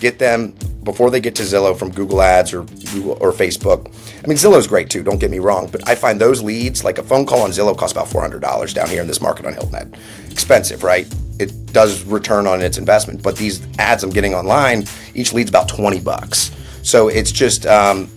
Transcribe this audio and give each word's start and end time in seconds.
get 0.00 0.18
them 0.18 0.54
before 0.82 1.10
they 1.10 1.20
get 1.20 1.34
to 1.36 1.42
Zillow 1.42 1.78
from 1.78 1.90
Google 1.90 2.22
Ads 2.22 2.54
or 2.54 2.62
Google 2.92 3.18
or 3.20 3.32
Facebook. 3.32 3.86
I 4.24 4.26
mean, 4.26 4.38
Zillow's 4.38 4.66
great 4.66 4.88
too. 4.88 5.02
Don't 5.02 5.18
get 5.18 5.30
me 5.30 5.38
wrong, 5.38 5.68
but 5.70 5.86
I 5.88 5.94
find 5.94 6.20
those 6.20 6.42
leads, 6.42 6.82
like 6.82 6.98
a 6.98 7.02
phone 7.02 7.26
call 7.26 7.42
on 7.42 7.50
Zillow, 7.50 7.76
costs 7.76 7.92
about 7.92 8.08
four 8.08 8.22
hundred 8.22 8.40
dollars 8.40 8.72
down 8.72 8.88
here 8.88 9.02
in 9.02 9.06
this 9.06 9.20
market 9.20 9.46
on 9.46 9.52
Hilton 9.52 9.74
Head. 9.74 9.98
Expensive, 10.30 10.82
right? 10.82 11.06
It 11.38 11.72
does 11.72 12.04
return 12.04 12.46
on 12.46 12.60
its 12.60 12.78
investment, 12.78 13.22
but 13.22 13.36
these 13.36 13.66
ads 13.78 14.02
I'm 14.02 14.10
getting 14.10 14.34
online, 14.34 14.84
each 15.14 15.32
lead's 15.32 15.50
about 15.50 15.68
twenty 15.68 16.00
bucks. 16.00 16.50
So 16.82 17.08
it's 17.08 17.30
just 17.30 17.66
um, 17.66 18.08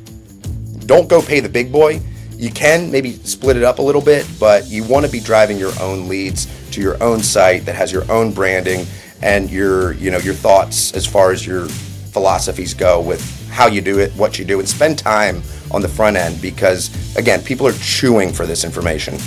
don't 0.86 1.10
go 1.10 1.22
pay 1.22 1.42
the 1.42 1.50
big 1.50 1.72
boy. 1.72 2.02
You 2.36 2.50
can 2.50 2.92
maybe 2.92 3.14
split 3.14 3.56
it 3.58 3.64
up 3.64 3.80
a 3.80 3.82
little 3.82 4.02
bit, 4.02 4.28
but 4.40 4.68
you 4.68 4.84
want 4.84 5.06
to 5.06 5.12
be 5.12 5.20
driving 5.20 5.58
your 5.58 5.72
own 5.80 6.10
leads 6.10 6.48
to 6.72 6.82
your 6.82 7.02
own 7.04 7.22
site 7.22 7.66
that 7.66 7.76
has 7.76 7.92
your 7.92 8.10
own 8.12 8.32
branding 8.34 8.86
and 9.22 9.50
your 9.50 9.94
you 9.94 10.12
know 10.12 10.18
your 10.18 10.34
thoughts 10.34 10.94
as 10.94 11.06
far 11.06 11.32
as 11.32 11.46
your 11.46 11.68
philosophies 12.14 12.74
go 12.74 13.02
with 13.02 13.22
how 13.50 13.68
you 13.68 13.82
do 13.82 14.00
it, 14.00 14.12
what 14.14 14.40
you 14.40 14.46
do, 14.46 14.60
and 14.60 14.68
spend 14.68 14.98
time 14.98 15.42
on 15.72 15.82
the 15.82 15.88
front 15.88 16.18
end 16.18 16.42
because 16.42 16.90
again, 17.16 17.42
people 17.42 17.68
are 17.68 17.74
chewing 17.74 18.34
for 18.34 18.46
this 18.46 18.64
information. 18.64 19.18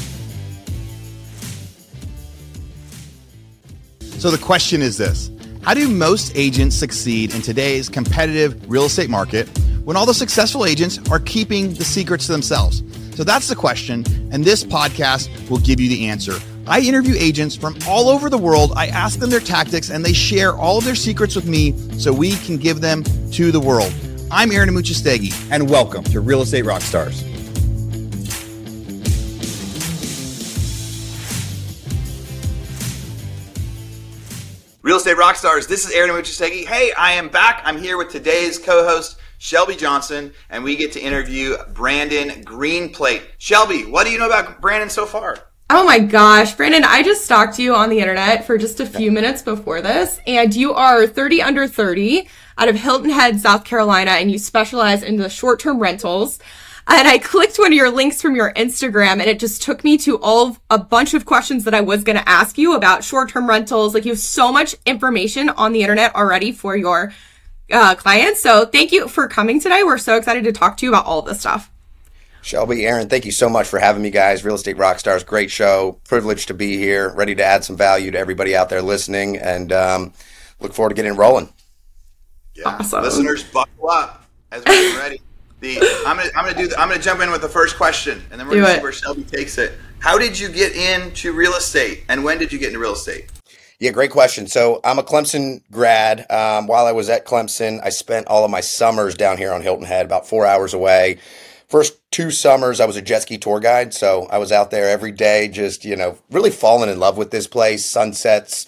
So 4.00 4.30
the 4.30 4.38
question 4.38 4.82
is 4.82 4.96
this 4.96 5.30
How 5.62 5.74
do 5.74 5.88
most 5.88 6.32
agents 6.34 6.76
succeed 6.76 7.34
in 7.34 7.42
today's 7.42 7.88
competitive 7.88 8.68
real 8.68 8.84
estate 8.84 9.10
market 9.10 9.46
when 9.84 9.96
all 9.96 10.06
the 10.06 10.14
successful 10.14 10.64
agents 10.64 10.98
are 11.10 11.20
keeping 11.20 11.74
the 11.74 11.84
secrets 11.84 12.26
to 12.26 12.32
themselves? 12.32 12.82
So 13.14 13.24
that's 13.24 13.48
the 13.48 13.56
question, 13.56 14.04
and 14.32 14.44
this 14.44 14.64
podcast 14.64 15.48
will 15.48 15.58
give 15.58 15.80
you 15.80 15.88
the 15.88 16.08
answer. 16.08 16.38
I 16.68 16.80
interview 16.80 17.14
agents 17.16 17.54
from 17.54 17.78
all 17.86 18.08
over 18.08 18.28
the 18.28 18.36
world. 18.36 18.72
I 18.74 18.88
ask 18.88 19.20
them 19.20 19.30
their 19.30 19.38
tactics, 19.38 19.90
and 19.90 20.04
they 20.04 20.12
share 20.12 20.52
all 20.56 20.78
of 20.78 20.84
their 20.84 20.96
secrets 20.96 21.36
with 21.36 21.46
me 21.46 21.78
so 21.96 22.12
we 22.12 22.34
can 22.38 22.56
give 22.56 22.80
them 22.80 23.04
to 23.30 23.52
the 23.52 23.60
world. 23.60 23.94
I'm 24.32 24.50
Aaron 24.50 24.68
Amuchastegui, 24.68 25.32
and 25.52 25.70
welcome 25.70 26.02
to 26.04 26.20
Real 26.20 26.42
Estate 26.42 26.64
Rockstars. 26.64 27.22
Real 34.82 34.96
Estate 34.96 35.16
Rockstars, 35.16 35.68
this 35.68 35.84
is 35.84 35.92
Aaron 35.92 36.10
Amuchastegui. 36.10 36.66
Hey, 36.66 36.92
I 36.98 37.12
am 37.12 37.28
back. 37.28 37.62
I'm 37.64 37.78
here 37.78 37.96
with 37.96 38.08
today's 38.08 38.58
co-host, 38.58 39.18
Shelby 39.38 39.76
Johnson, 39.76 40.32
and 40.50 40.64
we 40.64 40.74
get 40.74 40.90
to 40.94 41.00
interview 41.00 41.56
Brandon 41.74 42.42
Greenplate. 42.42 43.22
Shelby, 43.38 43.84
what 43.84 44.04
do 44.04 44.10
you 44.10 44.18
know 44.18 44.26
about 44.26 44.60
Brandon 44.60 44.90
so 44.90 45.06
far? 45.06 45.38
Oh 45.68 45.84
my 45.84 45.98
gosh, 45.98 46.54
Brandon, 46.54 46.84
I 46.84 47.02
just 47.02 47.24
stalked 47.24 47.58
you 47.58 47.74
on 47.74 47.90
the 47.90 47.98
internet 47.98 48.44
for 48.44 48.56
just 48.56 48.78
a 48.78 48.86
few 48.86 49.10
minutes 49.10 49.42
before 49.42 49.82
this, 49.82 50.20
and 50.24 50.54
you 50.54 50.72
are 50.72 51.08
30 51.08 51.42
under 51.42 51.66
30 51.66 52.28
out 52.56 52.68
of 52.68 52.76
Hilton 52.76 53.10
Head, 53.10 53.40
South 53.40 53.64
Carolina, 53.64 54.12
and 54.12 54.30
you 54.30 54.38
specialize 54.38 55.02
in 55.02 55.16
the 55.16 55.28
short 55.28 55.58
term 55.58 55.80
rentals. 55.80 56.38
And 56.86 57.08
I 57.08 57.18
clicked 57.18 57.58
one 57.58 57.72
of 57.72 57.76
your 57.76 57.90
links 57.90 58.22
from 58.22 58.36
your 58.36 58.52
Instagram 58.52 59.14
and 59.14 59.22
it 59.22 59.40
just 59.40 59.60
took 59.60 59.82
me 59.82 59.98
to 59.98 60.20
all 60.20 60.46
of 60.46 60.60
a 60.70 60.78
bunch 60.78 61.14
of 61.14 61.26
questions 61.26 61.64
that 61.64 61.74
I 61.74 61.80
was 61.80 62.04
going 62.04 62.16
to 62.16 62.28
ask 62.28 62.56
you 62.56 62.76
about 62.76 63.02
short 63.02 63.30
term 63.30 63.48
rentals. 63.48 63.92
Like 63.92 64.04
you 64.04 64.12
have 64.12 64.20
so 64.20 64.52
much 64.52 64.76
information 64.86 65.48
on 65.48 65.72
the 65.72 65.82
internet 65.82 66.14
already 66.14 66.52
for 66.52 66.76
your 66.76 67.12
uh, 67.72 67.96
clients. 67.96 68.40
So 68.40 68.66
thank 68.66 68.92
you 68.92 69.08
for 69.08 69.26
coming 69.26 69.60
today. 69.60 69.82
We're 69.82 69.98
so 69.98 70.16
excited 70.16 70.44
to 70.44 70.52
talk 70.52 70.76
to 70.76 70.86
you 70.86 70.92
about 70.92 71.06
all 71.06 71.22
this 71.22 71.40
stuff. 71.40 71.72
Shelby, 72.46 72.86
Aaron, 72.86 73.08
thank 73.08 73.24
you 73.24 73.32
so 73.32 73.48
much 73.48 73.66
for 73.66 73.80
having 73.80 74.02
me, 74.02 74.10
guys. 74.10 74.44
Real 74.44 74.54
Estate 74.54 74.76
Rockstars, 74.76 75.26
great 75.26 75.50
show. 75.50 75.98
Privileged 76.04 76.46
to 76.46 76.54
be 76.54 76.78
here, 76.78 77.12
ready 77.12 77.34
to 77.34 77.42
add 77.42 77.64
some 77.64 77.76
value 77.76 78.12
to 78.12 78.18
everybody 78.18 78.54
out 78.54 78.68
there 78.68 78.82
listening, 78.82 79.36
and 79.36 79.72
um, 79.72 80.12
look 80.60 80.72
forward 80.72 80.90
to 80.90 80.94
getting 80.94 81.16
rolling. 81.16 81.52
Yeah, 82.54 82.68
awesome. 82.68 83.02
listeners, 83.02 83.42
buckle 83.42 83.90
up 83.90 84.26
as 84.52 84.60
we 84.60 84.70
get 84.70 84.96
ready. 84.96 85.20
The 85.58 86.04
I'm 86.06 86.18
gonna 86.18 86.30
I'm 86.36 86.44
gonna 86.44 86.56
do 86.56 86.68
the, 86.68 86.80
I'm 86.80 86.88
gonna 86.88 87.02
jump 87.02 87.20
in 87.20 87.32
with 87.32 87.40
the 87.40 87.48
first 87.48 87.76
question, 87.76 88.24
and 88.30 88.38
then 88.38 88.46
we're 88.46 88.54
do 88.54 88.60
gonna 88.60 88.74
it. 88.74 88.76
see 88.76 88.82
where 88.82 88.92
Shelby 88.92 89.24
takes 89.24 89.58
it. 89.58 89.72
How 89.98 90.16
did 90.16 90.38
you 90.38 90.48
get 90.48 90.76
into 90.76 91.32
real 91.32 91.54
estate, 91.54 92.04
and 92.08 92.22
when 92.22 92.38
did 92.38 92.52
you 92.52 92.60
get 92.60 92.68
into 92.68 92.78
real 92.78 92.92
estate? 92.92 93.28
Yeah, 93.80 93.90
great 93.90 94.12
question. 94.12 94.46
So 94.46 94.80
I'm 94.84 95.00
a 95.00 95.02
Clemson 95.02 95.62
grad. 95.72 96.30
Um, 96.30 96.68
while 96.68 96.86
I 96.86 96.92
was 96.92 97.08
at 97.08 97.26
Clemson, 97.26 97.80
I 97.82 97.88
spent 97.88 98.28
all 98.28 98.44
of 98.44 98.52
my 98.52 98.60
summers 98.60 99.16
down 99.16 99.36
here 99.36 99.52
on 99.52 99.62
Hilton 99.62 99.84
Head, 99.84 100.06
about 100.06 100.28
four 100.28 100.46
hours 100.46 100.74
away. 100.74 101.18
First 101.68 101.98
two 102.10 102.30
summers, 102.30 102.80
I 102.80 102.86
was 102.86 102.96
a 102.96 103.02
jet 103.02 103.22
ski 103.22 103.38
tour 103.38 103.58
guide, 103.58 103.92
so 103.92 104.26
I 104.30 104.38
was 104.38 104.52
out 104.52 104.70
there 104.70 104.88
every 104.88 105.12
day, 105.12 105.48
just 105.48 105.84
you 105.84 105.96
know, 105.96 106.18
really 106.30 106.50
falling 106.50 106.90
in 106.90 107.00
love 107.00 107.16
with 107.16 107.30
this 107.30 107.46
place. 107.46 107.84
Sunsets, 107.84 108.66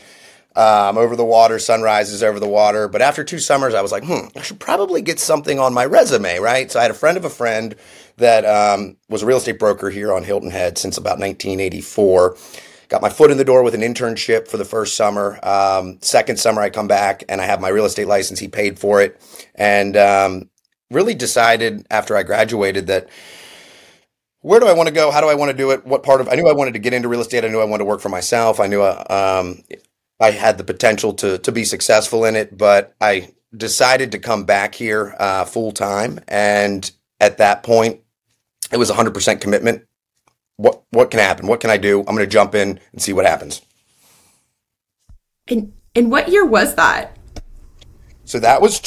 um, 0.58 0.98
over 0.98 1.14
the 1.14 1.24
water, 1.24 1.60
sunrises 1.60 2.24
over 2.24 2.40
the 2.40 2.48
water. 2.48 2.88
But 2.88 3.00
after 3.00 3.22
two 3.22 3.38
summers, 3.38 3.74
I 3.74 3.82
was 3.82 3.92
like, 3.92 4.04
hmm, 4.04 4.26
I 4.36 4.42
should 4.42 4.58
probably 4.58 5.00
get 5.00 5.20
something 5.20 5.60
on 5.60 5.72
my 5.72 5.84
resume, 5.84 6.40
right? 6.40 6.70
So 6.70 6.80
I 6.80 6.82
had 6.82 6.90
a 6.90 6.94
friend 6.94 7.16
of 7.16 7.24
a 7.24 7.30
friend 7.30 7.76
that 8.16 8.44
um, 8.44 8.96
was 9.08 9.22
a 9.22 9.26
real 9.26 9.36
estate 9.36 9.60
broker 9.60 9.90
here 9.90 10.12
on 10.12 10.24
Hilton 10.24 10.50
Head 10.50 10.76
since 10.76 10.98
about 10.98 11.20
1984. 11.20 12.36
Got 12.88 13.02
my 13.02 13.10
foot 13.10 13.30
in 13.30 13.36
the 13.36 13.44
door 13.44 13.62
with 13.62 13.74
an 13.74 13.82
internship 13.82 14.48
for 14.48 14.56
the 14.56 14.64
first 14.64 14.96
summer. 14.96 15.38
Um, 15.44 15.98
second 16.00 16.40
summer, 16.40 16.60
I 16.60 16.70
come 16.70 16.88
back 16.88 17.22
and 17.28 17.40
I 17.40 17.44
have 17.44 17.60
my 17.60 17.68
real 17.68 17.84
estate 17.84 18.08
license. 18.08 18.40
He 18.40 18.48
paid 18.48 18.80
for 18.80 19.00
it, 19.00 19.20
and 19.54 19.96
um, 19.96 20.50
really 20.90 21.14
decided 21.14 21.86
after 21.90 22.16
I 22.16 22.22
graduated 22.22 22.86
that 22.86 23.08
where 24.40 24.60
do 24.60 24.66
I 24.66 24.72
want 24.72 24.88
to 24.88 24.94
go? 24.94 25.10
How 25.10 25.20
do 25.20 25.28
I 25.28 25.34
want 25.34 25.50
to 25.50 25.56
do 25.56 25.72
it? 25.72 25.84
What 25.84 26.02
part 26.02 26.20
of 26.20 26.28
I 26.28 26.34
knew 26.34 26.48
I 26.48 26.52
wanted 26.52 26.74
to 26.74 26.78
get 26.78 26.92
into 26.92 27.08
real 27.08 27.20
estate. 27.20 27.44
I 27.44 27.48
knew 27.48 27.60
I 27.60 27.64
wanted 27.64 27.78
to 27.78 27.84
work 27.86 28.00
for 28.00 28.08
myself. 28.08 28.60
I 28.60 28.66
knew 28.66 28.82
uh, 28.82 29.04
um, 29.10 29.62
I 30.20 30.30
had 30.30 30.58
the 30.58 30.64
potential 30.64 31.12
to 31.14 31.38
to 31.38 31.52
be 31.52 31.64
successful 31.64 32.24
in 32.24 32.36
it, 32.36 32.56
but 32.56 32.94
I 33.00 33.32
decided 33.56 34.12
to 34.12 34.18
come 34.18 34.44
back 34.44 34.74
here 34.74 35.16
uh, 35.18 35.44
full 35.44 35.72
time, 35.72 36.20
and 36.28 36.90
at 37.20 37.38
that 37.38 37.62
point, 37.62 38.00
it 38.70 38.76
was 38.76 38.90
100% 38.90 39.40
commitment. 39.40 39.84
What 40.56 40.82
what 40.90 41.10
can 41.10 41.20
happen? 41.20 41.46
What 41.46 41.60
can 41.60 41.70
I 41.70 41.76
do? 41.76 42.00
I'm 42.00 42.14
going 42.14 42.18
to 42.18 42.26
jump 42.26 42.54
in 42.54 42.80
and 42.92 43.02
see 43.02 43.12
what 43.12 43.26
happens. 43.26 43.60
And 45.48 45.72
and 45.94 46.10
what 46.10 46.28
year 46.28 46.44
was 46.44 46.74
that? 46.76 47.16
So 48.24 48.38
that 48.38 48.60
was 48.60 48.78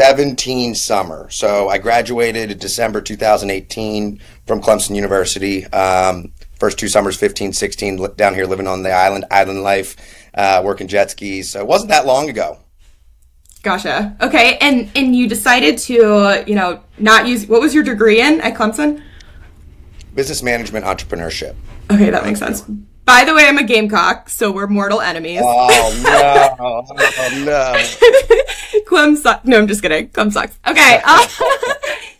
2017 0.00 0.74
summer. 0.74 1.28
So 1.30 1.68
I 1.68 1.78
graduated 1.78 2.50
in 2.50 2.58
December 2.58 3.00
2018 3.00 4.20
from 4.46 4.62
Clemson 4.62 4.94
University. 4.94 5.66
Um, 5.66 6.32
first 6.58 6.78
two 6.78 6.88
summers 6.88 7.16
15 7.16 7.52
16 7.52 8.14
down 8.16 8.34
here 8.34 8.46
living 8.46 8.66
on 8.66 8.82
the 8.82 8.90
island 8.92 9.24
island 9.30 9.62
life 9.62 9.96
uh, 10.34 10.62
working 10.64 10.88
jet 10.88 11.10
skis. 11.10 11.50
So 11.50 11.60
it 11.60 11.66
wasn't 11.66 11.90
that 11.90 12.06
long 12.06 12.30
ago. 12.30 12.58
Gotcha. 13.62 14.16
Okay 14.22 14.56
and 14.62 14.90
and 14.94 15.14
you 15.14 15.28
decided 15.28 15.76
to 15.78 16.44
you 16.46 16.54
know 16.54 16.82
not 16.98 17.26
use 17.26 17.46
what 17.46 17.60
was 17.60 17.74
your 17.74 17.84
degree 17.84 18.20
in 18.22 18.40
at 18.40 18.54
clemson? 18.54 19.02
Business 20.14 20.42
management 20.42 20.86
entrepreneurship. 20.86 21.56
Okay 21.90 22.10
that 22.10 22.24
makes 22.24 22.38
sense 22.38 22.64
by 23.10 23.24
the 23.24 23.34
way, 23.34 23.44
I'm 23.48 23.58
a 23.58 23.64
Gamecock, 23.64 24.28
so 24.28 24.52
we're 24.52 24.68
mortal 24.68 25.00
enemies. 25.00 25.40
Oh 25.42 26.00
no! 26.04 26.56
oh 26.60 26.84
no! 27.44 28.80
Clem 28.86 29.16
sucks. 29.16 29.44
No, 29.44 29.58
I'm 29.58 29.66
just 29.66 29.82
kidding. 29.82 30.08
Clem 30.10 30.30
sucks. 30.30 30.58
Okay. 30.66 31.02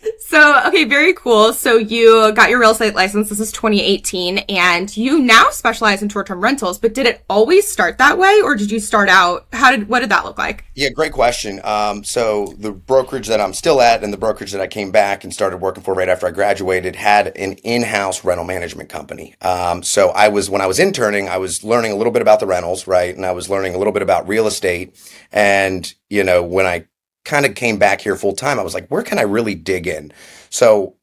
so, 0.21 0.61
okay, 0.67 0.83
very 0.85 1.13
cool. 1.13 1.53
So 1.53 1.77
you 1.77 2.31
got 2.33 2.49
your 2.49 2.59
real 2.59 2.71
estate 2.71 2.95
license. 2.95 3.29
This 3.29 3.39
is 3.39 3.51
2018 3.51 4.39
and 4.49 4.95
you 4.95 5.19
now 5.19 5.49
specialize 5.49 6.01
in 6.01 6.09
short-term 6.09 6.41
rentals, 6.41 6.77
but 6.79 6.93
did 6.93 7.05
it 7.05 7.23
always 7.29 7.69
start 7.69 7.97
that 7.97 8.17
way 8.17 8.39
or 8.43 8.55
did 8.55 8.71
you 8.71 8.79
start 8.79 9.09
out? 9.09 9.47
How 9.51 9.71
did, 9.71 9.89
what 9.89 9.99
did 10.01 10.09
that 10.09 10.23
look 10.23 10.37
like? 10.37 10.65
Yeah, 10.75 10.89
great 10.89 11.11
question. 11.11 11.59
Um, 11.63 12.03
so 12.03 12.53
the 12.57 12.71
brokerage 12.71 13.27
that 13.27 13.41
I'm 13.41 13.53
still 13.53 13.81
at 13.81 14.03
and 14.03 14.13
the 14.13 14.17
brokerage 14.17 14.51
that 14.51 14.61
I 14.61 14.67
came 14.67 14.91
back 14.91 15.23
and 15.23 15.33
started 15.33 15.57
working 15.57 15.83
for 15.83 15.93
right 15.93 16.09
after 16.09 16.27
I 16.27 16.31
graduated 16.31 16.95
had 16.95 17.35
an 17.35 17.53
in-house 17.63 18.23
rental 18.23 18.45
management 18.45 18.89
company. 18.89 19.35
Um, 19.41 19.83
so 19.83 20.09
I 20.09 20.27
was, 20.27 20.49
when 20.49 20.61
I 20.61 20.67
was 20.67 20.79
interning, 20.79 21.29
I 21.29 21.37
was 21.37 21.63
learning 21.63 21.91
a 21.91 21.95
little 21.95 22.13
bit 22.13 22.21
about 22.21 22.39
the 22.39 22.47
rentals, 22.47 22.87
right? 22.87 23.15
And 23.15 23.25
I 23.25 23.31
was 23.31 23.49
learning 23.49 23.75
a 23.75 23.77
little 23.77 23.93
bit 23.93 24.01
about 24.01 24.27
real 24.27 24.47
estate. 24.47 24.95
And, 25.31 25.93
you 26.09 26.23
know, 26.23 26.43
when 26.43 26.65
I 26.65 26.85
kind 27.23 27.45
of 27.45 27.55
came 27.55 27.77
back 27.77 28.01
here 28.01 28.15
full 28.15 28.33
time, 28.33 28.59
I 28.59 28.63
was 28.63 28.73
like, 28.73 28.87
where 28.87 29.03
can 29.03 29.19
I 29.19 29.23
really 29.23 29.55
dig 29.55 29.87
in? 29.87 30.11
So 30.49 30.95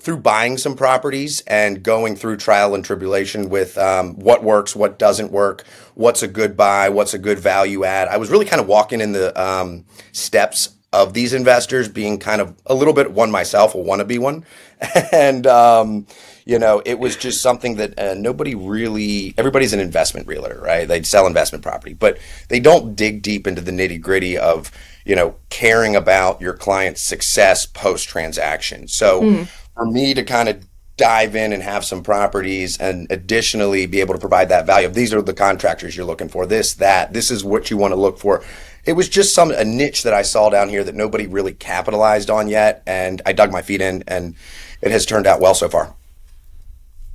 through 0.00 0.18
buying 0.18 0.58
some 0.58 0.74
properties 0.74 1.40
and 1.46 1.82
going 1.82 2.16
through 2.16 2.36
trial 2.36 2.74
and 2.74 2.84
tribulation 2.84 3.48
with 3.48 3.78
um, 3.78 4.14
what 4.16 4.42
works, 4.42 4.74
what 4.74 4.98
doesn't 4.98 5.30
work, 5.30 5.64
what's 5.94 6.22
a 6.22 6.28
good 6.28 6.56
buy, 6.56 6.88
what's 6.88 7.14
a 7.14 7.18
good 7.18 7.38
value 7.38 7.84
add, 7.84 8.08
I 8.08 8.16
was 8.16 8.30
really 8.30 8.44
kind 8.44 8.60
of 8.60 8.66
walking 8.66 9.00
in 9.00 9.12
the 9.12 9.40
um, 9.40 9.84
steps 10.12 10.70
of 10.92 11.12
these 11.12 11.32
investors, 11.32 11.88
being 11.88 12.18
kind 12.18 12.40
of 12.40 12.54
a 12.66 12.74
little 12.74 12.94
bit 12.94 13.12
one 13.12 13.30
myself, 13.30 13.74
a 13.74 13.78
wannabe 13.78 14.18
one, 14.18 14.44
and 15.12 15.46
um, 15.46 16.06
you 16.44 16.58
know, 16.58 16.82
it 16.84 16.98
was 16.98 17.16
just 17.16 17.40
something 17.40 17.76
that 17.76 17.98
uh, 17.98 18.14
nobody 18.14 18.54
really. 18.54 19.34
Everybody's 19.36 19.72
an 19.72 19.80
investment 19.80 20.26
realtor, 20.28 20.60
right? 20.62 20.86
They 20.86 21.02
sell 21.02 21.26
investment 21.26 21.64
property, 21.64 21.94
but 21.94 22.18
they 22.48 22.60
don't 22.60 22.94
dig 22.94 23.22
deep 23.22 23.46
into 23.46 23.60
the 23.60 23.72
nitty 23.72 24.00
gritty 24.00 24.38
of 24.38 24.70
you 25.04 25.14
know, 25.14 25.36
caring 25.50 25.96
about 25.96 26.40
your 26.40 26.54
client's 26.54 27.02
success 27.02 27.66
post 27.66 28.08
transaction. 28.08 28.88
So 28.88 29.22
mm. 29.22 29.48
for 29.74 29.86
me 29.86 30.14
to 30.14 30.22
kind 30.22 30.48
of 30.48 30.64
dive 30.96 31.34
in 31.34 31.52
and 31.52 31.62
have 31.62 31.84
some 31.84 32.02
properties 32.02 32.78
and 32.78 33.06
additionally 33.10 33.86
be 33.86 34.00
able 34.00 34.14
to 34.14 34.20
provide 34.20 34.48
that 34.48 34.66
value. 34.66 34.88
These 34.88 35.12
are 35.12 35.22
the 35.22 35.34
contractors 35.34 35.96
you're 35.96 36.06
looking 36.06 36.28
for. 36.28 36.46
This, 36.46 36.74
that, 36.74 37.12
this 37.12 37.30
is 37.30 37.44
what 37.44 37.70
you 37.70 37.76
want 37.76 37.92
to 37.92 37.96
look 37.96 38.18
for. 38.18 38.44
It 38.84 38.92
was 38.92 39.08
just 39.08 39.34
some 39.34 39.50
a 39.50 39.64
niche 39.64 40.02
that 40.04 40.14
I 40.14 40.22
saw 40.22 40.50
down 40.50 40.68
here 40.68 40.84
that 40.84 40.94
nobody 40.94 41.26
really 41.26 41.52
capitalized 41.54 42.30
on 42.30 42.48
yet, 42.48 42.82
and 42.86 43.22
I 43.24 43.32
dug 43.32 43.50
my 43.50 43.62
feet 43.62 43.80
in, 43.80 44.04
and 44.06 44.36
it 44.82 44.90
has 44.90 45.06
turned 45.06 45.26
out 45.26 45.40
well 45.40 45.54
so 45.54 45.68
far. 45.68 45.94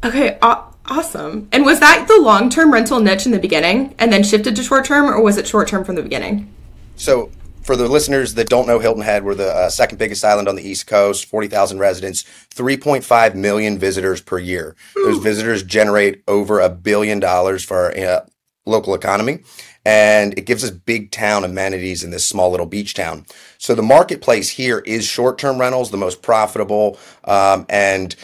Okay, 0.04 0.40
aw- 0.42 0.74
awesome. 0.88 1.48
And 1.52 1.64
was 1.64 1.80
that 1.80 2.08
the 2.08 2.20
long 2.20 2.50
term 2.50 2.74
rental 2.74 3.00
niche 3.00 3.28
in 3.28 3.32
the 3.32 3.40
beginning, 3.40 3.94
and 4.00 4.12
then 4.12 4.24
shifted 4.24 4.56
to 4.56 4.64
short 4.64 4.86
term, 4.86 5.06
or 5.06 5.22
was 5.22 5.38
it 5.38 5.48
short 5.48 5.68
term 5.68 5.84
from 5.84 5.94
the 5.94 6.02
beginning? 6.02 6.52
So 6.96 7.30
for 7.70 7.76
the 7.76 7.88
listeners 7.88 8.34
that 8.34 8.50
don't 8.50 8.66
know 8.66 8.80
Hilton 8.80 9.04
Head, 9.04 9.24
we're 9.24 9.36
the 9.36 9.54
uh, 9.54 9.70
second 9.70 10.00
biggest 10.00 10.26
island 10.26 10.48
on 10.48 10.56
the 10.56 10.68
East 10.68 10.88
Coast, 10.88 11.26
40,000 11.28 11.78
residents, 11.78 12.24
3.5 12.50 13.36
million 13.36 13.78
visitors 13.78 14.22
per 14.22 14.40
year. 14.40 14.76
Those 14.96 15.20
visitors 15.20 15.62
generate 15.62 16.24
over 16.28 16.60
a 16.60 16.68
billion 16.68 17.20
dollars 17.20 17.64
for 17.64 17.78
our 17.78 17.96
uh, 17.96 18.26
local 18.66 18.96
economy. 18.96 19.44
And 19.86 20.36
it 20.36 20.48
gives 20.48 20.64
us 20.64 20.72
big 20.72 21.12
town 21.12 21.44
amenities 21.44 22.04
in 22.04 22.10
this 22.10 22.26
small 22.26 22.50
little 22.50 22.66
beach 22.66 22.96
town. 22.96 23.28
So 23.60 23.76
the 23.76 23.84
marketplace 23.84 24.50
here 24.50 24.80
is 24.80 25.06
short 25.06 25.38
term 25.38 25.60
rentals, 25.60 25.92
the 25.92 25.98
most 25.98 26.24
profitable. 26.24 26.98
Um, 27.26 27.68
and 27.70 28.16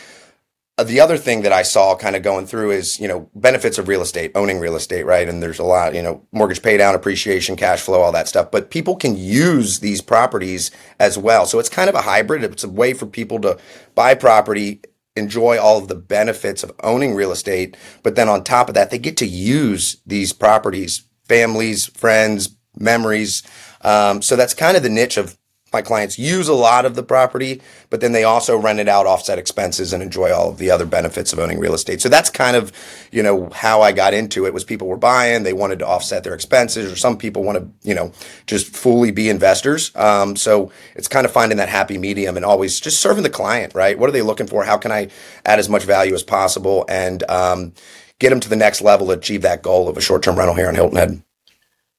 the 0.84 1.00
other 1.00 1.18
thing 1.18 1.44
that 1.44 1.54
I 1.54 1.62
saw 1.62 1.96
kind 1.96 2.18
of 2.18 2.22
going 2.22 2.48
through 2.48 2.72
is, 2.72 3.00
you 3.00 3.08
know, 3.08 3.30
benefits 3.34 3.78
of 3.78 3.88
real 3.88 4.02
estate, 4.02 4.34
owning 4.36 4.60
real 4.60 4.76
estate, 4.76 5.06
right? 5.06 5.28
And 5.28 5.42
there's 5.42 5.60
a 5.60 5.64
lot, 5.64 5.96
you 5.96 6.02
know, 6.02 6.28
mortgage 6.34 6.62
pay 6.62 6.76
down, 6.76 6.96
appreciation, 6.96 7.56
cash 7.56 7.80
flow, 7.80 8.02
all 8.02 8.12
that 8.12 8.28
stuff. 8.28 8.52
But 8.52 8.70
people 8.70 8.98
can 8.98 9.16
use 9.16 9.80
these 9.80 10.02
properties 10.02 10.72
as 11.00 11.18
well. 11.18 11.46
So 11.46 11.60
it's 11.60 11.70
kind 11.70 11.88
of 11.88 11.96
a 11.96 12.02
hybrid. 12.02 12.44
It's 12.44 12.66
a 12.66 12.70
way 12.70 12.94
for 12.94 13.06
people 13.06 13.40
to 13.42 13.58
buy 13.96 14.16
property, 14.16 14.82
enjoy 15.16 15.58
all 15.58 15.78
of 15.78 15.88
the 15.88 15.96
benefits 15.96 16.62
of 16.62 16.74
owning 16.84 17.16
real 17.16 17.32
estate. 17.32 17.78
But 18.04 18.16
then 18.16 18.28
on 18.28 18.44
top 18.44 18.68
of 18.68 18.76
that, 18.76 18.92
they 18.92 19.00
get 19.00 19.16
to 19.18 19.26
use 19.26 20.02
these 20.06 20.34
properties, 20.34 21.04
families, 21.24 21.86
friends, 21.86 22.58
memories. 22.78 23.44
Um, 23.80 24.22
so 24.22 24.36
that's 24.36 24.54
kind 24.54 24.76
of 24.76 24.84
the 24.84 24.90
niche 24.90 25.16
of 25.16 25.38
my 25.76 25.82
clients 25.82 26.18
use 26.18 26.48
a 26.48 26.54
lot 26.54 26.86
of 26.86 26.96
the 26.96 27.04
property, 27.04 27.62
but 27.90 28.00
then 28.02 28.14
they 28.14 28.24
also 28.24 28.58
rent 28.58 28.80
it 28.80 28.88
out, 28.88 29.06
offset 29.06 29.38
expenses, 29.38 29.94
and 29.94 30.02
enjoy 30.02 30.34
all 30.34 30.50
of 30.50 30.58
the 30.58 30.72
other 30.72 30.86
benefits 30.86 31.34
of 31.34 31.40
owning 31.40 31.60
real 31.60 31.74
estate. 31.74 32.02
So 32.02 32.10
that's 32.10 32.30
kind 32.30 32.56
of, 32.56 32.72
you 33.12 33.22
know, 33.22 33.50
how 33.50 33.82
I 33.82 33.92
got 33.92 34.14
into 34.14 34.46
it. 34.46 34.54
Was 34.54 34.64
people 34.64 34.88
were 34.88 34.98
buying, 34.98 35.44
they 35.44 35.54
wanted 35.54 35.80
to 35.80 35.88
offset 35.88 36.24
their 36.24 36.34
expenses, 36.34 36.92
or 36.92 36.96
some 36.96 37.18
people 37.18 37.44
want 37.44 37.58
to, 37.60 37.88
you 37.88 37.94
know, 37.94 38.12
just 38.48 38.76
fully 38.76 39.12
be 39.12 39.30
investors. 39.30 39.92
Um, 39.96 40.36
so 40.36 40.72
it's 40.96 41.10
kind 41.10 41.26
of 41.26 41.32
finding 41.32 41.58
that 41.58 41.70
happy 41.70 41.98
medium 41.98 42.38
and 42.38 42.46
always 42.46 42.80
just 42.80 43.02
serving 43.02 43.24
the 43.24 43.30
client, 43.30 43.76
right? 43.76 44.00
What 44.00 44.08
are 44.10 44.14
they 44.14 44.22
looking 44.22 44.48
for? 44.48 44.64
How 44.64 44.78
can 44.78 44.92
I 44.92 45.10
add 45.46 45.60
as 45.60 45.70
much 45.70 45.84
value 45.84 46.14
as 46.14 46.24
possible 46.24 46.86
and 46.88 47.30
um, 47.30 47.74
get 48.20 48.30
them 48.30 48.40
to 48.40 48.50
the 48.50 48.56
next 48.56 48.82
level, 48.82 49.12
achieve 49.12 49.42
that 49.42 49.62
goal 49.62 49.90
of 49.90 49.98
a 49.98 50.02
short-term 50.02 50.38
rental 50.38 50.56
here 50.56 50.70
in 50.70 50.76
Hilton 50.76 50.98
Head? 50.98 51.25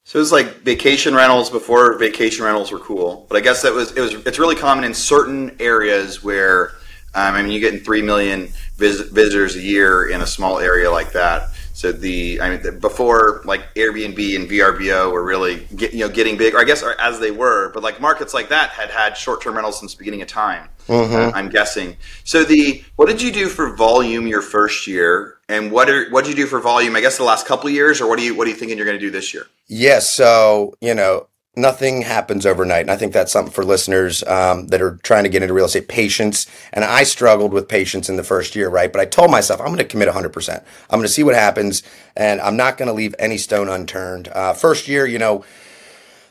So 0.07 0.19
it 0.19 0.21
was 0.21 0.31
like 0.31 0.59
vacation 0.61 1.13
rentals 1.13 1.49
before 1.49 1.97
vacation 1.97 2.45
rentals 2.45 2.71
were 2.71 2.79
cool, 2.79 3.25
but 3.27 3.35
I 3.35 3.41
guess 3.41 3.63
that 3.63 3.73
was 3.73 3.91
it 3.91 3.99
was 3.99 4.13
it's 4.25 4.39
really 4.39 4.55
common 4.55 4.85
in 4.85 4.93
certain 4.93 5.57
areas 5.59 6.23
where 6.23 6.69
um, 7.13 7.35
I 7.35 7.41
mean 7.41 7.51
you're 7.51 7.59
getting 7.59 7.81
three 7.81 8.01
million 8.01 8.47
vis- 8.77 9.01
visitors 9.01 9.57
a 9.57 9.59
year 9.59 10.07
in 10.07 10.21
a 10.21 10.25
small 10.25 10.59
area 10.59 10.89
like 10.89 11.11
that. 11.11 11.49
So 11.73 11.91
the 11.91 12.39
I 12.39 12.55
mean 12.55 12.79
before 12.79 13.41
like 13.43 13.75
Airbnb 13.75 14.33
and 14.37 14.49
VRBO 14.49 15.11
were 15.11 15.25
really 15.25 15.67
get, 15.75 15.91
you 15.91 15.99
know 15.99 16.09
getting 16.09 16.37
big, 16.37 16.53
or 16.53 16.59
I 16.59 16.63
guess 16.63 16.85
as 16.99 17.19
they 17.19 17.31
were, 17.31 17.73
but 17.73 17.83
like 17.83 17.99
markets 17.99 18.33
like 18.33 18.47
that 18.47 18.69
had 18.69 18.89
had 18.89 19.17
short 19.17 19.41
term 19.41 19.55
rentals 19.55 19.77
since 19.77 19.93
the 19.93 19.97
beginning 19.97 20.21
of 20.21 20.29
time. 20.29 20.69
Mm-hmm. 20.87 21.13
Uh, 21.13 21.31
I'm 21.35 21.49
guessing. 21.49 21.97
So 22.23 22.45
the 22.45 22.81
what 22.95 23.07
did 23.09 23.21
you 23.21 23.33
do 23.33 23.49
for 23.49 23.75
volume 23.75 24.25
your 24.25 24.41
first 24.41 24.87
year, 24.87 25.36
and 25.49 25.71
what 25.71 25.89
are 25.89 26.09
what 26.09 26.25
did 26.25 26.37
you 26.37 26.43
do 26.43 26.47
for 26.47 26.59
volume? 26.59 26.95
I 26.95 27.01
guess 27.01 27.17
the 27.17 27.23
last 27.23 27.45
couple 27.45 27.67
of 27.67 27.73
years, 27.73 28.01
or 28.01 28.09
what 28.09 28.19
do 28.19 28.25
you 28.25 28.35
what 28.35 28.47
are 28.47 28.49
you 28.49 28.55
thinking 28.55 28.77
you're 28.77 28.85
going 28.85 28.99
to 28.99 29.05
do 29.05 29.11
this 29.11 29.33
year? 29.33 29.47
Yes. 29.67 30.09
So, 30.09 30.75
you 30.81 30.93
know, 30.93 31.27
nothing 31.57 32.03
happens 32.03 32.45
overnight. 32.45 32.81
And 32.81 32.91
I 32.91 32.95
think 32.95 33.11
that's 33.11 33.31
something 33.31 33.51
for 33.51 33.65
listeners 33.65 34.23
um, 34.23 34.67
that 34.67 34.81
are 34.81 34.97
trying 35.03 35.23
to 35.23 35.29
get 35.29 35.41
into 35.41 35.53
real 35.53 35.65
estate 35.65 35.87
patience. 35.87 36.45
And 36.71 36.85
I 36.85 37.03
struggled 37.03 37.51
with 37.51 37.67
patience 37.67 38.07
in 38.09 38.15
the 38.15 38.23
first 38.23 38.55
year, 38.55 38.69
right? 38.69 38.91
But 38.93 39.01
I 39.01 39.05
told 39.05 39.31
myself, 39.31 39.59
I'm 39.59 39.67
going 39.67 39.79
to 39.79 39.85
commit 39.85 40.07
100%. 40.07 40.63
I'm 40.89 40.99
going 40.99 41.01
to 41.01 41.07
see 41.07 41.23
what 41.23 41.35
happens 41.35 41.83
and 42.15 42.39
I'm 42.39 42.55
not 42.55 42.77
going 42.77 42.87
to 42.87 42.93
leave 42.93 43.15
any 43.17 43.37
stone 43.37 43.67
unturned. 43.67 44.27
Uh, 44.29 44.53
first 44.53 44.87
year, 44.87 45.05
you 45.05 45.17
know, 45.17 45.43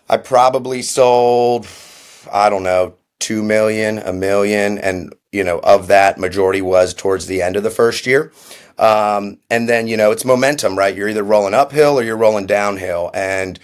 I 0.08 0.16
probably 0.16 0.82
sold, 0.82 1.66
I 2.32 2.48
don't 2.48 2.62
know, 2.62 2.94
2 3.18 3.42
million, 3.42 3.98
a 3.98 4.12
million. 4.12 4.78
And, 4.78 5.12
you 5.32 5.42
know, 5.42 5.58
of 5.58 5.88
that, 5.88 6.18
majority 6.18 6.62
was 6.62 6.94
towards 6.94 7.26
the 7.26 7.42
end 7.42 7.56
of 7.56 7.64
the 7.64 7.70
first 7.70 8.06
year. 8.06 8.32
Um, 8.78 9.38
and 9.50 9.68
then, 9.68 9.86
you 9.88 9.96
know, 9.96 10.10
it's 10.10 10.24
momentum, 10.24 10.76
right? 10.76 10.94
You're 10.94 11.08
either 11.08 11.22
rolling 11.22 11.54
uphill 11.54 11.98
or 11.98 12.02
you're 12.02 12.16
rolling 12.16 12.46
downhill. 12.46 13.10
And 13.14 13.58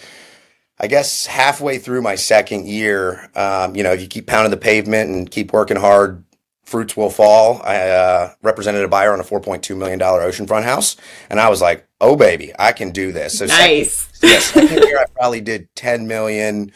I 0.78 0.86
guess 0.86 1.26
halfway 1.26 1.78
through 1.78 2.02
my 2.02 2.14
second 2.14 2.66
year, 2.66 3.30
um, 3.34 3.76
you 3.76 3.82
know, 3.82 3.92
if 3.92 4.00
you 4.00 4.08
keep 4.08 4.26
pounding 4.26 4.50
the 4.50 4.56
pavement 4.56 5.10
and 5.10 5.30
keep 5.30 5.52
working 5.52 5.76
hard, 5.76 6.24
fruits 6.64 6.96
will 6.96 7.10
fall. 7.10 7.60
I 7.62 7.90
uh, 7.90 8.34
represented 8.42 8.82
a 8.82 8.88
buyer 8.88 9.12
on 9.12 9.20
a 9.20 9.24
$4.2 9.24 9.76
million 9.76 10.00
oceanfront 10.00 10.64
house. 10.64 10.96
And 11.28 11.38
I 11.38 11.50
was 11.50 11.60
like, 11.60 11.86
oh, 12.00 12.16
baby, 12.16 12.52
I 12.58 12.72
can 12.72 12.90
do 12.90 13.12
this. 13.12 13.38
So 13.38 13.46
nice. 13.46 14.08
Second, 14.14 14.30
yeah, 14.30 14.38
second 14.38 14.84
year, 14.84 14.98
I 14.98 15.04
probably 15.14 15.40
did 15.42 15.68
10 15.76 16.06
million. 16.06 16.72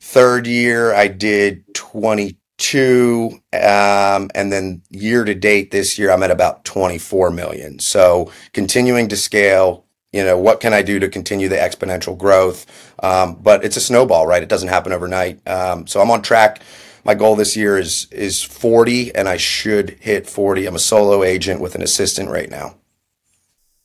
Third 0.00 0.46
year, 0.46 0.94
I 0.94 1.08
did 1.08 1.74
22 1.74 2.36
two, 2.58 3.40
um, 3.52 4.30
and 4.34 4.52
then 4.52 4.82
year 4.90 5.24
to 5.24 5.34
date 5.34 5.70
this 5.70 5.98
year, 5.98 6.10
I'm 6.10 6.22
at 6.22 6.30
about 6.30 6.64
24 6.64 7.30
million. 7.30 7.78
So 7.78 8.30
continuing 8.52 9.08
to 9.08 9.16
scale. 9.16 9.84
You 10.12 10.22
know, 10.22 10.38
what 10.38 10.60
can 10.60 10.72
I 10.72 10.82
do 10.82 11.00
to 11.00 11.08
continue 11.08 11.48
the 11.48 11.56
exponential 11.56 12.16
growth? 12.16 12.66
Um, 13.02 13.34
but 13.34 13.64
it's 13.64 13.76
a 13.76 13.80
snowball, 13.80 14.28
right? 14.28 14.44
It 14.44 14.48
doesn't 14.48 14.68
happen 14.68 14.92
overnight. 14.92 15.46
Um, 15.48 15.88
so 15.88 16.00
I'm 16.00 16.10
on 16.12 16.22
track. 16.22 16.62
My 17.04 17.14
goal 17.14 17.34
this 17.34 17.56
year 17.56 17.76
is 17.76 18.06
is 18.12 18.40
40, 18.40 19.14
and 19.14 19.28
I 19.28 19.36
should 19.36 19.90
hit 20.00 20.28
40. 20.28 20.66
I'm 20.66 20.76
a 20.76 20.78
solo 20.78 21.24
agent 21.24 21.60
with 21.60 21.74
an 21.74 21.82
assistant 21.82 22.30
right 22.30 22.48
now. 22.48 22.76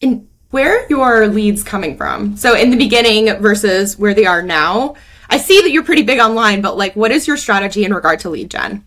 And 0.01 0.27
where 0.51 0.79
are 0.79 0.87
your 0.89 1.27
leads 1.27 1.63
coming 1.63 1.97
from? 1.97 2.37
So 2.37 2.55
in 2.55 2.69
the 2.69 2.77
beginning 2.77 3.41
versus 3.41 3.97
where 3.97 4.13
they 4.13 4.25
are 4.25 4.41
now, 4.41 4.95
I 5.29 5.37
see 5.37 5.61
that 5.61 5.71
you're 5.71 5.83
pretty 5.83 6.01
big 6.01 6.19
online, 6.19 6.61
but 6.61 6.77
like, 6.77 6.95
what 6.95 7.11
is 7.11 7.27
your 7.27 7.37
strategy 7.37 7.83
in 7.83 7.93
regard 7.93 8.19
to 8.21 8.29
lead 8.29 8.49
gen? 8.49 8.85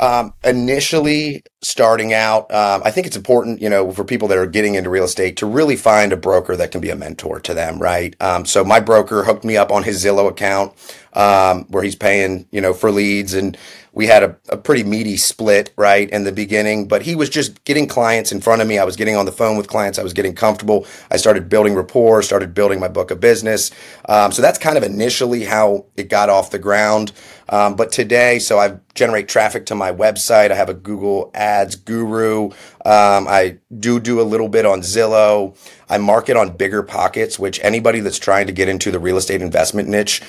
Um, 0.00 0.32
initially, 0.42 1.42
starting 1.60 2.14
out, 2.14 2.50
um, 2.54 2.80
I 2.86 2.90
think 2.90 3.06
it's 3.06 3.16
important, 3.16 3.60
you 3.60 3.68
know, 3.68 3.92
for 3.92 4.02
people 4.02 4.28
that 4.28 4.38
are 4.38 4.46
getting 4.46 4.74
into 4.74 4.88
real 4.88 5.04
estate 5.04 5.36
to 5.38 5.46
really 5.46 5.76
find 5.76 6.10
a 6.10 6.16
broker 6.16 6.56
that 6.56 6.70
can 6.70 6.80
be 6.80 6.88
a 6.88 6.96
mentor 6.96 7.38
to 7.40 7.52
them, 7.52 7.78
right? 7.78 8.16
Um, 8.18 8.46
so 8.46 8.64
my 8.64 8.80
broker 8.80 9.24
hooked 9.24 9.44
me 9.44 9.58
up 9.58 9.70
on 9.70 9.82
his 9.82 10.02
Zillow 10.02 10.26
account, 10.26 10.72
um, 11.14 11.64
where 11.68 11.82
he's 11.82 11.96
paying, 11.96 12.46
you 12.50 12.60
know, 12.60 12.72
for 12.72 12.90
leads. 12.90 13.34
And 13.34 13.56
we 13.92 14.06
had 14.06 14.22
a, 14.22 14.36
a 14.48 14.56
pretty 14.56 14.84
meaty 14.84 15.16
split 15.16 15.72
right 15.76 16.08
in 16.10 16.24
the 16.24 16.32
beginning. 16.32 16.86
But 16.86 17.02
he 17.02 17.14
was 17.14 17.28
just 17.28 17.64
getting 17.64 17.86
clients 17.88 18.32
in 18.32 18.40
front 18.40 18.62
of 18.62 18.68
me. 18.68 18.78
I 18.78 18.84
was 18.84 18.96
getting 18.96 19.16
on 19.16 19.26
the 19.26 19.32
phone 19.32 19.56
with 19.56 19.68
clients. 19.68 19.98
I 19.98 20.02
was 20.02 20.12
getting 20.12 20.34
comfortable. 20.34 20.86
I 21.10 21.16
started 21.16 21.48
building 21.48 21.74
rapport 21.74 22.22
started 22.22 22.54
building 22.54 22.80
my 22.80 22.88
book 22.88 23.10
of 23.10 23.20
business. 23.20 23.70
Um, 24.08 24.32
so 24.32 24.42
that's 24.42 24.58
kind 24.58 24.76
of 24.76 24.82
initially 24.84 25.44
how 25.44 25.86
it 25.96 26.08
got 26.08 26.28
off 26.28 26.50
the 26.50 26.58
ground. 26.58 27.12
Um, 27.48 27.74
but 27.74 27.90
today 27.90 28.38
so 28.38 28.58
i 28.60 28.78
generate 28.94 29.28
traffic 29.28 29.66
to 29.66 29.74
my 29.74 29.90
website. 29.90 30.50
I 30.50 30.54
have 30.54 30.68
a 30.68 30.74
google 30.74 31.30
ads 31.34 31.74
guru. 31.76 32.50
Um, 32.84 33.26
i 33.28 33.58
do 33.78 33.98
do 33.98 34.20
a 34.20 34.22
little 34.22 34.48
bit 34.48 34.64
on 34.64 34.82
zillow. 34.82 35.56
I 35.88 35.98
market 35.98 36.36
on 36.36 36.56
bigger 36.56 36.82
pockets 36.82 37.38
which 37.38 37.58
anybody 37.62 38.00
that's 38.00 38.18
trying 38.18 38.46
to 38.46 38.52
get 38.52 38.68
into 38.68 38.90
the 38.90 38.98
real 38.98 39.16
estate 39.16 39.42
investment 39.42 39.88
niche 39.88 40.22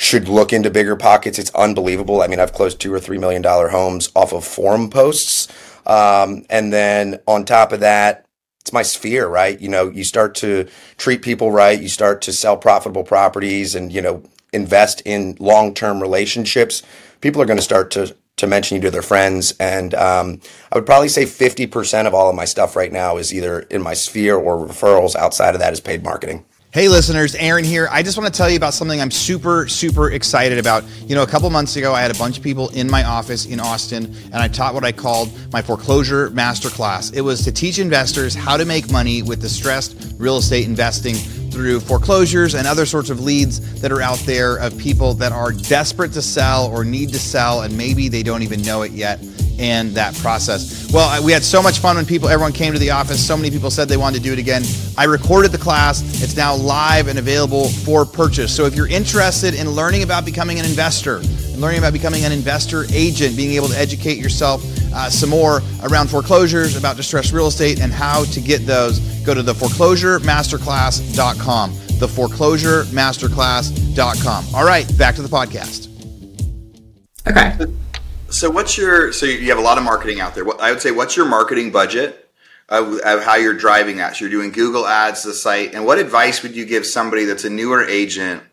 should 0.00 0.30
look 0.30 0.50
into 0.50 0.70
bigger 0.70 0.96
pockets. 0.96 1.38
It's 1.38 1.54
unbelievable. 1.54 2.22
I 2.22 2.26
mean, 2.26 2.40
I've 2.40 2.54
closed 2.54 2.80
two 2.80 2.90
or 2.90 2.98
three 2.98 3.18
million 3.18 3.42
dollar 3.42 3.68
homes 3.68 4.10
off 4.16 4.32
of 4.32 4.46
forum 4.46 4.88
posts. 4.88 5.46
Um, 5.84 6.46
and 6.48 6.72
then 6.72 7.20
on 7.26 7.44
top 7.44 7.70
of 7.70 7.80
that, 7.80 8.24
it's 8.62 8.72
my 8.72 8.80
sphere, 8.80 9.28
right? 9.28 9.60
You 9.60 9.68
know, 9.68 9.90
you 9.90 10.04
start 10.04 10.34
to 10.36 10.66
treat 10.96 11.20
people 11.20 11.52
right. 11.52 11.78
You 11.78 11.90
start 11.90 12.22
to 12.22 12.32
sell 12.32 12.56
profitable 12.56 13.04
properties 13.04 13.74
and, 13.74 13.92
you 13.92 14.00
know, 14.00 14.22
invest 14.54 15.02
in 15.04 15.36
long 15.38 15.74
term 15.74 16.00
relationships. 16.00 16.82
People 17.20 17.42
are 17.42 17.46
going 17.46 17.58
to 17.58 17.62
start 17.62 17.90
to 17.90 18.16
to 18.38 18.46
mention 18.46 18.76
you 18.76 18.80
to 18.80 18.90
their 18.90 19.02
friends. 19.02 19.52
And 19.60 19.92
um, 19.92 20.40
I 20.72 20.78
would 20.78 20.86
probably 20.86 21.10
say 21.10 21.24
50% 21.24 22.06
of 22.06 22.14
all 22.14 22.30
of 22.30 22.34
my 22.34 22.46
stuff 22.46 22.74
right 22.74 22.90
now 22.90 23.18
is 23.18 23.34
either 23.34 23.60
in 23.60 23.82
my 23.82 23.92
sphere 23.92 24.36
or 24.36 24.66
referrals. 24.66 25.14
Outside 25.14 25.54
of 25.54 25.60
that 25.60 25.74
is 25.74 25.80
paid 25.80 26.02
marketing. 26.02 26.46
Hey, 26.72 26.88
listeners, 26.88 27.34
Aaron 27.34 27.64
here. 27.64 27.88
I 27.90 28.04
just 28.04 28.16
want 28.16 28.32
to 28.32 28.38
tell 28.38 28.48
you 28.48 28.56
about 28.56 28.74
something 28.74 29.00
I'm 29.00 29.10
super, 29.10 29.66
super 29.66 30.12
excited 30.12 30.56
about. 30.56 30.84
You 31.00 31.16
know, 31.16 31.24
a 31.24 31.26
couple 31.26 31.50
months 31.50 31.74
ago, 31.74 31.92
I 31.92 32.00
had 32.00 32.12
a 32.12 32.18
bunch 32.18 32.38
of 32.38 32.44
people 32.44 32.68
in 32.68 32.88
my 32.88 33.02
office 33.02 33.44
in 33.44 33.58
Austin, 33.58 34.14
and 34.26 34.36
I 34.36 34.46
taught 34.46 34.72
what 34.72 34.84
I 34.84 34.92
called 34.92 35.32
my 35.52 35.62
foreclosure 35.62 36.30
masterclass. 36.30 37.12
It 37.12 37.22
was 37.22 37.42
to 37.42 37.50
teach 37.50 37.80
investors 37.80 38.36
how 38.36 38.56
to 38.56 38.64
make 38.64 38.88
money 38.88 39.20
with 39.20 39.40
distressed 39.40 40.14
real 40.16 40.36
estate 40.36 40.64
investing 40.68 41.16
through 41.16 41.80
foreclosures 41.80 42.54
and 42.54 42.68
other 42.68 42.86
sorts 42.86 43.10
of 43.10 43.18
leads 43.18 43.80
that 43.80 43.90
are 43.90 44.00
out 44.00 44.20
there 44.20 44.54
of 44.58 44.78
people 44.78 45.12
that 45.14 45.32
are 45.32 45.50
desperate 45.50 46.12
to 46.12 46.22
sell 46.22 46.68
or 46.68 46.84
need 46.84 47.08
to 47.08 47.18
sell, 47.18 47.62
and 47.62 47.76
maybe 47.76 48.08
they 48.08 48.22
don't 48.22 48.44
even 48.44 48.62
know 48.62 48.82
it 48.82 48.92
yet 48.92 49.18
and 49.60 49.92
that 49.92 50.16
process. 50.16 50.90
Well, 50.92 51.22
we 51.22 51.30
had 51.32 51.44
so 51.44 51.62
much 51.62 51.78
fun 51.78 51.94
when 51.96 52.06
people, 52.06 52.28
everyone 52.28 52.52
came 52.52 52.72
to 52.72 52.78
the 52.78 52.90
office. 52.90 53.24
So 53.24 53.36
many 53.36 53.50
people 53.50 53.70
said 53.70 53.88
they 53.88 53.98
wanted 53.98 54.18
to 54.18 54.22
do 54.22 54.32
it 54.32 54.38
again. 54.38 54.62
I 54.96 55.04
recorded 55.04 55.52
the 55.52 55.58
class. 55.58 56.00
It's 56.22 56.36
now 56.36 56.54
live 56.56 57.08
and 57.08 57.18
available 57.18 57.68
for 57.68 58.06
purchase. 58.06 58.54
So 58.54 58.64
if 58.64 58.74
you're 58.74 58.88
interested 58.88 59.54
in 59.54 59.68
learning 59.70 60.02
about 60.02 60.24
becoming 60.24 60.58
an 60.58 60.64
investor, 60.64 61.18
and 61.18 61.60
learning 61.60 61.78
about 61.78 61.92
becoming 61.92 62.24
an 62.24 62.32
investor 62.32 62.86
agent, 62.90 63.36
being 63.36 63.52
able 63.52 63.68
to 63.68 63.76
educate 63.76 64.16
yourself 64.16 64.64
uh, 64.94 65.10
some 65.10 65.28
more 65.28 65.60
around 65.82 66.08
foreclosures, 66.08 66.76
about 66.76 66.96
distressed 66.96 67.32
real 67.32 67.48
estate, 67.48 67.80
and 67.80 67.92
how 67.92 68.24
to 68.24 68.40
get 68.40 68.64
those, 68.66 68.98
go 69.24 69.34
to 69.34 69.42
the 69.42 69.52
foreclosuremasterclass.com. 69.52 71.72
The 72.00 72.06
foreclosuremasterclass.com. 72.06 74.54
All 74.54 74.64
right, 74.64 74.98
back 74.98 75.16
to 75.16 75.22
the 75.22 75.28
podcast. 75.28 75.88
Okay. 77.28 77.58
So 78.30 78.48
what's 78.48 78.78
your 78.78 79.12
so 79.12 79.26
you 79.26 79.48
have 79.48 79.58
a 79.58 79.62
lot 79.62 79.76
of 79.76 79.82
marketing 79.82 80.20
out 80.20 80.36
there. 80.36 80.44
What 80.44 80.60
I 80.60 80.70
would 80.70 80.80
say, 80.80 80.92
what's 80.92 81.16
your 81.16 81.26
marketing 81.26 81.72
budget 81.72 82.30
of, 82.68 83.00
of 83.00 83.24
how 83.24 83.34
you're 83.34 83.54
driving 83.54 83.96
that? 83.96 84.16
So 84.16 84.24
you're 84.24 84.30
doing 84.30 84.52
Google 84.52 84.86
Ads, 84.86 85.24
the 85.24 85.34
site, 85.34 85.74
and 85.74 85.84
what 85.84 85.98
advice 85.98 86.40
would 86.44 86.54
you 86.54 86.64
give 86.64 86.86
somebody 86.86 87.24
that's 87.24 87.44
a 87.44 87.50
newer 87.50 87.84
agent 87.84 88.44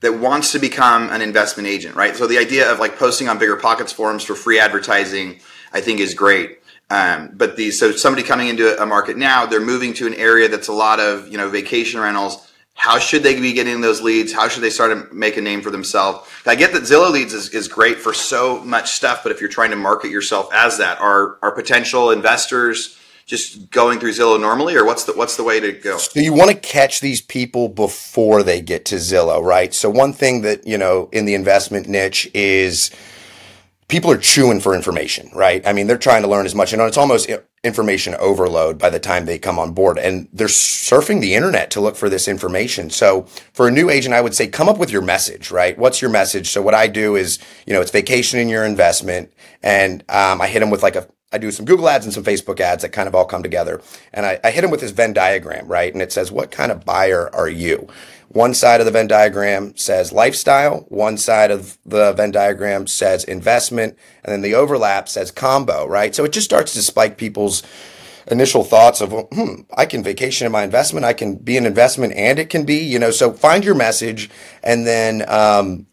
that 0.00 0.12
wants 0.12 0.52
to 0.52 0.60
become 0.60 1.10
an 1.10 1.22
investment 1.22 1.68
agent, 1.68 1.96
right? 1.96 2.14
So 2.14 2.28
the 2.28 2.38
idea 2.38 2.70
of 2.70 2.78
like 2.78 2.98
posting 2.98 3.28
on 3.28 3.38
Bigger 3.38 3.56
Pockets 3.56 3.92
forums 3.92 4.22
for 4.22 4.36
free 4.36 4.60
advertising, 4.60 5.40
I 5.72 5.80
think 5.80 5.98
is 5.98 6.14
great. 6.14 6.60
Um, 6.88 7.32
but 7.34 7.56
these 7.56 7.80
so 7.80 7.90
somebody 7.90 8.22
coming 8.22 8.46
into 8.46 8.80
a 8.80 8.86
market 8.86 9.16
now, 9.16 9.44
they're 9.44 9.60
moving 9.60 9.92
to 9.94 10.06
an 10.06 10.14
area 10.14 10.48
that's 10.48 10.68
a 10.68 10.72
lot 10.72 11.00
of 11.00 11.26
you 11.26 11.36
know 11.36 11.48
vacation 11.48 11.98
rentals 11.98 12.45
how 12.76 12.98
should 12.98 13.22
they 13.22 13.40
be 13.40 13.54
getting 13.54 13.80
those 13.80 14.02
leads? 14.02 14.32
How 14.32 14.48
should 14.48 14.62
they 14.62 14.70
start 14.70 14.92
to 14.92 15.14
make 15.14 15.36
a 15.36 15.40
name 15.40 15.62
for 15.62 15.70
themselves? 15.70 16.28
I 16.44 16.54
get 16.54 16.72
that 16.74 16.82
Zillow 16.82 17.10
leads 17.10 17.32
is, 17.32 17.48
is 17.48 17.66
great 17.66 17.98
for 17.98 18.14
so 18.14 18.62
much 18.62 18.92
stuff, 18.92 19.22
but 19.22 19.32
if 19.32 19.40
you're 19.40 19.50
trying 19.50 19.70
to 19.70 19.76
market 19.76 20.10
yourself 20.10 20.48
as 20.52 20.78
that, 20.78 21.00
are 21.00 21.38
are 21.42 21.52
potential 21.52 22.10
investors 22.10 22.98
just 23.24 23.70
going 23.70 23.98
through 23.98 24.12
Zillow 24.12 24.38
normally, 24.38 24.76
or 24.76 24.84
what's 24.84 25.04
the 25.04 25.14
what's 25.14 25.36
the 25.36 25.42
way 25.42 25.58
to 25.58 25.72
go? 25.72 25.96
So 25.96 26.20
you 26.20 26.34
want 26.34 26.50
to 26.50 26.56
catch 26.56 27.00
these 27.00 27.20
people 27.20 27.68
before 27.68 28.42
they 28.42 28.60
get 28.60 28.84
to 28.86 28.96
Zillow, 28.96 29.42
right? 29.42 29.74
So 29.74 29.90
one 29.90 30.12
thing 30.12 30.42
that 30.42 30.66
you 30.66 30.78
know 30.78 31.08
in 31.12 31.24
the 31.24 31.34
investment 31.34 31.88
niche 31.88 32.30
is 32.34 32.90
people 33.88 34.10
are 34.10 34.18
chewing 34.18 34.60
for 34.60 34.74
information, 34.74 35.30
right? 35.34 35.66
I 35.66 35.72
mean, 35.72 35.86
they're 35.86 35.98
trying 35.98 36.22
to 36.22 36.28
learn 36.28 36.46
as 36.46 36.54
much, 36.54 36.72
and 36.72 36.82
it's 36.82 36.98
almost 36.98 37.28
information 37.66 38.14
overload 38.14 38.78
by 38.78 38.90
the 38.90 39.00
time 39.00 39.26
they 39.26 39.38
come 39.38 39.58
on 39.58 39.72
board, 39.72 39.98
and 39.98 40.28
they're 40.32 40.46
surfing 40.46 41.20
the 41.20 41.34
internet 41.34 41.70
to 41.72 41.80
look 41.80 41.96
for 41.96 42.08
this 42.08 42.28
information. 42.28 42.88
So, 42.90 43.22
for 43.52 43.68
a 43.68 43.70
new 43.70 43.90
agent, 43.90 44.14
I 44.14 44.22
would 44.22 44.34
say 44.34 44.46
come 44.46 44.68
up 44.68 44.78
with 44.78 44.90
your 44.90 45.02
message, 45.02 45.50
right? 45.50 45.76
What's 45.76 46.00
your 46.00 46.10
message? 46.10 46.48
So, 46.50 46.62
what 46.62 46.74
I 46.74 46.86
do 46.86 47.16
is, 47.16 47.38
you 47.66 47.74
know, 47.74 47.80
it's 47.82 47.90
vacation 47.90 48.38
in 48.38 48.48
your 48.48 48.64
investment, 48.64 49.32
and 49.62 50.02
um, 50.08 50.40
I 50.40 50.46
hit 50.46 50.60
them 50.60 50.70
with 50.70 50.82
like 50.82 50.96
a 50.96 51.08
I 51.32 51.38
do 51.38 51.50
some 51.50 51.66
Google 51.66 51.88
ads 51.88 52.04
and 52.06 52.14
some 52.14 52.24
Facebook 52.24 52.60
ads 52.60 52.82
that 52.82 52.90
kind 52.90 53.08
of 53.08 53.14
all 53.14 53.24
come 53.24 53.42
together. 53.42 53.82
And 54.14 54.24
I, 54.24 54.38
I 54.44 54.52
hit 54.52 54.62
them 54.62 54.70
with 54.70 54.80
this 54.80 54.92
Venn 54.92 55.12
diagram, 55.12 55.66
right? 55.66 55.92
And 55.92 56.00
it 56.00 56.12
says, 56.12 56.30
what 56.30 56.52
kind 56.52 56.70
of 56.70 56.84
buyer 56.84 57.34
are 57.34 57.48
you? 57.48 57.88
One 58.28 58.54
side 58.54 58.80
of 58.80 58.86
the 58.86 58.92
Venn 58.92 59.06
diagram 59.06 59.76
says 59.76 60.12
lifestyle, 60.12 60.84
one 60.88 61.16
side 61.16 61.50
of 61.50 61.78
the 61.86 62.12
Venn 62.12 62.32
diagram 62.32 62.86
says 62.86 63.24
investment, 63.24 63.96
and 64.24 64.32
then 64.32 64.42
the 64.42 64.54
overlap 64.54 65.08
says 65.08 65.30
combo, 65.30 65.86
right? 65.86 66.14
So 66.14 66.24
it 66.24 66.32
just 66.32 66.44
starts 66.44 66.74
to 66.74 66.82
spike 66.82 67.16
people's 67.18 67.62
initial 68.28 68.64
thoughts 68.64 69.00
of, 69.00 69.12
hmm, 69.32 69.60
I 69.76 69.86
can 69.86 70.02
vacation 70.02 70.46
in 70.46 70.52
my 70.52 70.64
investment, 70.64 71.06
I 71.06 71.12
can 71.12 71.36
be 71.36 71.56
an 71.56 71.66
investment, 71.66 72.14
and 72.14 72.38
it 72.38 72.50
can 72.50 72.64
be, 72.64 72.78
you 72.78 72.98
know, 72.98 73.10
so 73.10 73.32
find 73.32 73.64
your 73.64 73.76
message 73.76 74.28
and 74.62 74.86
then, 74.86 75.24
um, 75.28 75.86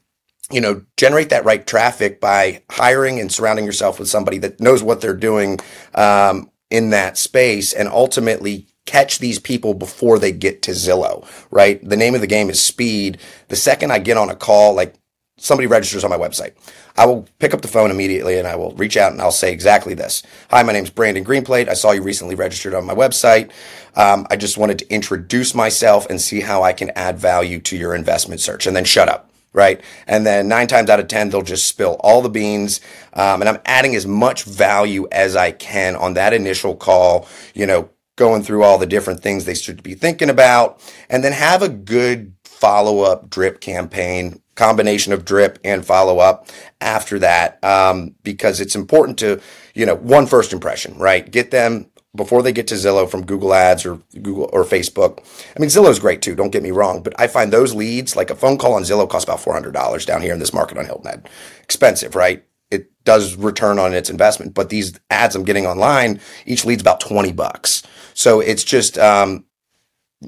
you 0.52 0.60
know, 0.60 0.84
generate 0.98 1.30
that 1.30 1.46
right 1.46 1.66
traffic 1.66 2.20
by 2.20 2.64
hiring 2.70 3.20
and 3.20 3.32
surrounding 3.32 3.66
yourself 3.66 4.00
with 4.00 4.10
somebody 4.10 4.38
that 4.40 4.60
knows 4.60 4.84
what 4.84 5.02
they're 5.02 5.16
doing 5.16 5.60
um, 5.96 6.50
in 6.70 6.90
that 6.90 7.18
space 7.18 7.74
and 7.74 7.88
ultimately 7.88 8.68
catch 8.94 9.18
these 9.18 9.40
people 9.40 9.74
before 9.74 10.20
they 10.20 10.32
get 10.32 10.62
to 10.62 10.70
Zillow, 10.70 11.28
right? 11.50 11.84
The 11.84 11.98
name 11.98 12.14
of 12.14 12.22
the 12.22 12.28
game 12.28 12.52
is 12.52 12.62
speed. 12.62 13.18
The 13.48 13.56
second 13.56 13.92
I 13.92 13.98
get 13.98 14.18
on 14.18 14.30
a 14.30 14.36
call, 14.36 14.76
like 14.76 14.94
somebody 15.36 15.66
registers 15.66 16.04
on 16.04 16.12
my 16.12 16.18
website, 16.18 16.54
I 16.96 17.08
will 17.08 17.28
pick 17.40 17.56
up 17.56 17.64
the 17.64 17.68
phone 17.68 17.90
immediately 17.90 18.38
and 18.38 18.48
I 18.48 18.56
will 18.56 18.76
reach 18.76 18.96
out 18.96 19.12
and 19.12 19.20
I'll 19.20 19.32
say 19.32 19.52
exactly 19.52 19.96
this. 19.96 20.22
Hi, 20.52 20.62
my 20.62 20.74
name 20.74 20.84
is 20.84 20.92
Brandon 20.92 21.26
Greenplate. 21.26 21.70
I 21.70 21.74
saw 21.74 21.90
you 21.90 22.04
recently 22.04 22.36
registered 22.36 22.76
on 22.76 22.86
my 22.86 22.94
website. 22.94 23.50
Um, 23.96 24.28
I 24.30 24.36
just 24.36 24.60
wanted 24.60 24.78
to 24.78 24.94
introduce 24.94 25.56
myself 25.56 26.06
and 26.08 26.22
see 26.22 26.42
how 26.42 26.62
I 26.62 26.72
can 26.72 26.92
add 26.92 27.18
value 27.18 27.60
to 27.62 27.76
your 27.76 27.96
investment 27.96 28.42
search 28.42 28.68
and 28.68 28.76
then 28.76 28.86
shut 28.86 29.10
up 29.10 29.32
right? 29.56 29.82
And 30.08 30.26
then 30.26 30.48
nine 30.48 30.66
times 30.68 30.90
out 30.90 31.00
of 31.00 31.08
10, 31.08 31.30
they'll 31.30 31.44
just 31.44 31.68
spill 31.68 31.98
all 32.00 32.24
the 32.24 32.30
beans. 32.30 32.82
Um, 33.14 33.40
and 33.42 33.48
I'm 33.48 33.60
adding 33.66 33.96
as 33.96 34.08
much 34.08 34.46
value 34.46 35.08
as 35.12 35.36
I 35.36 35.52
can 35.52 35.96
on 35.96 36.16
that 36.16 36.34
initial 36.34 36.76
call, 36.76 37.28
you 37.54 37.68
know, 37.68 37.90
going 38.16 38.44
through 38.44 38.64
all 38.64 38.78
the 38.78 38.86
different 38.86 39.22
things 39.22 39.46
they 39.46 39.56
should 39.56 39.82
be 39.84 39.96
thinking 39.96 40.30
about, 40.30 40.82
and 41.10 41.24
then 41.24 41.32
have 41.32 41.62
a 41.62 41.70
good 41.70 42.34
follow 42.44 43.02
up 43.02 43.30
drip 43.30 43.60
campaign, 43.60 44.42
combination 44.56 45.12
of 45.12 45.26
drip 45.26 45.60
and 45.64 45.86
follow 45.86 46.20
up 46.20 46.48
after 46.80 47.20
that, 47.20 47.62
um, 47.64 48.16
because 48.24 48.62
it's 48.62 48.76
important 48.76 49.18
to, 49.18 49.42
you 49.74 49.86
know, 49.86 49.96
one 49.96 50.28
first 50.28 50.54
impression, 50.54 50.98
right? 50.98 51.30
Get 51.32 51.52
them 51.52 51.90
before 52.16 52.44
they 52.44 52.52
get 52.52 52.68
to 52.68 52.76
Zillow 52.76 53.10
from 53.10 53.26
Google 53.26 53.56
Ads 53.56 53.88
or 53.88 54.00
Google 54.22 54.48
or 54.54 54.64
Facebook. 54.64 55.18
I 55.56 55.60
mean, 55.60 55.72
Zillow 55.72 55.90
is 55.90 55.98
great 55.98 56.22
too. 56.22 56.36
Don't 56.36 56.52
get 56.52 56.62
me 56.62 56.70
wrong, 56.70 57.02
but 57.02 57.20
I 57.20 57.26
find 57.26 57.52
those 57.52 57.74
leads, 57.74 58.16
like 58.16 58.30
a 58.30 58.36
phone 58.36 58.60
call 58.60 58.74
on 58.74 58.84
Zillow, 58.84 59.10
costs 59.10 59.28
about 59.28 59.40
four 59.40 59.54
hundred 59.54 59.74
dollars 59.74 60.06
down 60.06 60.22
here 60.22 60.34
in 60.34 60.40
this 60.40 60.54
market 60.54 60.78
on 60.78 60.86
Hilton 60.86 61.10
Head. 61.10 61.30
Expensive, 61.64 62.16
right? 62.16 62.46
It 62.72 62.92
does 63.04 63.36
return 63.36 63.80
on 63.80 63.94
its 63.94 64.10
investment, 64.10 64.54
but 64.54 64.70
these 64.70 65.00
ads 65.10 65.36
I'm 65.36 65.44
getting 65.44 65.66
online, 65.66 66.20
each 66.46 66.66
lead's 66.66 66.82
about 66.82 67.00
twenty 67.00 67.32
bucks. 67.32 67.84
So 68.14 68.40
it's 68.40 68.64
just 68.64 68.98
um, 68.98 69.46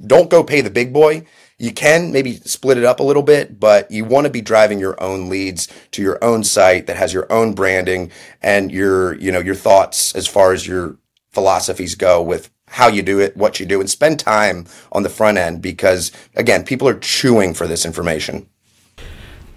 don't 0.06 0.30
go 0.30 0.44
pay 0.44 0.62
the 0.62 0.70
big 0.70 0.94
boy. 0.94 1.26
You 1.58 1.72
can 1.72 2.12
maybe 2.12 2.36
split 2.36 2.78
it 2.78 2.84
up 2.84 3.00
a 3.00 3.04
little 3.04 3.24
bit, 3.24 3.60
but 3.60 3.90
you 3.90 4.04
want 4.04 4.26
to 4.26 4.32
be 4.32 4.42
driving 4.42 4.78
your 4.78 5.02
own 5.02 5.30
leads 5.30 5.70
to 5.92 6.02
your 6.02 6.22
own 6.22 6.44
site 6.44 6.86
that 6.88 6.98
has 6.98 7.14
your 7.14 7.32
own 7.32 7.54
branding 7.54 8.12
and 8.42 8.72
your, 8.72 9.16
you 9.16 9.32
know, 9.32 9.40
your 9.40 9.56
thoughts 9.56 10.14
as 10.16 10.28
far 10.28 10.52
as 10.52 10.68
your 10.68 10.98
philosophies 11.32 11.96
go 11.96 12.22
with 12.22 12.50
how 12.68 12.88
you 12.88 13.02
do 13.02 13.20
it, 13.20 13.38
what 13.38 13.60
you 13.60 13.66
do, 13.66 13.80
and 13.80 13.90
spend 13.90 14.20
time 14.20 14.66
on 14.92 15.04
the 15.04 15.10
front 15.10 15.38
end 15.38 15.62
because 15.62 16.12
again, 16.36 16.66
people 16.66 16.90
are 16.90 17.00
chewing 17.00 17.54
for 17.54 17.68
this 17.68 17.86
information. 17.86 18.50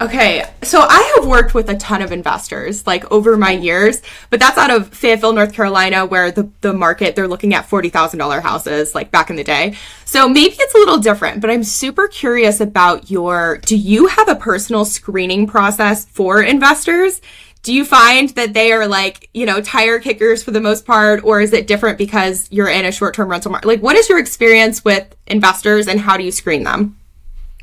Okay, 0.01 0.45
so 0.63 0.81
I 0.81 1.15
have 1.17 1.27
worked 1.27 1.55
with 1.55 1.69
a 1.69 1.77
ton 1.77 2.03
of 2.03 2.13
investors 2.13 2.87
like 2.87 3.11
over 3.11 3.37
my 3.37 3.51
years, 3.51 4.01
but 4.31 4.39
that's 4.39 4.57
out 4.57 4.71
of 4.71 4.95
Fayetteville, 4.95 5.33
North 5.33 5.53
Carolina, 5.53 6.07
where 6.07 6.31
the, 6.31 6.49
the 6.61 6.73
market 6.73 7.17
they're 7.17 7.27
looking 7.27 7.53
at 7.53 7.69
forty 7.69 7.89
thousand 7.89 8.21
dollar 8.21 8.41
houses 8.41 8.95
like 8.95 9.11
back 9.11 9.29
in 9.29 9.35
the 9.35 9.43
day. 9.43 9.75
So 10.05 10.29
maybe 10.29 10.55
it's 10.57 10.75
a 10.75 10.79
little 10.79 10.99
different, 10.99 11.41
but 11.41 11.51
I'm 11.51 11.65
super 11.65 12.07
curious 12.07 12.61
about 12.61 13.11
your 13.11 13.59
do 13.59 13.77
you 13.77 14.07
have 14.07 14.29
a 14.29 14.37
personal 14.37 14.85
screening 14.85 15.49
process 15.49 16.05
for 16.05 16.43
investors? 16.43 17.21
Do 17.65 17.75
you 17.75 17.85
find 17.85 18.29
that 18.31 18.55
they 18.55 18.71
are 18.71 18.87
like, 18.87 19.29
you 19.35 19.47
know, 19.47 19.61
tire 19.61 19.99
kickers 19.99 20.45
for 20.45 20.53
the 20.53 20.61
most 20.61 20.87
part, 20.87 21.25
or 21.25 21.41
is 21.41 21.53
it 21.53 21.67
different 21.67 21.99
because 21.99 22.47
you're 22.53 22.69
in 22.69 22.85
a 22.85 22.93
short 22.93 23.15
term 23.15 23.29
rental 23.29 23.51
market? 23.51 23.67
Like, 23.67 23.83
what 23.83 23.97
is 23.97 24.09
your 24.09 24.21
experience 24.21 24.85
with 24.85 25.17
investors 25.27 25.89
and 25.89 25.99
how 25.99 26.17
do 26.17 26.23
you 26.23 26.31
screen 26.31 26.63
them? 26.63 26.99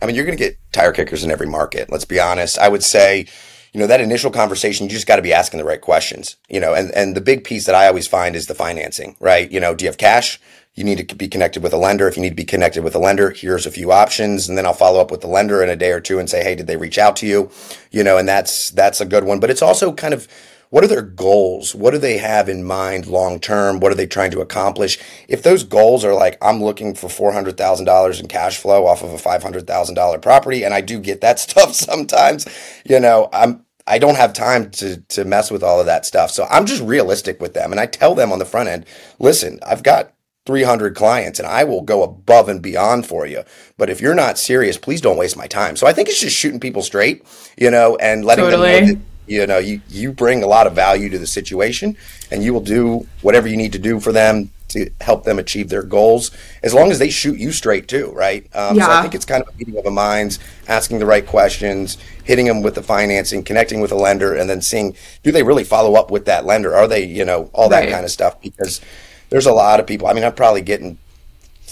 I 0.01 0.05
mean, 0.05 0.15
you're 0.15 0.25
going 0.25 0.37
to 0.37 0.43
get 0.43 0.57
tire 0.71 0.91
kickers 0.91 1.23
in 1.23 1.31
every 1.31 1.47
market. 1.47 1.91
Let's 1.91 2.05
be 2.05 2.19
honest. 2.19 2.59
I 2.59 2.69
would 2.69 2.83
say, 2.83 3.27
you 3.73 3.79
know, 3.79 3.87
that 3.87 4.01
initial 4.01 4.31
conversation, 4.31 4.85
you 4.85 4.91
just 4.91 5.07
got 5.07 5.17
to 5.17 5.21
be 5.21 5.33
asking 5.33 5.57
the 5.57 5.65
right 5.65 5.81
questions, 5.81 6.37
you 6.49 6.59
know, 6.59 6.73
and, 6.73 6.91
and 6.91 7.15
the 7.15 7.21
big 7.21 7.43
piece 7.43 7.65
that 7.65 7.75
I 7.75 7.87
always 7.87 8.07
find 8.07 8.35
is 8.35 8.47
the 8.47 8.55
financing, 8.55 9.15
right? 9.19 9.51
You 9.51 9.59
know, 9.59 9.75
do 9.75 9.85
you 9.85 9.89
have 9.89 9.97
cash? 9.97 10.39
You 10.75 10.83
need 10.83 11.07
to 11.07 11.15
be 11.15 11.29
connected 11.29 11.63
with 11.63 11.73
a 11.73 11.77
lender. 11.77 12.07
If 12.07 12.17
you 12.17 12.21
need 12.21 12.29
to 12.29 12.35
be 12.35 12.43
connected 12.43 12.83
with 12.83 12.95
a 12.95 12.99
lender, 12.99 13.31
here's 13.31 13.65
a 13.65 13.71
few 13.71 13.91
options. 13.93 14.49
And 14.49 14.57
then 14.57 14.65
I'll 14.65 14.73
follow 14.73 14.99
up 14.99 15.09
with 15.09 15.21
the 15.21 15.27
lender 15.27 15.63
in 15.63 15.69
a 15.69 15.75
day 15.75 15.91
or 15.91 16.01
two 16.01 16.19
and 16.19 16.29
say, 16.29 16.43
Hey, 16.43 16.55
did 16.55 16.67
they 16.67 16.75
reach 16.75 16.97
out 16.97 17.15
to 17.17 17.27
you? 17.27 17.49
You 17.91 18.03
know, 18.03 18.17
and 18.17 18.27
that's, 18.27 18.71
that's 18.71 18.99
a 18.99 19.05
good 19.05 19.23
one, 19.23 19.39
but 19.39 19.49
it's 19.49 19.61
also 19.61 19.93
kind 19.93 20.13
of, 20.13 20.27
what 20.69 20.83
are 20.83 20.87
their 20.87 21.01
goals? 21.01 21.75
What 21.75 21.91
do 21.91 21.97
they 21.97 22.17
have 22.17 22.49
in 22.49 22.63
mind 22.63 23.07
long 23.07 23.39
term? 23.39 23.79
What 23.79 23.91
are 23.91 23.95
they 23.95 24.07
trying 24.07 24.31
to 24.31 24.41
accomplish? 24.41 24.99
If 25.27 25.43
those 25.43 25.63
goals 25.63 26.03
are 26.03 26.13
like, 26.13 26.37
I'm 26.41 26.61
looking 26.61 26.95
for 26.95 27.07
$400,000 27.07 28.19
in 28.19 28.27
cash 28.27 28.57
flow 28.57 28.85
off 28.85 29.03
of 29.03 29.11
a 29.11 29.17
$500,000 29.17 30.21
property, 30.21 30.63
and 30.63 30.73
I 30.73 30.81
do 30.81 30.99
get 30.99 31.21
that 31.21 31.39
stuff 31.45 31.73
sometimes, 31.73 32.45
you 32.85 32.99
know, 32.99 33.29
I'm, 33.31 33.65
I 33.87 33.99
don't 33.99 34.17
have 34.17 34.33
time 34.33 34.71
to 34.71 34.97
to 35.09 35.25
mess 35.25 35.51
with 35.51 35.61
all 35.61 35.79
of 35.79 35.85
that 35.85 36.05
stuff. 36.05 36.31
So 36.31 36.47
I'm 36.49 36.65
just 36.65 36.81
realistic 36.81 37.39
with 37.39 37.53
them 37.53 37.71
and 37.71 37.79
I 37.79 37.85
tell 37.85 38.15
them 38.15 38.31
on 38.31 38.39
the 38.39 38.45
front 38.45 38.67
end, 38.67 38.85
listen, 39.19 39.59
I've 39.65 39.83
got 39.83 40.11
300 40.45 40.95
clients 40.95 41.39
and 41.39 41.47
I 41.47 41.63
will 41.63 41.81
go 41.81 42.03
above 42.03 42.49
and 42.49 42.61
beyond 42.61 43.05
for 43.05 43.25
you. 43.25 43.43
But 43.77 43.89
if 43.89 44.01
you're 44.01 44.15
not 44.15 44.37
serious, 44.37 44.77
please 44.77 45.01
don't 45.01 45.17
waste 45.17 45.37
my 45.37 45.47
time. 45.47 45.75
So 45.75 45.87
I 45.87 45.93
think 45.93 46.09
it's 46.09 46.19
just 46.19 46.35
shooting 46.35 46.59
people 46.59 46.81
straight, 46.81 47.25
you 47.57 47.71
know, 47.71 47.95
and 47.97 48.25
letting 48.25 48.45
totally. 48.45 48.71
them 48.71 48.87
know 48.87 48.93
that 48.93 49.01
you 49.27 49.45
know 49.47 49.57
you 49.57 49.81
you 49.89 50.11
bring 50.11 50.43
a 50.43 50.47
lot 50.47 50.67
of 50.67 50.73
value 50.73 51.09
to 51.09 51.17
the 51.17 51.27
situation 51.27 51.95
and 52.31 52.43
you 52.43 52.53
will 52.53 52.61
do 52.61 53.07
whatever 53.21 53.47
you 53.47 53.57
need 53.57 53.73
to 53.73 53.79
do 53.79 53.99
for 53.99 54.11
them 54.11 54.49
to 54.67 54.89
help 55.01 55.23
them 55.23 55.39
achieve 55.39 55.69
their 55.69 55.83
goals, 55.83 56.31
as 56.63 56.73
long 56.73 56.91
as 56.91 56.99
they 56.99 57.09
shoot 57.09 57.37
you 57.37 57.51
straight 57.51 57.87
too, 57.87 58.11
right? 58.11 58.43
Um, 58.55 58.75
yeah. 58.75 58.85
So 58.85 58.91
I 58.91 59.01
think 59.01 59.15
it's 59.15 59.25
kind 59.25 59.43
of 59.43 59.53
a 59.53 59.57
meeting 59.57 59.77
of 59.77 59.83
the 59.83 59.91
minds, 59.91 60.39
asking 60.67 60.99
the 60.99 61.05
right 61.05 61.25
questions, 61.25 61.97
hitting 62.23 62.45
them 62.45 62.61
with 62.61 62.75
the 62.75 62.83
financing, 62.83 63.43
connecting 63.43 63.79
with 63.79 63.91
a 63.91 63.95
lender, 63.95 64.33
and 64.33 64.49
then 64.49 64.61
seeing 64.61 64.95
do 65.23 65.31
they 65.31 65.43
really 65.43 65.63
follow 65.63 65.95
up 65.95 66.11
with 66.11 66.25
that 66.25 66.45
lender? 66.45 66.75
Are 66.75 66.87
they, 66.87 67.05
you 67.05 67.25
know, 67.25 67.49
all 67.53 67.69
that 67.69 67.81
right. 67.81 67.91
kind 67.91 68.05
of 68.05 68.11
stuff? 68.11 68.41
Because 68.41 68.81
there's 69.29 69.45
a 69.45 69.53
lot 69.53 69.79
of 69.79 69.87
people. 69.87 70.07
I 70.07 70.13
mean, 70.13 70.23
I'm 70.23 70.33
probably 70.33 70.61
getting 70.61 70.97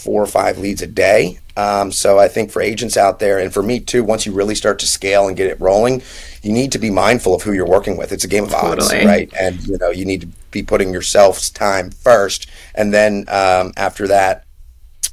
four 0.04 0.22
or 0.22 0.28
five 0.28 0.58
leads 0.58 0.82
a 0.82 0.88
day. 0.88 1.40
Um, 1.56 1.92
so 1.92 2.20
I 2.20 2.28
think 2.28 2.52
for 2.52 2.62
agents 2.62 2.98
out 2.98 3.20
there, 3.20 3.40
and 3.40 3.54
for 3.54 3.64
me 3.64 3.80
too, 3.80 4.04
once 4.04 4.26
you 4.26 4.34
really 4.34 4.56
start 4.56 4.80
to 4.80 4.88
scale 4.88 5.28
and 5.28 5.38
get 5.38 5.48
it 5.48 5.60
rolling, 5.62 6.02
you 6.42 6.52
need 6.52 6.72
to 6.72 6.80
be 6.80 6.90
mindful 6.90 7.36
of 7.36 7.44
who 7.44 7.54
you're 7.54 7.68
working 7.68 7.96
with. 7.96 8.12
It's 8.12 8.24
a 8.24 8.28
game 8.28 8.44
of 8.44 8.54
odds, 8.54 8.92
right? 8.92 9.32
And 9.40 9.66
you 9.68 9.78
know, 9.78 9.90
you 9.90 10.06
need 10.06 10.22
to 10.22 10.28
be 10.52 10.64
putting 10.64 10.92
yourself's 10.92 11.50
time 11.50 11.92
first, 11.92 12.50
and 12.76 12.94
then 12.94 13.26
um, 13.28 13.72
after 13.78 14.08
that, 14.08 14.46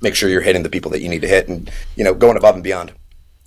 make 0.02 0.14
sure 0.14 0.28
you're 0.28 0.40
hitting 0.40 0.62
the 0.62 0.70
people 0.70 0.90
that 0.92 1.00
you 1.00 1.08
need 1.08 1.22
to 1.22 1.28
hit, 1.28 1.48
and 1.48 1.70
you 1.94 2.04
know, 2.04 2.14
going 2.14 2.36
above 2.36 2.54
and 2.54 2.64
beyond. 2.64 2.92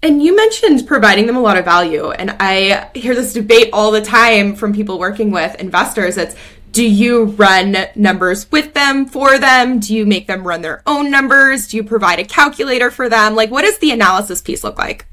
And 0.03 0.21
you 0.21 0.35
mentioned 0.35 0.85
providing 0.85 1.27
them 1.27 1.37
a 1.37 1.41
lot 1.41 1.57
of 1.57 1.63
value. 1.63 2.11
And 2.11 2.35
I 2.37 2.89
hear 2.93 3.15
this 3.15 3.31
debate 3.31 3.69
all 3.71 3.89
the 3.89 4.01
time 4.01 4.53
from 4.53 4.73
people 4.73 4.99
working 4.99 5.31
with 5.31 5.55
investors. 5.61 6.17
It's 6.17 6.35
do 6.73 6.83
you 6.83 7.25
run 7.25 7.77
numbers 7.95 8.51
with 8.51 8.73
them 8.73 9.05
for 9.05 9.37
them? 9.37 9.79
Do 9.79 9.95
you 9.95 10.07
make 10.07 10.25
them 10.25 10.45
run 10.45 10.63
their 10.63 10.81
own 10.87 11.11
numbers? 11.11 11.67
Do 11.67 11.77
you 11.77 11.83
provide 11.83 12.19
a 12.19 12.25
calculator 12.25 12.89
for 12.89 13.07
them? 13.07 13.35
Like, 13.35 13.51
what 13.51 13.61
does 13.61 13.77
the 13.77 13.91
analysis 13.91 14.41
piece 14.41 14.63
look 14.63 14.79
like? 14.79 15.05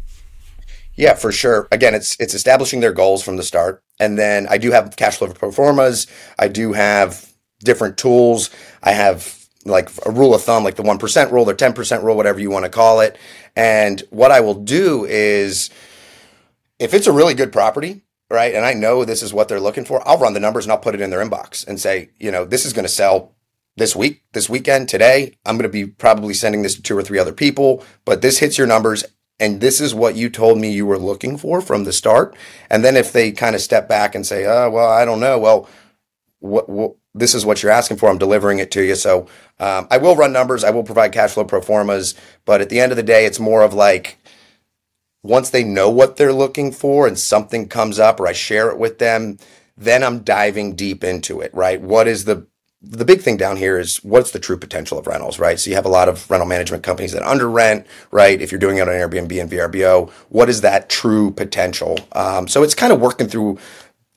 Yeah, 0.94 1.14
for 1.14 1.30
sure. 1.30 1.68
Again, 1.70 1.94
it's 1.94 2.16
it's 2.18 2.34
establishing 2.34 2.80
their 2.80 2.94
goals 2.94 3.22
from 3.22 3.36
the 3.36 3.42
start, 3.42 3.82
and 4.00 4.18
then 4.18 4.46
I 4.48 4.56
do 4.56 4.70
have 4.70 4.96
cash 4.96 5.18
flow 5.18 5.28
pro 5.28 5.52
formas. 5.52 6.06
I 6.38 6.48
do 6.48 6.72
have 6.72 7.30
different 7.60 7.98
tools. 7.98 8.50
I 8.82 8.92
have 8.92 9.38
like 9.66 9.90
a 10.06 10.10
rule 10.10 10.34
of 10.34 10.42
thumb, 10.42 10.64
like 10.64 10.76
the 10.76 10.82
one 10.82 10.98
percent 10.98 11.30
rule 11.30 11.48
or 11.48 11.54
ten 11.54 11.74
percent 11.74 12.04
rule, 12.04 12.16
whatever 12.16 12.40
you 12.40 12.50
want 12.50 12.64
to 12.64 12.70
call 12.70 13.00
it. 13.00 13.18
And 13.54 14.02
what 14.08 14.30
I 14.30 14.40
will 14.40 14.54
do 14.54 15.04
is, 15.04 15.68
if 16.78 16.94
it's 16.94 17.06
a 17.06 17.12
really 17.12 17.34
good 17.34 17.52
property, 17.52 18.02
right? 18.30 18.54
And 18.54 18.64
I 18.64 18.72
know 18.74 19.04
this 19.04 19.22
is 19.22 19.34
what 19.34 19.48
they're 19.48 19.60
looking 19.60 19.84
for. 19.84 20.06
I'll 20.06 20.18
run 20.18 20.34
the 20.34 20.40
numbers 20.40 20.64
and 20.64 20.72
I'll 20.72 20.78
put 20.78 20.94
it 20.94 21.00
in 21.00 21.10
their 21.10 21.24
inbox 21.24 21.66
and 21.66 21.80
say, 21.80 22.10
you 22.18 22.30
know, 22.30 22.44
this 22.44 22.64
is 22.64 22.72
going 22.72 22.84
to 22.84 22.88
sell 22.88 23.34
this 23.76 23.96
week, 23.96 24.22
this 24.32 24.48
weekend, 24.48 24.88
today. 24.88 25.36
I'm 25.44 25.56
going 25.56 25.68
to 25.68 25.68
be 25.68 25.86
probably 25.86 26.34
sending 26.34 26.62
this 26.62 26.76
to 26.76 26.82
two 26.82 26.96
or 26.96 27.02
three 27.02 27.18
other 27.18 27.32
people, 27.32 27.84
but 28.04 28.22
this 28.22 28.38
hits 28.38 28.56
your 28.56 28.66
numbers. 28.66 29.04
And 29.40 29.62
this 29.62 29.80
is 29.80 29.94
what 29.94 30.16
you 30.16 30.28
told 30.28 30.58
me 30.58 30.70
you 30.70 30.84
were 30.84 30.98
looking 30.98 31.38
for 31.38 31.62
from 31.62 31.84
the 31.84 31.94
start. 31.94 32.36
And 32.68 32.84
then 32.84 32.94
if 32.94 33.10
they 33.10 33.32
kind 33.32 33.54
of 33.54 33.62
step 33.62 33.88
back 33.88 34.14
and 34.14 34.26
say, 34.26 34.44
oh, 34.44 34.68
well, 34.68 34.90
I 34.90 35.06
don't 35.06 35.18
know. 35.18 35.38
Well, 35.38 35.66
what, 36.40 36.68
what 36.68 36.96
this 37.14 37.34
is 37.34 37.44
what 37.44 37.62
you're 37.62 37.72
asking 37.72 37.96
for. 37.96 38.08
I'm 38.08 38.18
delivering 38.18 38.58
it 38.58 38.70
to 38.72 38.82
you. 38.82 38.94
So 38.94 39.26
um, 39.58 39.88
I 39.90 39.96
will 39.96 40.14
run 40.14 40.32
numbers. 40.32 40.62
I 40.62 40.70
will 40.70 40.84
provide 40.84 41.12
cash 41.12 41.32
flow 41.32 41.44
pro 41.44 41.60
formas. 41.60 42.14
But 42.44 42.60
at 42.60 42.68
the 42.68 42.80
end 42.80 42.92
of 42.92 42.96
the 42.96 43.02
day, 43.02 43.24
it's 43.24 43.40
more 43.40 43.62
of 43.62 43.74
like, 43.74 44.18
once 45.22 45.50
they 45.50 45.64
know 45.64 45.90
what 45.90 46.16
they're 46.16 46.32
looking 46.32 46.72
for 46.72 47.06
and 47.06 47.18
something 47.18 47.68
comes 47.68 47.98
up 47.98 48.20
or 48.20 48.26
I 48.26 48.32
share 48.32 48.70
it 48.70 48.78
with 48.78 48.98
them, 48.98 49.38
then 49.76 50.02
I'm 50.02 50.20
diving 50.20 50.74
deep 50.74 51.04
into 51.04 51.40
it, 51.40 51.52
right? 51.54 51.80
What 51.80 52.08
is 52.08 52.24
the 52.24 52.46
the 52.82 53.04
big 53.04 53.20
thing 53.20 53.36
down 53.36 53.58
here 53.58 53.78
is 53.78 53.98
what's 53.98 54.30
the 54.30 54.38
true 54.38 54.56
potential 54.56 54.98
of 54.98 55.06
rentals, 55.06 55.38
right? 55.38 55.60
So 55.60 55.68
you 55.68 55.76
have 55.76 55.84
a 55.84 55.90
lot 55.90 56.08
of 56.08 56.30
rental 56.30 56.48
management 56.48 56.82
companies 56.82 57.12
that 57.12 57.22
under 57.22 57.48
rent, 57.48 57.86
right? 58.10 58.40
If 58.40 58.50
you're 58.50 58.58
doing 58.58 58.78
it 58.78 58.82
on 58.82 58.88
Airbnb 58.88 59.38
and 59.38 59.50
VRBO, 59.50 60.10
what 60.30 60.48
is 60.48 60.62
that 60.62 60.88
true 60.88 61.30
potential? 61.30 61.98
Um, 62.12 62.48
so 62.48 62.62
it's 62.62 62.74
kind 62.74 62.90
of 62.90 62.98
working 62.98 63.28
through 63.28 63.58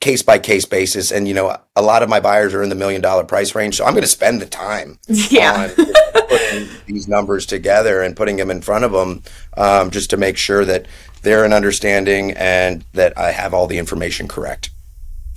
case 0.04 0.22
by 0.22 0.38
case 0.38 0.66
basis. 0.66 1.10
And, 1.10 1.26
you 1.26 1.32
know, 1.32 1.56
a 1.74 1.82
lot 1.82 2.02
of 2.02 2.10
my 2.10 2.20
buyers 2.20 2.52
are 2.52 2.62
in 2.62 2.68
the 2.68 2.74
million 2.74 3.00
dollar 3.00 3.24
price 3.24 3.54
range. 3.54 3.76
So 3.76 3.86
I'm 3.86 3.94
going 3.94 4.02
to 4.02 4.08
spend 4.08 4.40
the 4.40 4.46
time 4.46 4.98
yeah. 5.08 5.72
putting 5.74 6.68
these 6.86 7.08
numbers 7.08 7.46
together 7.46 8.02
and 8.02 8.14
putting 8.14 8.36
them 8.36 8.50
in 8.50 8.60
front 8.60 8.84
of 8.84 8.92
them 8.92 9.22
um, 9.56 9.90
just 9.90 10.10
to 10.10 10.18
make 10.18 10.36
sure 10.36 10.64
that 10.66 10.86
they're 11.22 11.44
an 11.44 11.54
understanding 11.54 12.32
and 12.32 12.84
that 12.92 13.16
I 13.18 13.32
have 13.32 13.54
all 13.54 13.66
the 13.66 13.78
information 13.78 14.28
correct. 14.28 14.70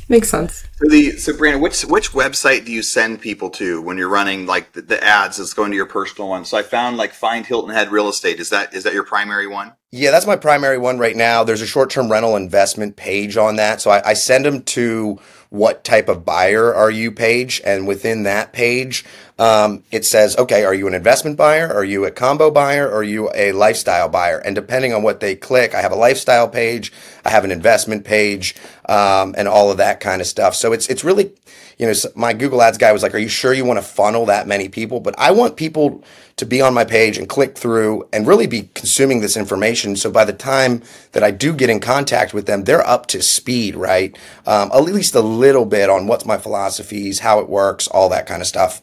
Makes 0.10 0.30
sense. 0.30 0.66
So 0.76 0.90
the 0.90 1.12
so 1.18 1.36
Brandon, 1.36 1.62
which 1.62 1.82
which 1.84 2.12
website 2.12 2.66
do 2.66 2.72
you 2.72 2.82
send 2.82 3.20
people 3.20 3.50
to 3.52 3.82
when 3.82 3.98
you're 3.98 4.08
running 4.08 4.46
like 4.46 4.72
the, 4.72 4.82
the, 4.82 5.04
ads 5.04 5.36
that's 5.36 5.54
going 5.54 5.72
to 5.72 5.76
your 5.76 5.86
personal 5.86 6.30
one? 6.30 6.46
So 6.46 6.58
I 6.58 6.64
found 6.64 6.96
like 6.96 7.14
Find 7.14 7.46
Hilton 7.46 7.74
Head 7.74 7.92
Real 7.92 8.08
Estate. 8.08 8.40
Is 8.40 8.50
that 8.52 8.74
is 8.74 8.84
that 8.84 8.94
your 8.94 9.04
primary 9.04 9.48
one? 9.48 9.74
Yeah, 9.92 10.12
that's 10.12 10.28
my 10.28 10.36
primary 10.36 10.78
one 10.78 11.00
right 11.00 11.16
now. 11.16 11.46
There's 11.46 11.62
a 11.62 11.68
short 11.68 11.90
term 11.90 12.12
rental 12.12 12.36
investment 12.36 12.98
page 12.98 13.38
on 13.38 13.56
that, 13.56 13.80
so 13.82 13.90
I, 13.90 14.10
I 14.10 14.14
send 14.16 14.44
them 14.44 14.62
to 14.64 15.20
what 15.50 15.86
type 15.86 16.10
of 16.10 16.26
buyer 16.26 16.76
are 16.76 16.92
you 16.92 17.10
page, 17.10 17.62
and 17.66 17.88
within 17.88 18.24
that 18.24 18.52
page, 18.52 19.06
um, 19.40 19.84
it 19.90 20.04
says, 20.04 20.38
okay, 20.38 20.66
are 20.66 20.74
you 20.74 20.88
an 20.88 20.94
investment 20.94 21.38
buyer? 21.38 21.74
Are 21.74 21.86
you 21.86 22.04
a 22.04 22.12
combo 22.12 22.52
buyer? 22.52 22.92
Are 22.92 23.04
you 23.04 23.32
a 23.34 23.54
lifestyle 23.54 24.10
buyer? 24.10 24.40
And 24.40 24.56
depending 24.56 24.94
on 24.94 25.04
what 25.04 25.22
they 25.22 25.36
click, 25.36 25.74
I 25.74 25.80
have 25.82 25.94
a 25.94 25.98
lifestyle 25.98 26.50
page, 26.50 26.92
I 27.24 27.30
have 27.30 27.46
an 27.46 27.52
investment 27.52 28.04
page, 28.04 28.56
um, 28.90 29.36
and 29.38 29.48
all 29.48 29.72
of 29.72 29.78
that 29.78 30.02
kind 30.02 30.20
of 30.20 30.28
stuff. 30.28 30.54
So 30.54 30.74
it's 30.74 30.90
it's 30.90 31.06
really, 31.06 31.32
you 31.78 31.86
know, 31.86 31.94
my 32.16 32.34
Google 32.34 32.62
Ads 32.62 32.78
guy 32.78 32.92
was 32.92 33.04
like, 33.04 33.14
"Are 33.14 33.20
you 33.20 33.28
sure 33.28 33.54
you 33.54 33.66
want 33.66 33.78
to 33.78 33.86
funnel 33.86 34.26
that 34.26 34.48
many 34.48 34.68
people?" 34.68 35.00
But 35.00 35.16
I 35.18 35.32
want 35.32 35.56
people 35.56 36.04
to 36.38 36.46
be 36.46 36.62
on 36.62 36.74
my 36.74 36.86
page 36.86 37.18
and 37.18 37.28
click 37.28 37.58
through 37.58 38.08
and 38.14 38.28
really 38.28 38.48
be 38.48 38.70
consuming 38.74 39.22
this 39.22 39.36
information. 39.36 39.96
So 39.96 40.12
by 40.12 40.24
the 40.24 40.34
time 40.34 40.84
that 41.12 41.24
I 41.24 41.32
do 41.32 41.54
get 41.54 41.70
in 41.70 41.80
contact 41.80 42.34
with 42.34 42.46
them, 42.46 42.64
they're 42.64 42.86
up 42.88 43.08
to 43.08 43.22
speed, 43.22 43.76
right? 43.76 44.16
Um, 44.46 44.72
at 44.74 44.84
least 44.84 45.16
a 45.16 45.22
little 45.22 45.66
bit 45.66 45.90
on 45.90 46.08
what's 46.08 46.26
my 46.26 46.38
philosophies, 46.38 47.20
how 47.20 47.40
it 47.40 47.50
works, 47.50 47.88
all 47.88 48.10
that 48.10 48.28
kind 48.28 48.42
of 48.42 48.48
stuff. 48.48 48.82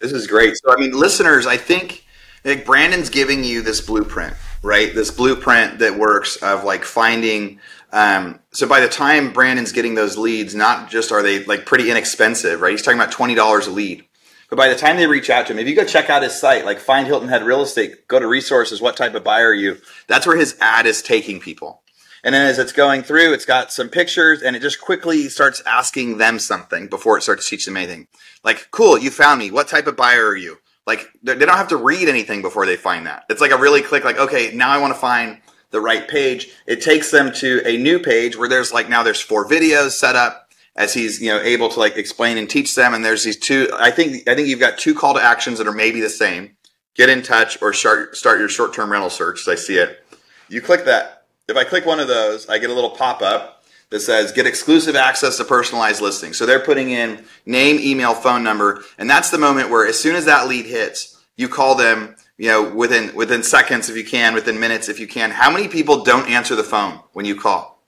This 0.00 0.12
is 0.12 0.26
great. 0.26 0.56
So, 0.56 0.72
I 0.72 0.76
mean, 0.76 0.92
listeners, 0.92 1.46
I 1.46 1.56
think 1.56 2.04
like 2.44 2.64
Brandon's 2.64 3.10
giving 3.10 3.44
you 3.44 3.62
this 3.62 3.80
blueprint, 3.80 4.34
right? 4.62 4.94
This 4.94 5.10
blueprint 5.10 5.78
that 5.80 5.98
works 5.98 6.36
of 6.36 6.64
like 6.64 6.84
finding. 6.84 7.60
Um, 7.92 8.40
so 8.52 8.68
by 8.68 8.80
the 8.80 8.88
time 8.88 9.32
Brandon's 9.32 9.72
getting 9.72 9.94
those 9.94 10.18
leads, 10.18 10.54
not 10.54 10.90
just 10.90 11.10
are 11.10 11.22
they 11.22 11.44
like 11.44 11.64
pretty 11.66 11.90
inexpensive, 11.90 12.60
right? 12.60 12.72
He's 12.72 12.82
talking 12.82 13.00
about 13.00 13.12
twenty 13.12 13.34
dollars 13.34 13.66
a 13.66 13.70
lead. 13.70 14.04
But 14.50 14.56
by 14.56 14.68
the 14.68 14.76
time 14.76 14.96
they 14.96 15.06
reach 15.06 15.28
out 15.28 15.46
to 15.46 15.52
him, 15.52 15.58
if 15.58 15.68
you 15.68 15.76
go 15.76 15.84
check 15.84 16.08
out 16.08 16.22
his 16.22 16.38
site, 16.38 16.64
like 16.64 16.78
find 16.78 17.06
Hilton 17.06 17.28
Head 17.28 17.44
Real 17.44 17.62
Estate, 17.62 18.08
go 18.08 18.18
to 18.18 18.26
resources, 18.26 18.80
what 18.80 18.96
type 18.96 19.14
of 19.14 19.24
buyer 19.24 19.48
are 19.48 19.54
you? 19.54 19.78
That's 20.06 20.26
where 20.26 20.38
his 20.38 20.56
ad 20.60 20.86
is 20.86 21.02
taking 21.02 21.38
people. 21.38 21.82
And 22.24 22.34
then 22.34 22.46
as 22.46 22.58
it's 22.58 22.72
going 22.72 23.02
through, 23.02 23.32
it's 23.32 23.44
got 23.44 23.72
some 23.72 23.88
pictures 23.88 24.42
and 24.42 24.56
it 24.56 24.62
just 24.62 24.80
quickly 24.80 25.28
starts 25.28 25.62
asking 25.66 26.18
them 26.18 26.38
something 26.38 26.88
before 26.88 27.16
it 27.16 27.22
starts 27.22 27.48
teaching 27.48 27.74
them 27.74 27.82
anything. 27.82 28.08
Like, 28.42 28.70
cool, 28.70 28.98
you 28.98 29.10
found 29.10 29.38
me. 29.38 29.50
What 29.50 29.68
type 29.68 29.86
of 29.86 29.96
buyer 29.96 30.26
are 30.26 30.36
you? 30.36 30.56
Like, 30.86 31.10
they 31.22 31.34
don't 31.34 31.50
have 31.50 31.68
to 31.68 31.76
read 31.76 32.08
anything 32.08 32.40
before 32.40 32.64
they 32.64 32.76
find 32.76 33.06
that. 33.06 33.24
It's 33.28 33.42
like 33.42 33.52
a 33.52 33.58
really 33.58 33.82
click, 33.82 34.04
like, 34.04 34.18
okay, 34.18 34.50
now 34.54 34.70
I 34.70 34.78
want 34.78 34.94
to 34.94 34.98
find 34.98 35.40
the 35.70 35.80
right 35.80 36.08
page. 36.08 36.48
It 36.66 36.80
takes 36.80 37.10
them 37.10 37.32
to 37.34 37.62
a 37.66 37.76
new 37.76 37.98
page 37.98 38.36
where 38.36 38.48
there's 38.48 38.72
like, 38.72 38.88
now 38.88 39.02
there's 39.02 39.20
four 39.20 39.46
videos 39.46 39.90
set 39.90 40.16
up 40.16 40.50
as 40.76 40.94
he's, 40.94 41.20
you 41.20 41.28
know, 41.28 41.40
able 41.40 41.68
to 41.68 41.78
like 41.78 41.96
explain 41.96 42.38
and 42.38 42.48
teach 42.48 42.74
them. 42.74 42.94
And 42.94 43.04
there's 43.04 43.24
these 43.24 43.38
two, 43.38 43.68
I 43.74 43.90
think, 43.90 44.28
I 44.28 44.34
think 44.34 44.48
you've 44.48 44.60
got 44.60 44.78
two 44.78 44.94
call 44.94 45.14
to 45.14 45.22
actions 45.22 45.58
that 45.58 45.66
are 45.66 45.72
maybe 45.72 46.00
the 46.00 46.10
same. 46.10 46.56
Get 46.94 47.08
in 47.08 47.22
touch 47.22 47.60
or 47.62 47.72
start, 47.72 48.16
start 48.16 48.38
your 48.38 48.48
short-term 48.48 48.90
rental 48.90 49.10
search 49.10 49.40
as 49.40 49.48
I 49.48 49.54
see 49.54 49.76
it. 49.76 50.04
You 50.48 50.60
click 50.60 50.84
that 50.86 51.18
if 51.48 51.56
I 51.56 51.64
click 51.64 51.86
one 51.86 51.98
of 51.98 52.08
those, 52.08 52.48
I 52.48 52.58
get 52.58 52.70
a 52.70 52.74
little 52.74 52.90
pop 52.90 53.22
up 53.22 53.64
that 53.90 54.00
says 54.00 54.32
get 54.32 54.46
exclusive 54.46 54.94
access 54.94 55.38
to 55.38 55.44
personalized 55.44 56.02
listings. 56.02 56.36
So 56.36 56.44
they're 56.44 56.60
putting 56.60 56.90
in 56.90 57.24
name, 57.46 57.78
email, 57.80 58.14
phone 58.14 58.44
number, 58.44 58.84
and 58.98 59.08
that's 59.08 59.30
the 59.30 59.38
moment 59.38 59.70
where 59.70 59.86
as 59.86 59.98
soon 59.98 60.14
as 60.14 60.26
that 60.26 60.46
lead 60.46 60.66
hits, 60.66 61.18
you 61.36 61.48
call 61.48 61.74
them, 61.74 62.16
you 62.38 62.48
know, 62.48 62.72
within 62.72 63.14
within 63.14 63.42
seconds 63.42 63.90
if 63.90 63.96
you 63.96 64.04
can, 64.04 64.32
within 64.32 64.58
minutes 64.58 64.88
if 64.88 64.98
you 64.98 65.06
can. 65.06 65.30
How 65.30 65.50
many 65.50 65.68
people 65.68 66.04
don't 66.04 66.30
answer 66.30 66.54
the 66.54 66.64
phone 66.64 67.00
when 67.12 67.26
you 67.26 67.34
call? 67.34 67.82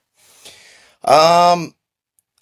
Um 1.05 1.75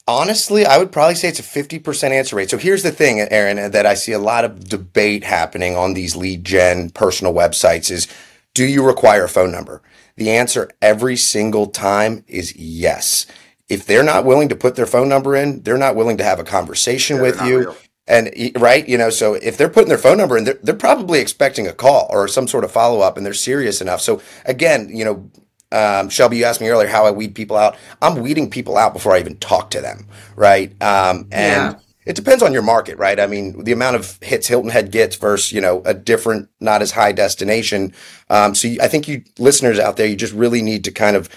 honestly, 0.08 0.64
I 0.64 0.78
would 0.78 0.90
probably 0.90 1.14
say 1.14 1.28
it's 1.28 1.38
a 1.38 1.42
50% 1.42 2.10
answer 2.10 2.34
rate. 2.34 2.48
So 2.50 2.56
here's 2.56 2.82
the 2.82 2.90
thing, 2.90 3.20
Aaron, 3.20 3.70
that 3.70 3.84
I 3.84 3.92
see 3.92 4.12
a 4.12 4.18
lot 4.18 4.44
of 4.44 4.68
debate 4.68 5.22
happening 5.22 5.76
on 5.76 5.92
these 5.92 6.16
lead 6.16 6.44
gen 6.44 6.90
personal 6.90 7.34
websites 7.34 7.90
is 7.90 8.08
do 8.54 8.64
you 8.64 8.84
require 8.84 9.24
a 9.24 9.28
phone 9.28 9.52
number? 9.52 9.82
The 10.16 10.30
answer 10.30 10.70
every 10.82 11.16
single 11.16 11.66
time 11.66 12.24
is 12.26 12.56
yes. 12.56 13.26
If 13.68 13.84
they're 13.84 14.02
not 14.02 14.24
willing 14.24 14.48
to 14.48 14.56
put 14.56 14.74
their 14.74 14.86
phone 14.86 15.08
number 15.08 15.36
in, 15.36 15.62
they're 15.62 15.76
not 15.76 15.94
willing 15.94 16.16
to 16.16 16.24
have 16.24 16.40
a 16.40 16.44
conversation 16.44 17.16
yeah, 17.16 17.22
with 17.22 17.42
you. 17.42 17.58
Real. 17.58 17.76
And 18.08 18.32
right, 18.56 18.88
you 18.88 18.98
know, 18.98 19.10
so 19.10 19.34
if 19.34 19.56
they're 19.56 19.68
putting 19.68 19.88
their 19.88 19.98
phone 19.98 20.18
number 20.18 20.36
in, 20.36 20.44
they're, 20.44 20.58
they're 20.62 20.74
probably 20.74 21.20
expecting 21.20 21.66
a 21.68 21.72
call 21.72 22.06
or 22.10 22.26
some 22.26 22.48
sort 22.48 22.64
of 22.64 22.72
follow 22.72 23.00
up 23.00 23.16
and 23.16 23.24
they're 23.24 23.34
serious 23.34 23.80
enough. 23.80 24.00
So 24.00 24.22
again, 24.46 24.88
you 24.92 25.04
know, 25.04 25.30
um, 25.70 26.08
Shelby, 26.08 26.38
you 26.38 26.44
asked 26.44 26.62
me 26.62 26.68
earlier 26.68 26.88
how 26.88 27.04
I 27.04 27.10
weed 27.10 27.34
people 27.34 27.56
out. 27.56 27.76
I'm 28.00 28.22
weeding 28.22 28.48
people 28.50 28.78
out 28.78 28.94
before 28.94 29.12
I 29.12 29.20
even 29.20 29.36
talk 29.36 29.70
to 29.70 29.82
them, 29.82 30.06
right? 30.34 30.70
Um, 30.82 31.28
and 31.30 31.74
yeah 31.74 31.74
it 32.08 32.16
depends 32.16 32.42
on 32.42 32.54
your 32.54 32.62
market, 32.62 32.96
right? 32.96 33.20
I 33.20 33.26
mean, 33.26 33.64
the 33.64 33.72
amount 33.72 33.96
of 33.96 34.18
hits 34.22 34.46
Hilton 34.46 34.70
Head 34.70 34.90
gets 34.90 35.16
versus, 35.16 35.52
you 35.52 35.60
know, 35.60 35.82
a 35.84 35.92
different, 35.92 36.48
not 36.58 36.80
as 36.80 36.92
high 36.92 37.12
destination. 37.12 37.92
Um, 38.30 38.54
so 38.54 38.66
you, 38.66 38.78
I 38.80 38.88
think 38.88 39.06
you 39.08 39.24
listeners 39.38 39.78
out 39.78 39.98
there, 39.98 40.06
you 40.06 40.16
just 40.16 40.32
really 40.32 40.62
need 40.62 40.84
to 40.84 40.90
kind 40.90 41.16
of 41.16 41.28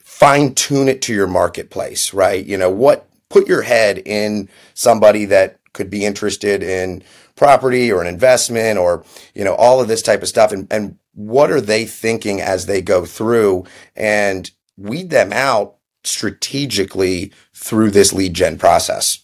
fine 0.00 0.54
tune 0.54 0.86
it 0.86 1.02
to 1.02 1.12
your 1.12 1.26
marketplace, 1.26 2.14
right? 2.14 2.46
You 2.46 2.56
know, 2.56 2.70
what, 2.70 3.08
put 3.28 3.48
your 3.48 3.62
head 3.62 4.00
in 4.06 4.48
somebody 4.72 5.24
that 5.24 5.57
could 5.78 5.88
be 5.88 6.04
interested 6.04 6.62
in 6.62 7.02
property 7.36 7.90
or 7.90 8.02
an 8.02 8.06
investment 8.06 8.78
or, 8.78 9.04
you 9.34 9.44
know, 9.44 9.54
all 9.54 9.80
of 9.80 9.88
this 9.88 10.02
type 10.02 10.20
of 10.20 10.28
stuff. 10.28 10.52
And, 10.52 10.66
and 10.70 10.98
what 11.14 11.50
are 11.50 11.60
they 11.60 11.86
thinking 11.86 12.40
as 12.40 12.66
they 12.66 12.82
go 12.82 13.06
through 13.06 13.64
and 13.96 14.50
weed 14.76 15.08
them 15.08 15.32
out 15.32 15.76
strategically 16.04 17.32
through 17.54 17.90
this 17.90 18.12
lead 18.12 18.34
gen 18.34 18.58
process. 18.58 19.20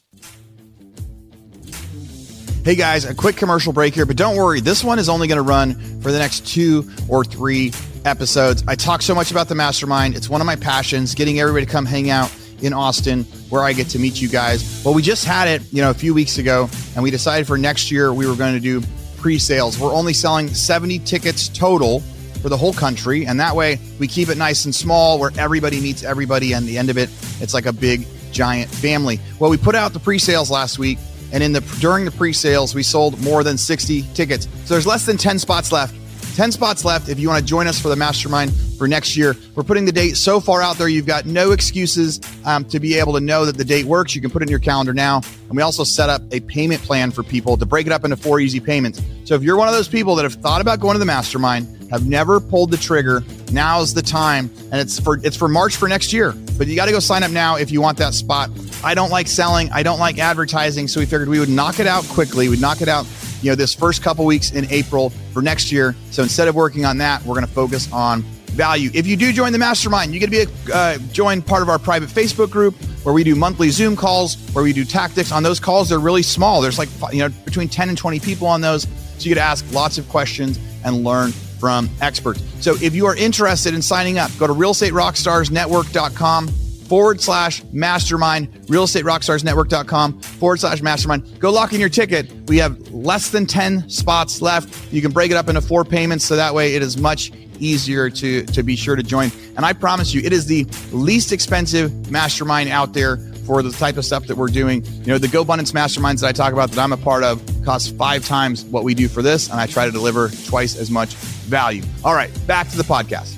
Hey 2.65 2.77
guys, 2.77 3.05
a 3.05 3.15
quick 3.15 3.37
commercial 3.37 3.73
break 3.73 3.95
here, 3.95 4.07
but 4.07 4.17
don't 4.17 4.37
worry, 4.37 4.61
this 4.61 4.83
one 4.83 4.99
is 4.99 5.09
only 5.09 5.29
going 5.29 5.37
to 5.37 5.43
run 5.43 5.75
for 6.01 6.11
the 6.11 6.19
next 6.19 6.47
two 6.47 6.89
or 7.09 7.25
three 7.25 7.73
episodes. 8.05 8.65
I 8.67 8.75
talk 8.75 9.03
so 9.03 9.15
much 9.15 9.31
about 9.31 9.49
the 9.49 9.55
mastermind. 9.55 10.15
It's 10.17 10.31
one 10.31 10.41
of 10.41 10.47
my 10.47 10.57
passions, 10.57 11.15
getting 11.15 11.41
everybody 11.41 11.67
to 11.67 11.71
come 11.71 11.85
hang 11.85 12.11
out 12.11 12.35
in 12.63 12.73
Austin 12.73 13.27
where 13.55 13.63
I 13.63 13.73
get 13.73 13.89
to 13.91 14.01
meet 14.01 14.21
you 14.21 14.29
guys. 14.29 14.83
Well, 14.85 14.95
we 14.95 15.01
just 15.01 15.25
had 15.25 15.47
it, 15.47 15.63
you 15.73 15.81
know, 15.81 15.91
a 15.91 15.95
few 15.95 16.13
weeks 16.13 16.39
ago, 16.39 16.69
and 16.97 17.05
we 17.05 17.13
decided 17.13 17.47
for 17.47 17.57
next 17.57 17.89
year 17.89 18.13
we 18.13 18.27
were 18.27 18.35
going 18.35 18.55
to 18.55 18.61
do 18.61 18.83
pre-sales. 19.17 19.79
We're 19.79 19.95
only 19.95 20.13
selling 20.13 20.49
70 20.49 20.99
tickets 20.99 21.49
total 21.49 22.01
for 22.43 22.49
the 22.49 22.57
whole 22.57 22.73
country, 22.73 23.27
and 23.27 23.39
that 23.39 23.55
way 23.55 23.79
we 24.01 24.09
keep 24.09 24.29
it 24.29 24.37
nice 24.37 24.65
and 24.65 24.75
small 24.75 25.21
where 25.21 25.31
everybody 25.39 25.81
meets 25.81 26.03
everybody 26.03 26.53
and 26.53 26.67
the 26.67 26.77
end 26.77 26.91
of 26.91 26.99
it, 26.99 27.09
it's 27.41 27.55
like 27.55 27.67
a 27.67 27.73
big 27.73 28.09
giant 28.33 28.69
family. 28.69 29.21
Well, 29.39 29.51
we 29.51 29.57
put 29.57 29.77
out 29.77 29.93
the 29.93 30.01
pre-sales 30.01 30.51
last 30.51 30.81
week 30.81 30.99
and 31.33 31.41
in 31.41 31.53
the 31.53 31.61
during 31.79 32.05
the 32.05 32.11
pre-sales, 32.11 32.75
we 32.75 32.83
sold 32.83 33.21
more 33.21 33.45
than 33.45 33.57
60 33.57 34.03
tickets. 34.15 34.49
So 34.65 34.75
there's 34.75 34.87
less 34.87 35.07
than 35.07 35.17
10 35.17 35.39
spots 35.39 35.71
left. 35.71 35.95
10 36.35 36.51
spots 36.51 36.85
left 36.85 37.09
if 37.09 37.21
you 37.21 37.29
want 37.29 37.39
to 37.39 37.47
join 37.47 37.69
us 37.69 37.81
for 37.81 37.89
the 37.89 37.97
mastermind 37.97 38.53
for 38.75 38.89
next 38.89 39.17
year. 39.17 39.35
We're 39.55 39.63
putting 39.63 39.85
the 39.85 39.93
date 39.93 40.17
so 40.17 40.41
far 40.41 40.63
out 40.63 40.77
there, 40.77 40.89
you've 40.89 41.07
got 41.07 41.27
no 41.27 41.53
excuses 41.53 42.21
um, 42.45 42.65
to 42.67 42.81
be 42.81 42.95
able 42.95 43.13
to 43.15 43.21
know 43.21 43.45
that 43.45 43.57
the 43.57 43.65
date 43.65 43.87
works. 43.87 44.15
You 44.15 44.21
can 44.21 44.31
put 44.31 44.43
it 44.43 44.47
in 44.47 44.51
your 44.51 44.59
calendar 44.59 44.93
now. 44.93 45.21
And 45.49 45.57
we 45.57 45.63
also 45.63 45.85
set 45.85 46.11
up 46.11 46.23
a 46.33 46.41
payment 46.41 46.83
plan 46.83 47.11
for 47.11 47.23
people 47.23 47.57
to 47.57 47.67
break 47.67 47.87
it 47.87 47.93
up 47.93 48.05
into 48.05 48.17
four 48.17 48.41
easy 48.41 48.61
payments. 48.61 49.03
So 49.25 49.35
if 49.35 49.43
you're 49.43 49.57
one 49.57 49.69
of 49.69 49.75
those 49.75 49.89
people 49.89 50.15
that 50.17 50.23
have 50.23 50.35
thought 50.35 50.61
about 50.61 50.81
going 50.81 50.95
to 50.95 50.99
the 50.99 51.05
mastermind, 51.05 51.69
have 51.91 52.07
never 52.07 52.41
pulled 52.41 52.71
the 52.71 52.77
trigger, 52.77 53.23
now's 53.53 53.95
the 53.95 54.03
time. 54.03 54.51
And 54.73 54.81
it's 54.81 54.99
for 54.99 55.19
it's 55.23 55.37
for 55.37 55.49
March 55.49 55.77
for 55.77 55.89
next 55.89 56.13
year. 56.13 56.35
But 56.59 56.67
you 56.67 56.77
got 56.77 56.87
to 56.87 56.93
go 56.93 56.99
sign 56.99 57.23
up 57.23 57.31
now 57.31 57.57
if 57.57 57.71
you 57.71 57.81
want 57.81 57.99
that 57.99 58.15
spot. 58.15 58.51
I 58.83 58.95
don't 58.95 59.11
like 59.11 59.29
selling, 59.29 59.71
I 59.71 59.83
don't 59.83 59.99
like 59.99 60.19
advertising, 60.19 60.89
so 60.89 61.01
we 61.01 61.07
figured 61.07 61.29
we 61.29 61.41
would 61.41 61.49
knock 61.49 61.81
it 61.81 61.87
out 61.87 62.05
quickly. 62.09 62.49
We'd 62.49 62.61
knock 62.61 62.81
it 62.83 62.89
out 62.89 63.07
you 63.45 63.51
know, 63.51 63.55
this 63.55 63.75
first 63.75 64.03
couple 64.03 64.25
weeks 64.25 64.53
in 64.53 64.67
April 64.71 65.11
for 65.33 65.43
next 65.43 65.71
year. 65.71 65.95
So 66.11 66.23
instead 66.23 66.49
of 66.49 66.55
working 66.55 66.87
on 66.87 66.99
that, 66.99 67.23
we're 67.25 67.35
going 67.35 67.47
to 67.47 67.53
focus 67.53 67.93
on 67.93 68.25
value. 68.55 68.91
If 68.95 69.07
you 69.07 69.17
do 69.17 69.33
join 69.33 69.53
the 69.53 69.59
mastermind, 69.59 70.15
you 70.15 70.21
get 70.21 70.27
to 70.27 70.31
be 70.31 70.43
a 70.71 70.75
uh, 70.75 70.99
join 71.13 71.43
part 71.43 71.63
of 71.63 71.69
our 71.69 71.79
private 71.79 72.09
Facebook 72.09 72.51
group 72.51 72.75
where 73.05 73.15
we 73.15 73.23
do 73.23 73.35
monthly 73.35 73.69
Zoom 73.71 73.97
calls, 73.97 74.37
where 74.53 74.65
we 74.65 74.73
do 74.73 74.85
tactics. 74.85 75.31
On 75.33 75.43
those 75.43 75.61
calls, 75.61 75.89
they're 75.89 75.99
really 75.99 76.23
small. 76.23 76.61
There's 76.61 76.79
like 76.79 76.89
you 77.13 77.19
know 77.21 77.29
between 77.45 77.69
10 77.69 77.89
and 77.91 77.99
20 77.99 78.21
people 78.21 78.47
on 78.47 78.61
those, 78.61 78.83
so 78.85 78.89
you 79.19 79.31
get 79.31 79.41
to 79.41 79.47
ask 79.47 79.65
lots 79.73 79.99
of 79.99 80.09
questions 80.09 80.59
and 80.85 81.05
learn 81.05 81.33
from 81.33 81.89
experts. 82.01 82.43
So 82.61 82.75
if 82.81 82.95
you 82.95 83.07
are 83.07 83.17
interested 83.17 83.75
in 83.75 83.83
signing 83.83 84.19
up, 84.19 84.31
go 84.39 84.47
to 84.47 84.53
realestaterockstarsnetwork.com 84.53 86.49
forward 86.87 87.21
slash 87.21 87.63
mastermind, 87.73 88.53
realestaterockstarsnetwork.com 88.67 90.21
forward 90.21 90.61
slash 90.61 90.83
mastermind. 90.83 91.41
Go 91.41 91.51
lock 91.51 91.73
in 91.73 91.81
your 91.81 91.89
ticket. 91.89 92.31
We 92.49 92.59
have 92.59 92.93
less 92.93 93.31
than 93.31 93.47
10 93.47 93.89
spots 93.89 94.43
left. 94.43 94.93
You 94.93 95.03
can 95.03 95.11
break 95.11 95.31
it 95.31 95.37
up 95.37 95.49
into 95.49 95.61
four 95.61 95.85
payments 95.85 96.25
so 96.25 96.37
that 96.37 96.55
way 96.55 96.75
it 96.75 96.83
is 96.83 96.97
much 96.97 97.33
easier 97.61 98.11
to, 98.11 98.45
to 98.47 98.63
be 98.63 98.77
sure 98.77 98.97
to 98.97 99.03
join. 99.03 99.31
And 99.57 99.65
I 99.65 99.73
promise 99.73 100.13
you, 100.13 100.21
it 100.23 100.33
is 100.33 100.47
the 100.47 100.65
least 100.93 101.33
expensive 101.33 102.11
mastermind 102.11 102.69
out 102.71 102.93
there 102.93 103.17
for 103.47 103.63
the 103.63 103.71
type 103.71 103.97
of 103.97 104.05
stuff 104.05 104.27
that 104.27 104.37
we're 104.37 104.49
doing. 104.49 104.85
You 104.85 105.07
know, 105.07 105.19
the 105.19 105.27
GoBundance 105.27 105.73
masterminds 105.73 106.21
that 106.21 106.29
I 106.29 106.33
talk 106.33 106.53
about 106.53 106.71
that 106.71 106.81
I'm 106.81 106.93
a 106.93 106.97
part 106.97 107.23
of 107.23 107.43
cost 107.65 107.97
five 107.97 108.25
times 108.27 108.65
what 108.65 108.85
we 108.85 108.95
do 108.95 109.09
for 109.09 109.23
this, 109.23 109.51
and 109.51 109.61
I 109.61 109.67
try 109.67 109.87
to 109.87 109.93
deliver 109.93 110.31
twice 110.47 110.77
as 110.77 110.91
much 110.91 111.15
value. 111.15 111.83
All 112.05 112.15
right, 112.15 112.31
back 112.47 112.69
to 112.71 112.77
the 112.77 112.83
podcast. 112.83 113.37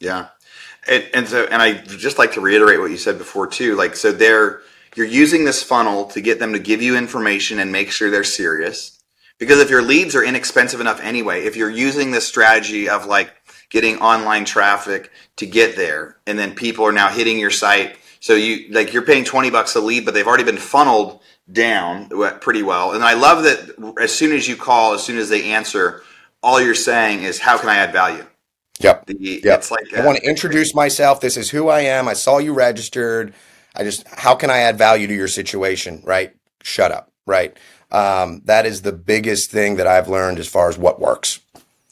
Yeah. 0.00 0.28
And, 0.88 1.08
and 1.14 1.28
so, 1.28 1.44
and 1.44 1.62
I 1.62 1.74
just 1.74 2.18
like 2.18 2.32
to 2.32 2.40
reiterate 2.40 2.80
what 2.80 2.90
you 2.90 2.98
said 2.98 3.18
before 3.18 3.46
too. 3.46 3.74
Like, 3.76 3.96
so 3.96 4.12
they're, 4.12 4.60
you're 4.94 5.06
using 5.06 5.44
this 5.44 5.62
funnel 5.62 6.06
to 6.06 6.20
get 6.20 6.38
them 6.38 6.52
to 6.52 6.58
give 6.58 6.82
you 6.82 6.96
information 6.96 7.58
and 7.58 7.72
make 7.72 7.90
sure 7.90 8.10
they're 8.10 8.24
serious. 8.24 8.98
Because 9.38 9.60
if 9.60 9.70
your 9.70 9.82
leads 9.82 10.14
are 10.14 10.24
inexpensive 10.24 10.80
enough 10.80 11.00
anyway, 11.02 11.44
if 11.44 11.56
you're 11.56 11.70
using 11.70 12.10
this 12.10 12.26
strategy 12.26 12.88
of 12.88 13.06
like 13.06 13.32
getting 13.70 13.98
online 13.98 14.44
traffic 14.44 15.10
to 15.36 15.46
get 15.46 15.76
there, 15.76 16.16
and 16.26 16.38
then 16.38 16.54
people 16.54 16.86
are 16.86 16.92
now 16.92 17.08
hitting 17.08 17.38
your 17.38 17.50
site, 17.50 17.96
so 18.20 18.34
you 18.34 18.72
like 18.72 18.92
you're 18.92 19.02
paying 19.02 19.24
20 19.24 19.50
bucks 19.50 19.74
a 19.74 19.80
lead, 19.80 20.04
but 20.04 20.14
they've 20.14 20.26
already 20.26 20.44
been 20.44 20.56
funneled 20.56 21.20
down 21.50 22.08
pretty 22.40 22.62
well. 22.62 22.92
And 22.92 23.04
I 23.04 23.14
love 23.14 23.42
that 23.42 23.96
as 24.00 24.14
soon 24.14 24.32
as 24.32 24.48
you 24.48 24.56
call, 24.56 24.94
as 24.94 25.02
soon 25.02 25.18
as 25.18 25.28
they 25.28 25.52
answer, 25.52 26.02
all 26.42 26.60
you're 26.60 26.74
saying 26.74 27.22
is, 27.22 27.40
"How 27.40 27.58
can 27.58 27.68
I 27.68 27.76
add 27.76 27.92
value?" 27.92 28.24
The, 29.06 29.40
yep. 29.44 29.60
It's 29.60 29.70
like 29.70 29.92
I 29.94 30.04
want 30.04 30.18
to 30.18 30.28
introduce 30.28 30.74
myself. 30.74 31.20
This 31.20 31.36
is 31.36 31.50
who 31.50 31.68
I 31.68 31.80
am. 31.80 32.08
I 32.08 32.14
saw 32.14 32.38
you 32.38 32.52
registered. 32.52 33.34
I 33.74 33.82
just, 33.82 34.06
how 34.08 34.34
can 34.34 34.50
I 34.50 34.58
add 34.58 34.78
value 34.78 35.06
to 35.06 35.14
your 35.14 35.28
situation? 35.28 36.02
Right. 36.04 36.34
Shut 36.62 36.92
up. 36.92 37.10
Right. 37.26 37.56
Um, 37.90 38.42
that 38.44 38.66
is 38.66 38.82
the 38.82 38.92
biggest 38.92 39.50
thing 39.50 39.76
that 39.76 39.86
I've 39.86 40.08
learned 40.08 40.38
as 40.38 40.48
far 40.48 40.68
as 40.68 40.76
what 40.76 41.00
works. 41.00 41.40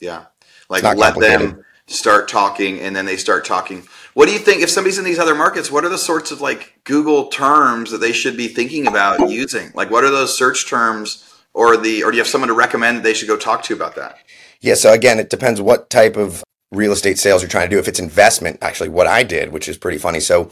Yeah. 0.00 0.26
Like 0.68 0.82
let 0.82 1.18
them 1.18 1.64
start 1.86 2.28
talking 2.28 2.80
and 2.80 2.96
then 2.96 3.04
they 3.04 3.16
start 3.16 3.44
talking. 3.44 3.86
What 4.14 4.26
do 4.26 4.32
you 4.32 4.38
think 4.38 4.62
if 4.62 4.70
somebody's 4.70 4.98
in 4.98 5.04
these 5.04 5.18
other 5.18 5.34
markets, 5.34 5.70
what 5.70 5.84
are 5.84 5.88
the 5.88 5.98
sorts 5.98 6.30
of 6.30 6.40
like 6.40 6.80
Google 6.84 7.28
terms 7.28 7.90
that 7.90 7.98
they 7.98 8.12
should 8.12 8.36
be 8.36 8.48
thinking 8.48 8.86
about 8.86 9.30
using? 9.30 9.70
Like 9.74 9.90
what 9.90 10.04
are 10.04 10.10
those 10.10 10.36
search 10.36 10.68
terms 10.68 11.28
or 11.54 11.76
the, 11.76 12.02
or 12.02 12.10
do 12.10 12.16
you 12.16 12.22
have 12.22 12.28
someone 12.28 12.48
to 12.48 12.54
recommend 12.54 13.02
they 13.02 13.14
should 13.14 13.28
go 13.28 13.36
talk 13.36 13.62
to 13.64 13.74
about 13.74 13.94
that? 13.96 14.18
Yeah. 14.60 14.74
So 14.74 14.92
again, 14.92 15.18
it 15.18 15.30
depends 15.30 15.60
what 15.60 15.90
type 15.90 16.16
of 16.16 16.42
real 16.72 16.92
estate 16.92 17.18
sales 17.18 17.42
you're 17.42 17.48
trying 17.48 17.68
to 17.68 17.74
do. 17.76 17.78
If 17.78 17.86
it's 17.86 18.00
investment, 18.00 18.58
actually, 18.62 18.88
what 18.88 19.06
I 19.06 19.22
did, 19.22 19.52
which 19.52 19.68
is 19.68 19.76
pretty 19.76 19.98
funny. 19.98 20.20
So 20.20 20.50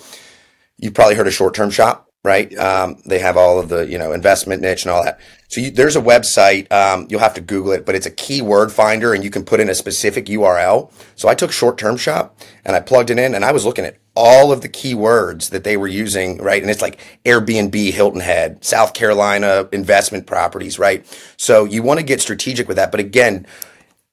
you've 0.78 0.94
probably 0.94 1.16
heard 1.16 1.26
of 1.26 1.34
short 1.34 1.54
term 1.54 1.70
shop, 1.70 2.08
right? 2.22 2.56
Um, 2.56 3.02
they 3.06 3.18
have 3.18 3.36
all 3.36 3.58
of 3.58 3.68
the 3.68 3.86
you 3.86 3.98
know 3.98 4.12
investment 4.12 4.62
niche 4.62 4.84
and 4.84 4.92
all 4.92 5.02
that. 5.02 5.18
So 5.48 5.60
you, 5.60 5.70
there's 5.70 5.96
a 5.96 6.00
website. 6.00 6.70
Um, 6.70 7.06
you'll 7.10 7.20
have 7.20 7.34
to 7.34 7.40
Google 7.40 7.72
it, 7.72 7.84
but 7.84 7.94
it's 7.94 8.06
a 8.06 8.10
keyword 8.10 8.70
finder, 8.70 9.14
and 9.14 9.24
you 9.24 9.30
can 9.30 9.44
put 9.44 9.60
in 9.60 9.68
a 9.68 9.74
specific 9.74 10.26
URL. 10.26 10.92
So 11.16 11.28
I 11.28 11.34
took 11.34 11.50
short 11.50 11.78
term 11.78 11.96
shop 11.96 12.38
and 12.64 12.76
I 12.76 12.80
plugged 12.80 13.10
it 13.10 13.18
in, 13.18 13.34
and 13.34 13.44
I 13.44 13.52
was 13.52 13.64
looking 13.64 13.84
at 13.84 13.96
all 14.16 14.52
of 14.52 14.60
the 14.60 14.68
keywords 14.68 15.50
that 15.50 15.64
they 15.64 15.76
were 15.76 15.86
using, 15.86 16.36
right? 16.38 16.60
And 16.60 16.70
it's 16.70 16.82
like 16.82 17.00
Airbnb, 17.24 17.92
Hilton 17.92 18.20
Head, 18.20 18.62
South 18.64 18.92
Carolina 18.92 19.68
investment 19.72 20.26
properties, 20.26 20.78
right? 20.78 21.06
So 21.36 21.64
you 21.64 21.82
want 21.82 22.00
to 22.00 22.04
get 22.04 22.20
strategic 22.20 22.68
with 22.68 22.76
that, 22.76 22.90
but 22.90 23.00
again 23.00 23.46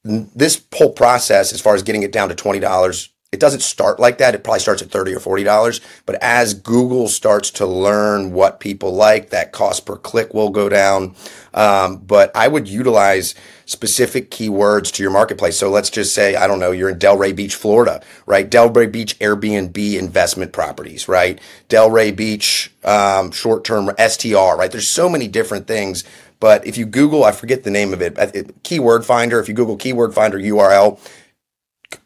this 0.03 0.63
whole 0.75 0.93
process, 0.93 1.53
as 1.53 1.61
far 1.61 1.75
as 1.75 1.83
getting 1.83 2.03
it 2.03 2.11
down 2.11 2.29
to 2.29 2.35
twenty 2.35 2.59
dollars, 2.59 3.09
it 3.31 3.39
doesn't 3.39 3.61
start 3.61 3.99
like 3.99 4.19
that. 4.19 4.35
It 4.35 4.43
probably 4.43 4.61
starts 4.61 4.81
at 4.81 4.89
thirty 4.91 5.13
or 5.13 5.19
forty 5.19 5.43
dollars. 5.43 5.81
But 6.05 6.17
as 6.21 6.53
Google 6.53 7.07
starts 7.09 7.51
to 7.51 7.65
learn 7.67 8.31
what 8.33 8.59
people 8.59 8.93
like, 8.93 9.29
that 9.31 9.51
cost 9.51 9.85
per 9.85 9.97
click 9.97 10.33
will 10.33 10.49
go 10.49 10.69
down. 10.69 11.15
Um, 11.53 11.97
but 11.97 12.31
I 12.35 12.47
would 12.47 12.67
utilize 12.67 13.35
specific 13.65 14.31
keywords 14.31 14.91
to 14.93 15.03
your 15.03 15.11
marketplace. 15.11 15.57
So 15.57 15.69
let's 15.69 15.89
just 15.89 16.13
say, 16.15 16.35
I 16.35 16.47
don't 16.47 16.59
know, 16.59 16.71
you're 16.71 16.89
in 16.89 16.99
Delray 16.99 17.35
Beach, 17.35 17.55
Florida, 17.55 18.01
right? 18.25 18.49
Delray 18.49 18.91
Beach 18.91 19.19
Airbnb 19.19 19.99
investment 19.99 20.53
properties, 20.53 21.07
right? 21.07 21.39
Delray 21.69 22.15
Beach 22.15 22.73
um, 22.83 23.31
short 23.31 23.65
term 23.65 23.91
STR, 23.99 24.55
right? 24.57 24.71
There's 24.71 24.87
so 24.87 25.09
many 25.09 25.27
different 25.27 25.67
things 25.67 26.03
but 26.39 26.65
if 26.65 26.77
you 26.77 26.85
Google, 26.85 27.23
I 27.23 27.31
forget 27.31 27.63
the 27.63 27.71
name 27.71 27.93
of 27.93 28.01
it, 28.01 28.63
keyword 28.63 29.05
finder, 29.05 29.39
if 29.39 29.47
you 29.47 29.53
Google 29.53 29.77
keyword 29.77 30.13
finder 30.13 30.37
URL, 30.37 30.99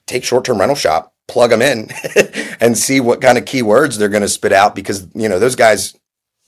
take 0.07 0.23
short 0.23 0.45
term 0.45 0.59
rental 0.59 0.75
shop, 0.75 1.13
plug 1.27 1.49
them 1.49 1.61
in 1.61 1.89
and 2.61 2.77
see 2.77 2.99
what 2.99 3.21
kind 3.21 3.37
of 3.37 3.45
keywords 3.45 3.97
they're 3.97 4.09
going 4.09 4.21
to 4.21 4.29
spit 4.29 4.53
out 4.53 4.75
because, 4.75 5.07
you 5.13 5.27
know, 5.27 5.39
those 5.39 5.55
guys, 5.55 5.97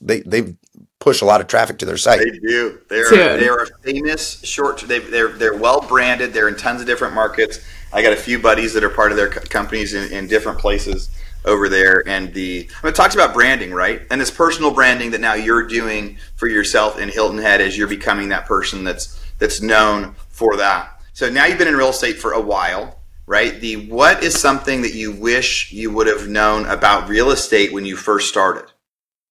they, 0.00 0.20
they 0.20 0.54
push 1.00 1.20
a 1.20 1.24
lot 1.24 1.40
of 1.40 1.46
traffic 1.46 1.78
to 1.78 1.86
their 1.86 1.96
site. 1.96 2.20
They 2.20 2.38
do. 2.38 2.80
They're, 2.88 3.10
they're 3.10 3.62
a 3.62 3.66
famous 3.82 4.42
short, 4.44 4.80
they, 4.80 5.00
they're, 5.00 5.28
they're 5.28 5.56
well 5.56 5.80
branded. 5.80 6.32
They're 6.32 6.48
in 6.48 6.56
tons 6.56 6.80
of 6.80 6.86
different 6.86 7.14
markets. 7.14 7.60
I 7.92 8.02
got 8.02 8.12
a 8.12 8.16
few 8.16 8.38
buddies 8.38 8.72
that 8.74 8.82
are 8.82 8.90
part 8.90 9.10
of 9.10 9.16
their 9.16 9.28
companies 9.28 9.94
in, 9.94 10.10
in 10.12 10.26
different 10.26 10.58
places 10.58 11.10
over 11.44 11.68
there 11.68 12.02
and 12.06 12.32
the 12.34 12.68
I 12.82 12.86
mean, 12.86 12.92
it 12.92 12.96
talks 12.96 13.14
about 13.14 13.34
branding 13.34 13.72
right? 13.72 14.02
And 14.10 14.20
this 14.20 14.30
personal 14.30 14.70
branding 14.70 15.10
that 15.12 15.20
now 15.20 15.34
you're 15.34 15.66
doing 15.66 16.18
for 16.36 16.48
yourself 16.48 16.98
in 16.98 17.08
hilton 17.08 17.38
head 17.38 17.60
as 17.60 17.76
you're 17.76 17.88
becoming 17.88 18.28
that 18.30 18.46
person 18.46 18.84
that's 18.84 19.20
that's 19.38 19.60
known 19.60 20.14
for 20.28 20.56
that. 20.56 21.00
So 21.12 21.30
now 21.30 21.46
you've 21.46 21.58
been 21.58 21.68
in 21.68 21.76
real 21.76 21.90
estate 21.90 22.18
for 22.18 22.32
a 22.32 22.40
while 22.40 23.00
right? 23.26 23.58
The 23.60 23.86
what 23.86 24.22
is 24.22 24.38
something 24.38 24.82
that 24.82 24.92
you 24.94 25.12
wish 25.12 25.72
you 25.72 25.90
would 25.90 26.06
have 26.06 26.28
known 26.28 26.66
about 26.66 27.08
real 27.08 27.30
estate 27.30 27.72
when 27.72 27.86
you 27.86 27.96
first 27.96 28.28
started? 28.28 28.70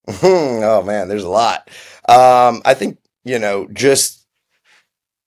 Oh 0.23 0.83
man 0.83 1.07
there's 1.07 1.23
a 1.23 1.29
lot. 1.29 1.69
Um, 2.09 2.61
i 2.65 2.73
think 2.73 2.97
you 3.23 3.39
know 3.39 3.67
just 3.71 4.27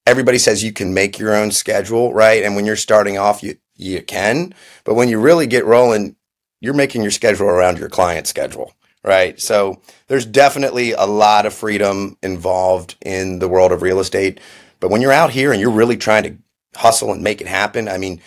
everybody 0.07 0.37
says 0.39 0.63
you 0.63 0.73
can 0.73 0.93
make 0.93 1.19
your 1.19 1.35
own 1.35 1.51
schedule 1.51 2.13
right? 2.13 2.43
And 2.43 2.55
when 2.57 2.67
you're 2.67 2.77
starting 2.77 3.19
off 3.19 3.43
you 3.43 3.57
you 3.77 4.03
can. 4.03 4.55
But 4.85 4.95
when 4.95 5.09
you 5.09 5.21
really 5.21 5.47
get 5.47 5.65
rolling 5.65 6.16
you're 6.61 6.75
making 6.75 7.03
your 7.03 7.11
schedule 7.11 7.47
around 7.47 7.79
your 7.79 7.89
client 7.89 8.27
schedule, 8.27 8.73
right? 9.05 9.41
So 9.41 9.81
there's 10.09 10.27
definitely 10.27 10.93
a 10.93 11.05
lot 11.05 11.47
of 11.47 11.55
freedom 11.55 12.17
involved 12.23 12.97
in 13.05 13.39
the 13.39 13.49
world 13.49 13.73
of 13.73 13.83
real 13.83 14.01
estate. 14.01 14.41
But 14.81 14.91
when 14.91 15.01
you're 15.01 15.13
out 15.13 15.31
here 15.31 15.53
and 15.53 15.61
you're 15.61 15.71
really 15.71 15.97
trying 15.97 16.23
to 16.25 16.37
hustle 16.79 17.13
and 17.13 17.23
make 17.23 17.41
it 17.41 17.47
happen, 17.47 17.89
I 17.89 17.99
mean, 17.99 18.21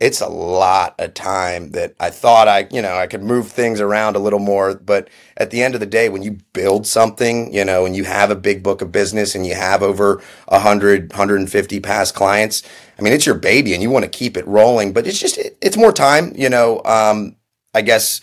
it's 0.00 0.22
a 0.22 0.28
lot 0.28 0.94
of 0.98 1.12
time 1.12 1.72
that 1.72 1.94
I 2.00 2.08
thought 2.08 2.48
I, 2.48 2.66
you 2.70 2.80
know, 2.80 2.96
I 2.96 3.06
could 3.06 3.22
move 3.22 3.48
things 3.48 3.82
around 3.82 4.16
a 4.16 4.18
little 4.18 4.38
more. 4.38 4.74
But 4.74 5.10
at 5.36 5.50
the 5.50 5.62
end 5.62 5.74
of 5.74 5.80
the 5.80 5.86
day, 5.86 6.08
when 6.08 6.22
you 6.22 6.38
build 6.54 6.86
something, 6.86 7.52
you 7.52 7.66
know, 7.66 7.84
and 7.84 7.94
you 7.94 8.04
have 8.04 8.30
a 8.30 8.34
big 8.34 8.62
book 8.62 8.80
of 8.80 8.90
business 8.90 9.34
and 9.34 9.46
you 9.46 9.54
have 9.54 9.82
over 9.82 10.22
100, 10.48 11.10
150 11.10 11.80
past 11.80 12.14
clients, 12.14 12.62
I 12.98 13.02
mean, 13.02 13.12
it's 13.12 13.26
your 13.26 13.34
baby 13.34 13.74
and 13.74 13.82
you 13.82 13.90
want 13.90 14.04
to 14.04 14.10
keep 14.10 14.38
it 14.38 14.46
rolling, 14.46 14.94
but 14.94 15.06
it's 15.06 15.18
just, 15.18 15.36
it, 15.36 15.58
it's 15.60 15.76
more 15.76 15.92
time, 15.92 16.32
you 16.34 16.48
know, 16.48 16.80
um, 16.86 17.36
I 17.74 17.82
guess 17.82 18.20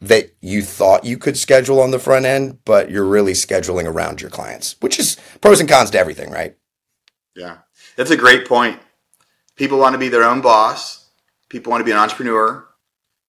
that 0.00 0.34
you 0.40 0.62
thought 0.62 1.04
you 1.04 1.16
could 1.16 1.36
schedule 1.36 1.80
on 1.80 1.92
the 1.92 1.98
front 1.98 2.26
end, 2.26 2.58
but 2.64 2.90
you're 2.90 3.04
really 3.04 3.32
scheduling 3.32 3.84
around 3.84 4.20
your 4.20 4.30
clients, 4.30 4.76
which 4.80 4.98
is 4.98 5.16
pros 5.40 5.60
and 5.60 5.68
cons 5.68 5.90
to 5.90 5.98
everything, 5.98 6.30
right? 6.30 6.56
Yeah. 7.36 7.58
That's 7.96 8.10
a 8.10 8.16
great 8.16 8.46
point. 8.46 8.80
People 9.54 9.78
want 9.78 9.92
to 9.92 9.98
be 9.98 10.08
their 10.08 10.24
own 10.24 10.40
boss 10.40 11.02
People 11.52 11.70
want 11.70 11.82
to 11.82 11.84
be 11.84 11.90
an 11.90 11.98
entrepreneur. 11.98 12.66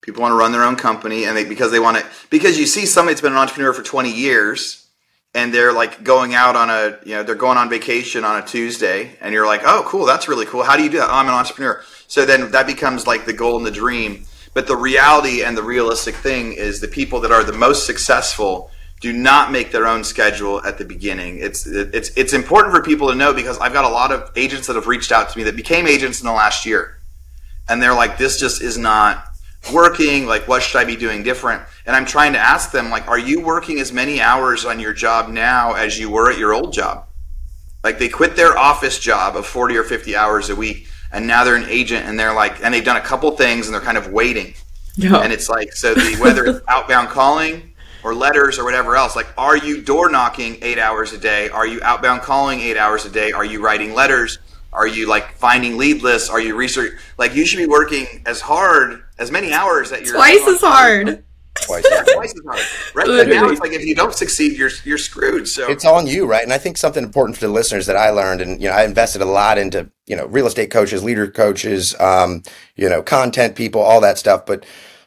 People 0.01 0.21
want 0.21 0.31
to 0.31 0.37
run 0.37 0.53
their 0.53 0.63
own 0.63 0.77
company, 0.77 1.25
and 1.25 1.35
they 1.35 1.43
because 1.43 1.73
they 1.73 1.79
want 1.79 1.97
to 1.97 2.05
because 2.29 2.57
you 2.57 2.65
see 2.65 2.85
somebody 2.85 3.13
that's 3.13 3.21
been 3.21 3.33
an 3.33 3.37
entrepreneur 3.37 3.73
for 3.73 3.83
20 3.83 4.09
years, 4.13 4.87
and 5.33 5.53
they're 5.53 5.73
like 5.73 6.05
going 6.05 6.33
out 6.33 6.55
on 6.55 6.69
a 6.69 6.99
you 7.03 7.15
know 7.15 7.23
they're 7.23 7.35
going 7.35 7.57
on 7.57 7.69
vacation 7.69 8.23
on 8.23 8.41
a 8.41 8.45
Tuesday, 8.45 9.17
and 9.19 9.33
you're 9.33 9.45
like, 9.45 9.63
oh, 9.65 9.83
cool, 9.85 10.05
that's 10.05 10.29
really 10.29 10.45
cool. 10.45 10.63
How 10.63 10.77
do 10.77 10.83
you 10.83 10.89
do 10.89 10.99
that? 10.99 11.09
Oh, 11.09 11.15
I'm 11.15 11.27
an 11.27 11.33
entrepreneur. 11.33 11.83
So 12.07 12.23
then 12.23 12.51
that 12.51 12.65
becomes 12.65 13.05
like 13.05 13.25
the 13.25 13.33
goal 13.33 13.57
and 13.57 13.65
the 13.65 13.71
dream. 13.71 14.23
But 14.53 14.67
the 14.67 14.75
reality 14.75 15.43
and 15.43 15.57
the 15.57 15.63
realistic 15.63 16.15
thing 16.15 16.53
is 16.53 16.79
the 16.79 16.87
people 16.87 17.19
that 17.21 17.31
are 17.31 17.43
the 17.43 17.53
most 17.53 17.85
successful 17.85 18.69
do 19.01 19.11
not 19.11 19.51
make 19.51 19.71
their 19.71 19.87
own 19.87 20.03
schedule 20.03 20.63
at 20.63 20.77
the 20.77 20.85
beginning. 20.85 21.39
It's 21.39 21.65
it's 21.65 22.11
it's 22.15 22.33
important 22.33 22.73
for 22.73 22.81
people 22.81 23.09
to 23.09 23.15
know 23.15 23.33
because 23.33 23.57
I've 23.59 23.73
got 23.73 23.85
a 23.85 23.89
lot 23.89 24.11
of 24.11 24.31
agents 24.35 24.67
that 24.67 24.75
have 24.75 24.87
reached 24.87 25.11
out 25.11 25.29
to 25.29 25.37
me 25.37 25.43
that 25.45 25.55
became 25.55 25.87
agents 25.87 26.21
in 26.21 26.27
the 26.27 26.33
last 26.33 26.65
year 26.65 26.99
and 27.67 27.81
they're 27.81 27.93
like, 27.93 28.17
this 28.17 28.39
just 28.39 28.61
is 28.61 28.77
not 28.77 29.25
working. 29.73 30.25
Like, 30.25 30.47
what 30.47 30.61
should 30.63 30.79
I 30.79 30.85
be 30.85 30.95
doing 30.95 31.23
different? 31.23 31.63
And 31.85 31.95
I'm 31.95 32.05
trying 32.05 32.33
to 32.33 32.39
ask 32.39 32.71
them, 32.71 32.89
like, 32.89 33.07
are 33.07 33.19
you 33.19 33.41
working 33.41 33.79
as 33.79 33.91
many 33.91 34.19
hours 34.19 34.65
on 34.65 34.79
your 34.79 34.93
job 34.93 35.29
now 35.29 35.73
as 35.73 35.97
you 35.97 36.09
were 36.09 36.31
at 36.31 36.37
your 36.37 36.53
old 36.53 36.73
job? 36.73 37.05
Like, 37.83 37.99
they 37.99 38.09
quit 38.09 38.35
their 38.35 38.57
office 38.57 38.99
job 38.99 39.35
of 39.35 39.45
40 39.45 39.77
or 39.77 39.83
50 39.83 40.15
hours 40.15 40.49
a 40.49 40.55
week, 40.55 40.87
and 41.13 41.25
now 41.25 41.43
they're 41.45 41.55
an 41.55 41.69
agent, 41.69 42.05
and 42.05 42.19
they're 42.19 42.33
like, 42.33 42.63
and 42.63 42.73
they've 42.73 42.83
done 42.83 42.97
a 42.97 43.01
couple 43.01 43.31
things, 43.31 43.67
and 43.67 43.73
they're 43.73 43.81
kind 43.81 43.97
of 43.97 44.11
waiting. 44.11 44.53
Yeah. 44.95 45.17
And 45.17 45.31
it's 45.31 45.47
like, 45.47 45.73
so 45.73 45.93
the, 45.93 46.17
whether 46.19 46.45
it's 46.45 46.59
outbound 46.67 47.09
calling 47.09 47.73
or 48.03 48.13
letters 48.13 48.59
or 48.59 48.65
whatever 48.65 48.95
else, 48.95 49.15
like, 49.15 49.27
are 49.37 49.57
you 49.57 49.81
door 49.81 50.09
knocking 50.09 50.57
eight 50.61 50.77
hours 50.77 51.13
a 51.13 51.17
day? 51.17 51.49
Are 51.49 51.65
you 51.65 51.79
outbound 51.81 52.21
calling 52.21 52.59
eight 52.59 52.77
hours 52.77 53.05
a 53.05 53.09
day? 53.09 53.31
Are 53.31 53.45
you 53.45 53.63
writing 53.63 53.93
letters? 53.93 54.39
Are 54.71 54.87
you 54.87 55.07
like 55.07 55.35
finding 55.35 55.77
lead 55.77 56.01
lists? 56.01 56.29
Are 56.29 56.39
you 56.41 56.55
research? 56.55 56.93
Like 57.17 57.35
you 57.35 57.45
should 57.45 57.57
be 57.57 57.67
working 57.67 58.23
as 58.25 58.41
hard, 58.41 59.03
as 59.19 59.31
many 59.31 59.53
hours 59.53 59.91
that 59.91 60.03
you're 60.03 60.15
twice 60.15 60.45
as 60.47 60.61
hard. 60.61 61.23
Twice, 61.61 61.85
yeah, 61.91 62.03
twice 62.03 62.33
as 62.33 62.41
hard. 62.45 62.59
Right 62.95 63.07
but 63.07 63.27
now, 63.27 63.49
it's 63.49 63.61
like 63.61 63.73
if 63.73 63.85
you 63.85 63.95
don't 63.95 64.13
succeed, 64.13 64.57
you're 64.57 64.71
you're 64.83 64.97
screwed. 64.97 65.47
So 65.47 65.69
it's 65.69 65.85
on 65.85 66.07
you, 66.07 66.25
right? 66.25 66.43
And 66.43 66.53
I 66.53 66.57
think 66.57 66.77
something 66.77 67.03
important 67.03 67.37
for 67.37 67.45
the 67.45 67.53
listeners 67.53 67.85
that 67.85 67.95
I 67.95 68.09
learned, 68.09 68.41
and 68.41 68.61
you 68.61 68.69
know, 68.69 68.75
I 68.75 68.83
invested 68.83 69.21
a 69.21 69.25
lot 69.25 69.57
into 69.57 69.89
you 70.07 70.15
know 70.15 70.25
real 70.27 70.47
estate 70.47 70.71
coaches, 70.71 71.03
leader 71.03 71.29
coaches, 71.29 71.95
um, 71.99 72.43
you 72.75 72.89
know, 72.89 73.01
content 73.03 73.55
people, 73.55 73.81
all 73.81 74.01
that 74.01 74.17
stuff. 74.17 74.45
But 74.45 74.65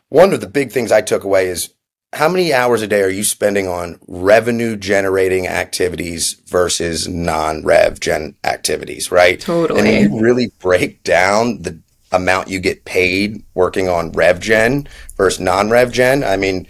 one 0.09 0.33
of 0.33 0.41
the 0.41 0.49
big 0.49 0.71
things 0.71 0.93
I 0.93 1.01
took 1.01 1.25
away 1.25 1.49
is 1.49 1.75
how 2.13 2.29
many 2.29 2.53
hours 2.53 2.83
a 2.83 2.87
day 2.87 3.03
are 3.03 3.11
you 3.11 3.25
spending 3.25 3.69
on 3.69 3.99
revenue 4.07 4.77
generating 4.77 5.47
activities 5.47 6.41
versus 6.47 7.09
non 7.09 7.65
rev 7.65 8.01
gen 8.01 8.37
activities, 8.45 9.11
right? 9.11 9.41
Totally. 9.41 9.97
And 9.97 10.13
you 10.13 10.21
really 10.21 10.53
break 10.61 11.03
down 11.03 11.63
the 11.63 11.81
amount 12.12 12.49
you 12.49 12.61
get 12.61 12.85
paid 12.85 13.45
working 13.55 13.88
on 13.88 14.12
rev 14.12 14.40
gen 14.40 14.88
versus 15.16 15.40
non 15.40 15.71
rev 15.71 15.92
gen. 15.92 16.23
I 16.25 16.37
mean, 16.37 16.66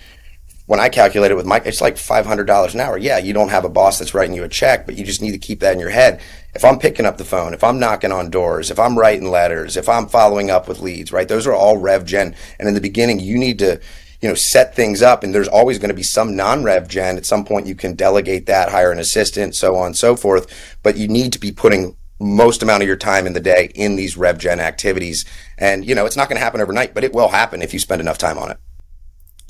when 0.67 0.81
I 0.81 0.89
calculate 0.89 1.31
it 1.31 1.37
with 1.37 1.47
Mike, 1.47 1.65
it's 1.65 1.81
like 1.81 1.95
$500 1.95 2.75
an 2.75 2.81
hour. 2.81 2.99
Yeah, 2.99 3.19
you 3.19 3.33
don't 3.33 3.51
have 3.51 3.65
a 3.65 3.69
boss 3.69 3.99
that's 3.99 4.15
writing 4.15 4.35
you 4.35 4.43
a 4.43 4.49
check, 4.49 4.85
but 4.85 4.97
you 4.97 5.05
just 5.05 5.23
need 5.23 5.31
to 5.31 5.39
keep 5.39 5.61
that 5.61 5.73
in 5.73 5.79
your 5.79 5.91
head. 5.91 6.21
If 6.55 6.65
I'm 6.65 6.79
picking 6.79 7.07
up 7.07 7.19
the 7.19 7.25
phone, 7.25 7.55
if 7.55 7.63
I'm 7.63 7.79
knocking 7.79 8.11
on 8.11 8.31
doors, 8.31 8.71
if 8.71 8.79
I'm 8.79 8.99
writing 8.99 9.31
letters, 9.31 9.77
if 9.77 9.89
I'm 9.89 10.09
following 10.09 10.51
up 10.51 10.67
with 10.67 10.81
leads, 10.81 11.13
right? 11.13 11.29
Those 11.29 11.47
are 11.47 11.55
all 11.55 11.77
rev 11.77 12.05
gen. 12.05 12.35
And 12.59 12.69
in 12.69 12.75
the 12.75 12.81
beginning, 12.81 13.21
you 13.21 13.39
need 13.39 13.61
to 13.61 13.81
you 14.21 14.29
know, 14.29 14.35
set 14.35 14.75
things 14.75 15.03
up. 15.03 15.23
And 15.23 15.35
there's 15.35 15.49
always 15.49 15.79
going 15.79 15.91
to 15.91 15.95
be 15.95 16.03
some 16.03 16.35
non-rev 16.35 16.89
gen. 16.89 17.17
At 17.17 17.27
some 17.27 17.45
point, 17.45 17.67
you 17.67 17.75
can 17.75 17.95
delegate 17.95 18.47
that, 18.47 18.71
hire 18.71 18.91
an 18.91 18.99
assistant, 18.99 19.55
so 19.55 19.77
on 19.77 19.87
and 19.87 19.97
so 19.97 20.17
forth. 20.17 20.77
But 20.83 20.97
you 20.97 21.07
need 21.07 21.33
to 21.35 21.39
be 21.39 21.53
putting 21.53 21.97
most 22.19 22.63
amount 22.63 22.83
of 22.83 22.87
your 22.87 22.97
time 22.97 23.27
in 23.27 23.33
the 23.33 23.41
day 23.41 23.71
in 23.75 23.97
these 23.97 24.17
rev 24.17 24.39
gen 24.39 24.61
activities. 24.61 25.25
And, 25.59 25.85
you 25.85 25.95
know, 25.95 26.07
it's 26.07 26.17
not 26.17 26.29
going 26.29 26.39
to 26.39 26.45
happen 26.45 26.61
overnight, 26.61 26.95
but 26.95 27.05
it 27.05 27.13
will 27.13 27.29
happen 27.29 27.63
if 27.63 27.73
you 27.73 27.79
spend 27.79 28.01
enough 28.01 28.19
time 28.19 28.39
on 28.39 28.51
it. 28.51 28.59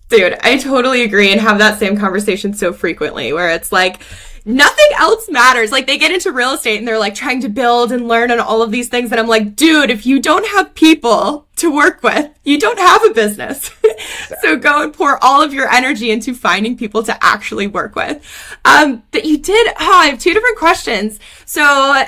Dude, 0.09 0.39
I 0.43 0.59
totally 0.59 1.03
agree 1.03 1.33
and 1.33 1.41
have 1.41 1.59
that 1.59 1.79
same 1.79 1.97
conversation 1.97 2.55
so 2.55 2.73
frequently 2.73 3.33
where 3.33 3.51
it's 3.51 3.73
like, 3.73 4.01
nothing 4.47 4.87
else 4.97 5.29
matters. 5.29 5.73
Like 5.73 5.87
they 5.87 5.99
get 5.99 6.13
into 6.13 6.31
real 6.31 6.53
estate 6.53 6.79
and 6.79 6.87
they're 6.87 6.99
like 6.99 7.15
trying 7.15 7.43
to 7.43 7.49
build 7.49 7.91
and 7.91 8.07
learn 8.09 8.31
and 8.31 8.41
all 8.41 8.63
of 8.63 8.71
these 8.71 8.89
things. 8.89 9.11
And 9.11 9.21
I'm 9.21 9.27
like, 9.27 9.57
dude, 9.57 9.91
if 9.91 10.07
you 10.07 10.21
don't 10.21 10.47
have 10.47 10.75
people 10.75 11.49
to 11.57 11.75
work 11.75 12.03
with, 12.03 12.31
you 12.45 12.59
don't 12.59 12.79
have 12.79 13.05
a 13.05 13.13
business. 13.13 13.71
so 14.41 14.57
go 14.57 14.85
and 14.85 14.95
pour 14.95 15.23
all 15.23 15.43
of 15.43 15.53
your 15.53 15.69
energy 15.69 16.11
into 16.11 16.33
finding 16.33 16.77
people 16.77 17.03
to 17.03 17.25
actually 17.25 17.67
work 17.67 17.97
with. 17.97 18.25
Um, 18.65 19.03
but 19.11 19.25
you 19.25 19.39
did, 19.39 19.67
oh, 19.69 19.75
I 19.79 20.07
have 20.07 20.21
two 20.21 20.33
different 20.33 20.59
questions. 20.59 21.19
So 21.45 22.05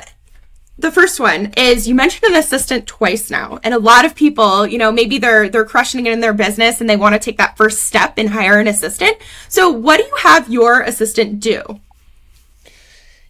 the 0.78 0.92
first 0.92 1.18
one 1.18 1.52
is 1.56 1.88
you 1.88 1.94
mentioned 1.94 2.32
an 2.32 2.38
assistant 2.38 2.86
twice 2.86 3.30
now 3.30 3.58
and 3.62 3.74
a 3.74 3.78
lot 3.78 4.04
of 4.04 4.14
people 4.14 4.66
you 4.66 4.78
know 4.78 4.92
maybe 4.92 5.18
they're 5.18 5.48
they're 5.48 5.64
crushing 5.64 6.06
it 6.06 6.12
in 6.12 6.20
their 6.20 6.32
business 6.32 6.80
and 6.80 6.88
they 6.88 6.96
want 6.96 7.14
to 7.14 7.18
take 7.18 7.38
that 7.38 7.56
first 7.56 7.84
step 7.84 8.14
and 8.16 8.30
hire 8.30 8.58
an 8.58 8.68
assistant 8.68 9.16
so 9.48 9.68
what 9.68 9.96
do 9.98 10.04
you 10.04 10.16
have 10.22 10.48
your 10.48 10.80
assistant 10.82 11.40
do 11.40 11.80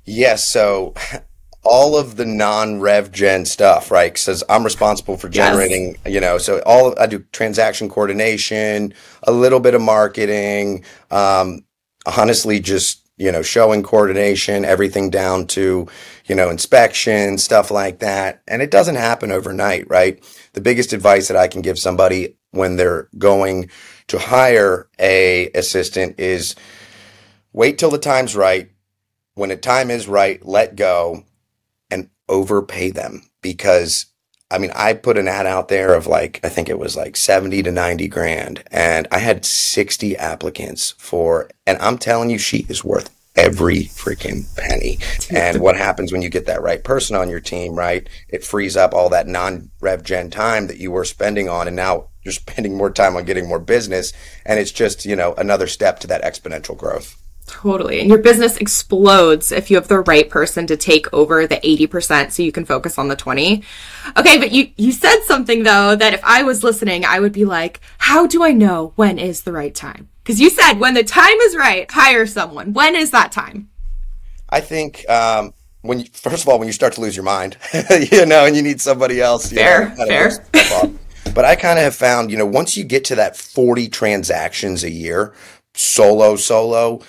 Yes. 0.08 0.44
So 0.46 0.94
all 1.62 1.96
of 1.96 2.16
the 2.16 2.24
non-rev 2.24 3.12
gen 3.12 3.44
stuff, 3.44 3.90
right? 3.90 4.12
Because 4.12 4.42
I'm 4.48 4.64
responsible 4.64 5.16
for 5.16 5.28
generating, 5.28 5.96
yes. 6.04 6.14
you 6.14 6.20
know, 6.20 6.38
so 6.38 6.62
all 6.64 6.92
of, 6.92 6.98
I 6.98 7.06
do 7.06 7.18
transaction 7.32 7.88
coordination, 7.88 8.94
a 9.24 9.32
little 9.32 9.61
bit 9.61 9.74
of 9.74 9.82
marketing, 9.82 10.84
um, 11.11 11.64
honestly, 12.16 12.58
just 12.58 13.07
you 13.18 13.31
know, 13.33 13.42
showing 13.42 13.83
coordination, 13.83 14.64
everything 14.64 15.11
down 15.11 15.46
to, 15.48 15.87
you 16.26 16.35
know, 16.35 16.48
inspection, 16.48 17.37
stuff 17.37 17.70
like 17.70 17.98
that. 17.98 18.42
And 18.48 18.62
it 18.62 18.70
doesn't 18.70 18.96
happen 18.96 19.31
overnight, 19.31 19.88
right? 19.90 20.22
The 20.54 20.61
biggest 20.61 20.92
advice 20.92 21.28
that 21.28 21.37
I 21.37 21.48
can 21.48 21.61
give 21.61 21.78
somebody 21.78 22.37
when 22.52 22.76
they're 22.76 23.09
going 23.18 23.70
to 24.07 24.18
hire 24.18 24.88
a 24.98 25.50
assistant 25.54 26.18
is 26.18 26.54
wait 27.52 27.78
till 27.78 27.90
the 27.90 27.98
time's 27.98 28.35
right 28.35 28.70
when 29.38 29.50
the 29.50 29.57
time 29.57 29.88
is 29.88 30.09
right, 30.09 30.44
let 30.44 30.74
go 30.74 31.22
and 31.92 32.11
overpay 32.28 32.90
them 32.90 33.22
because 33.40 34.07
I 34.50 34.58
mean, 34.58 34.70
I 34.74 34.94
put 34.94 35.18
an 35.18 35.28
ad 35.28 35.46
out 35.46 35.68
there 35.68 35.94
of 35.94 36.06
like, 36.06 36.40
I 36.42 36.48
think 36.48 36.68
it 36.68 36.78
was 36.78 36.96
like 36.96 37.16
70 37.16 37.62
to 37.64 37.70
90 37.70 38.08
grand 38.08 38.64
and 38.70 39.06
I 39.12 39.18
had 39.18 39.44
60 39.44 40.16
applicants 40.16 40.94
for, 40.98 41.50
and 41.66 41.76
I'm 41.78 41.98
telling 41.98 42.30
you, 42.30 42.38
she 42.38 42.64
is 42.68 42.82
worth 42.82 43.14
every 43.37 43.84
freaking 43.84 44.44
penny. 44.56 44.98
And 45.30 45.61
what 45.61 45.76
happens 45.76 46.12
when 46.12 46.22
you 46.22 46.28
get 46.28 46.46
that 46.46 46.62
right 46.62 46.82
person 46.82 47.14
on 47.14 47.28
your 47.28 47.40
team, 47.40 47.74
right? 47.74 48.08
It 48.28 48.44
frees 48.44 48.76
up 48.76 48.94
all 48.94 49.08
that 49.11 49.28
non 49.28 49.70
rev 49.80 50.02
gen 50.02 50.30
time 50.30 50.66
that 50.66 50.78
you 50.78 50.90
were 50.90 51.04
spending 51.04 51.48
on. 51.48 51.66
And 51.66 51.76
now 51.76 52.08
you're 52.22 52.32
spending 52.32 52.76
more 52.76 52.90
time 52.90 53.16
on 53.16 53.24
getting 53.24 53.46
more 53.48 53.61
business. 53.61 54.12
And 54.44 54.58
it's 54.58 54.72
just, 54.72 55.04
you 55.04 55.14
know, 55.14 55.34
another 55.34 55.66
step 55.66 56.00
to 56.00 56.06
that 56.08 56.22
exponential 56.22 56.76
growth. 56.76 57.16
Totally. 57.48 58.00
And 58.00 58.11
your 58.11 58.18
business 58.18 58.58
explodes 58.58 59.50
if 59.50 59.70
you 59.70 59.76
have 59.76 59.88
the 59.88 60.00
right 60.00 60.28
person 60.28 60.66
to 60.66 60.76
take 60.76 61.12
over 61.14 61.46
the 61.46 61.56
80% 61.56 62.30
so 62.30 62.42
you 62.42 62.52
can 62.52 62.66
focus 62.66 62.98
on 62.98 63.08
the 63.08 63.16
20. 63.16 63.64
Okay, 64.16 64.38
but 64.38 64.52
you 64.52 64.70
you 64.76 64.92
said 64.92 65.22
something 65.22 65.62
though 65.62 65.96
that 65.96 66.12
if 66.12 66.20
I 66.22 66.42
was 66.42 66.62
listening, 66.62 67.04
I 67.06 67.20
would 67.20 67.32
be 67.32 67.46
like, 67.46 67.80
"How 67.98 68.26
do 68.26 68.44
I 68.44 68.52
know 68.52 68.92
when 68.96 69.18
is 69.18 69.42
the 69.42 69.52
right 69.52 69.74
time?" 69.74 70.08
Cuz 70.24 70.38
you 70.40 70.50
said 70.50 70.74
when 70.74 70.92
the 70.92 71.02
time 71.02 71.38
is 71.46 71.56
right, 71.56 71.90
hire 71.90 72.26
someone. 72.26 72.74
When 72.74 72.94
is 72.94 73.11
that 73.12 73.32
time? 73.32 73.70
I 74.50 74.61
think 74.61 75.08
um 75.08 75.54
when 75.80 76.00
you, 76.00 76.06
first 76.12 76.42
of 76.42 76.48
all 76.48 76.58
when 76.58 76.68
you 76.68 76.74
start 76.74 76.92
to 76.94 77.00
lose 77.00 77.16
your 77.16 77.24
mind, 77.24 77.56
you 78.12 78.26
know, 78.26 78.44
and 78.44 78.54
you 78.54 78.62
need 78.62 78.80
somebody 78.80 79.22
else, 79.22 79.50
fair, 79.50 79.94
know, 79.96 80.06
fair. 80.06 80.30
but 81.34 81.44
I 81.46 81.56
kind 81.56 81.78
of 81.78 81.84
have 81.84 81.94
found, 81.96 82.30
you 82.30 82.37
know, 82.37 82.46
once 82.46 82.76
you 82.76 82.84
get 82.84 83.04
to 83.06 83.14
that 83.14 83.37
40 83.37 83.88
transactions 83.88 84.84
a 84.84 84.90
year, 84.90 85.32
solo 85.74 86.37
solo, 86.37 87.00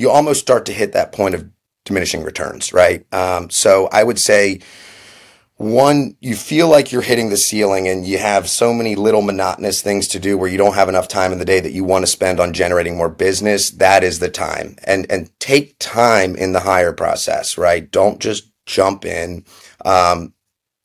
you 0.00 0.10
almost 0.10 0.40
start 0.40 0.64
to 0.64 0.72
hit 0.72 0.92
that 0.94 1.12
point 1.12 1.34
of 1.34 1.46
diminishing 1.84 2.22
returns, 2.22 2.72
right? 2.72 3.04
Um, 3.12 3.50
so 3.50 3.86
I 3.92 4.02
would 4.02 4.18
say 4.18 4.60
one, 5.56 6.16
you 6.20 6.36
feel 6.36 6.68
like 6.68 6.90
you're 6.90 7.02
hitting 7.02 7.28
the 7.28 7.36
ceiling 7.36 7.86
and 7.86 8.06
you 8.06 8.16
have 8.16 8.48
so 8.48 8.72
many 8.72 8.94
little 8.94 9.20
monotonous 9.20 9.82
things 9.82 10.08
to 10.08 10.18
do 10.18 10.38
where 10.38 10.48
you 10.48 10.56
don't 10.56 10.74
have 10.74 10.88
enough 10.88 11.06
time 11.06 11.32
in 11.32 11.38
the 11.38 11.44
day 11.44 11.60
that 11.60 11.72
you 11.72 11.84
want 11.84 12.02
to 12.02 12.10
spend 12.10 12.40
on 12.40 12.54
generating 12.54 12.96
more 12.96 13.10
business. 13.10 13.68
That 13.72 14.02
is 14.02 14.20
the 14.20 14.30
time. 14.30 14.76
And, 14.84 15.04
and 15.10 15.38
take 15.38 15.76
time 15.78 16.34
in 16.34 16.54
the 16.54 16.60
hire 16.60 16.94
process, 16.94 17.58
right? 17.58 17.90
Don't 17.90 18.20
just 18.20 18.50
jump 18.64 19.04
in, 19.04 19.44
um, 19.84 20.32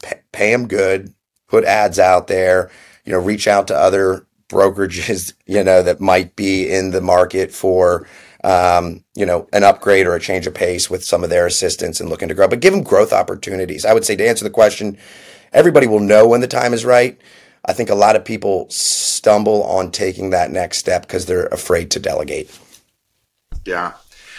pay, 0.03 0.19
pay 0.33 0.51
them 0.51 0.67
good, 0.67 1.13
put 1.47 1.63
ads 1.63 1.99
out 1.99 2.27
there, 2.27 2.69
you 3.05 3.13
know, 3.13 3.19
reach 3.19 3.47
out 3.47 3.67
to 3.69 3.77
other 3.77 4.27
brokerages, 4.49 5.31
you 5.45 5.63
know, 5.63 5.81
that 5.83 6.01
might 6.01 6.35
be 6.35 6.69
in 6.69 6.91
the 6.91 6.99
market 6.99 7.53
for, 7.53 8.05
um, 8.45 9.03
you 9.15 9.25
know, 9.25 9.47
an 9.53 9.63
upgrade 9.63 10.05
or 10.05 10.13
a 10.13 10.19
change 10.19 10.45
of 10.45 10.53
pace 10.53 10.87
with 10.87 11.03
some 11.03 11.23
of 11.23 11.31
their 11.31 11.47
assistants 11.47 11.99
and 11.99 12.11
looking 12.11 12.27
to 12.27 12.35
grow, 12.35 12.47
but 12.47 12.59
give 12.59 12.73
them 12.73 12.83
growth 12.83 13.11
opportunities. 13.11 13.85
I 13.85 13.93
would 13.93 14.05
say 14.05 14.15
to 14.15 14.27
answer 14.27 14.43
the 14.43 14.51
question, 14.51 14.99
everybody 15.51 15.87
will 15.87 15.99
know 15.99 16.27
when 16.27 16.41
the 16.41 16.47
time 16.47 16.71
is 16.71 16.85
right. 16.85 17.19
I 17.65 17.73
think 17.73 17.89
a 17.89 17.95
lot 17.95 18.15
of 18.15 18.23
people 18.23 18.67
stumble 18.69 19.63
on 19.63 19.89
taking 19.89 20.29
that 20.29 20.51
next 20.51 20.77
step 20.77 21.01
because 21.01 21.25
they're 21.25 21.47
afraid 21.47 21.89
to 21.91 21.99
delegate. 21.99 22.55
Yeah. 23.65 23.93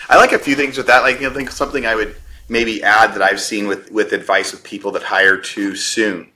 I 0.09 0.17
like 0.19 0.31
a 0.31 0.39
few 0.39 0.55
things 0.55 0.77
with 0.77 0.87
that. 0.87 1.03
Like, 1.03 1.21
I 1.21 1.31
think 1.31 1.51
something 1.51 1.85
I 1.85 1.97
would 1.97 2.15
maybe 2.49 2.85
add 2.85 3.13
that 3.15 3.23
I've 3.23 3.41
seen 3.41 3.67
with, 3.67 3.91
with 3.91 4.13
advice 4.13 4.53
of 4.53 4.63
people 4.63 4.93
that 4.93 5.03
hire 5.03 5.37
too 5.37 5.75
soon 5.75 6.31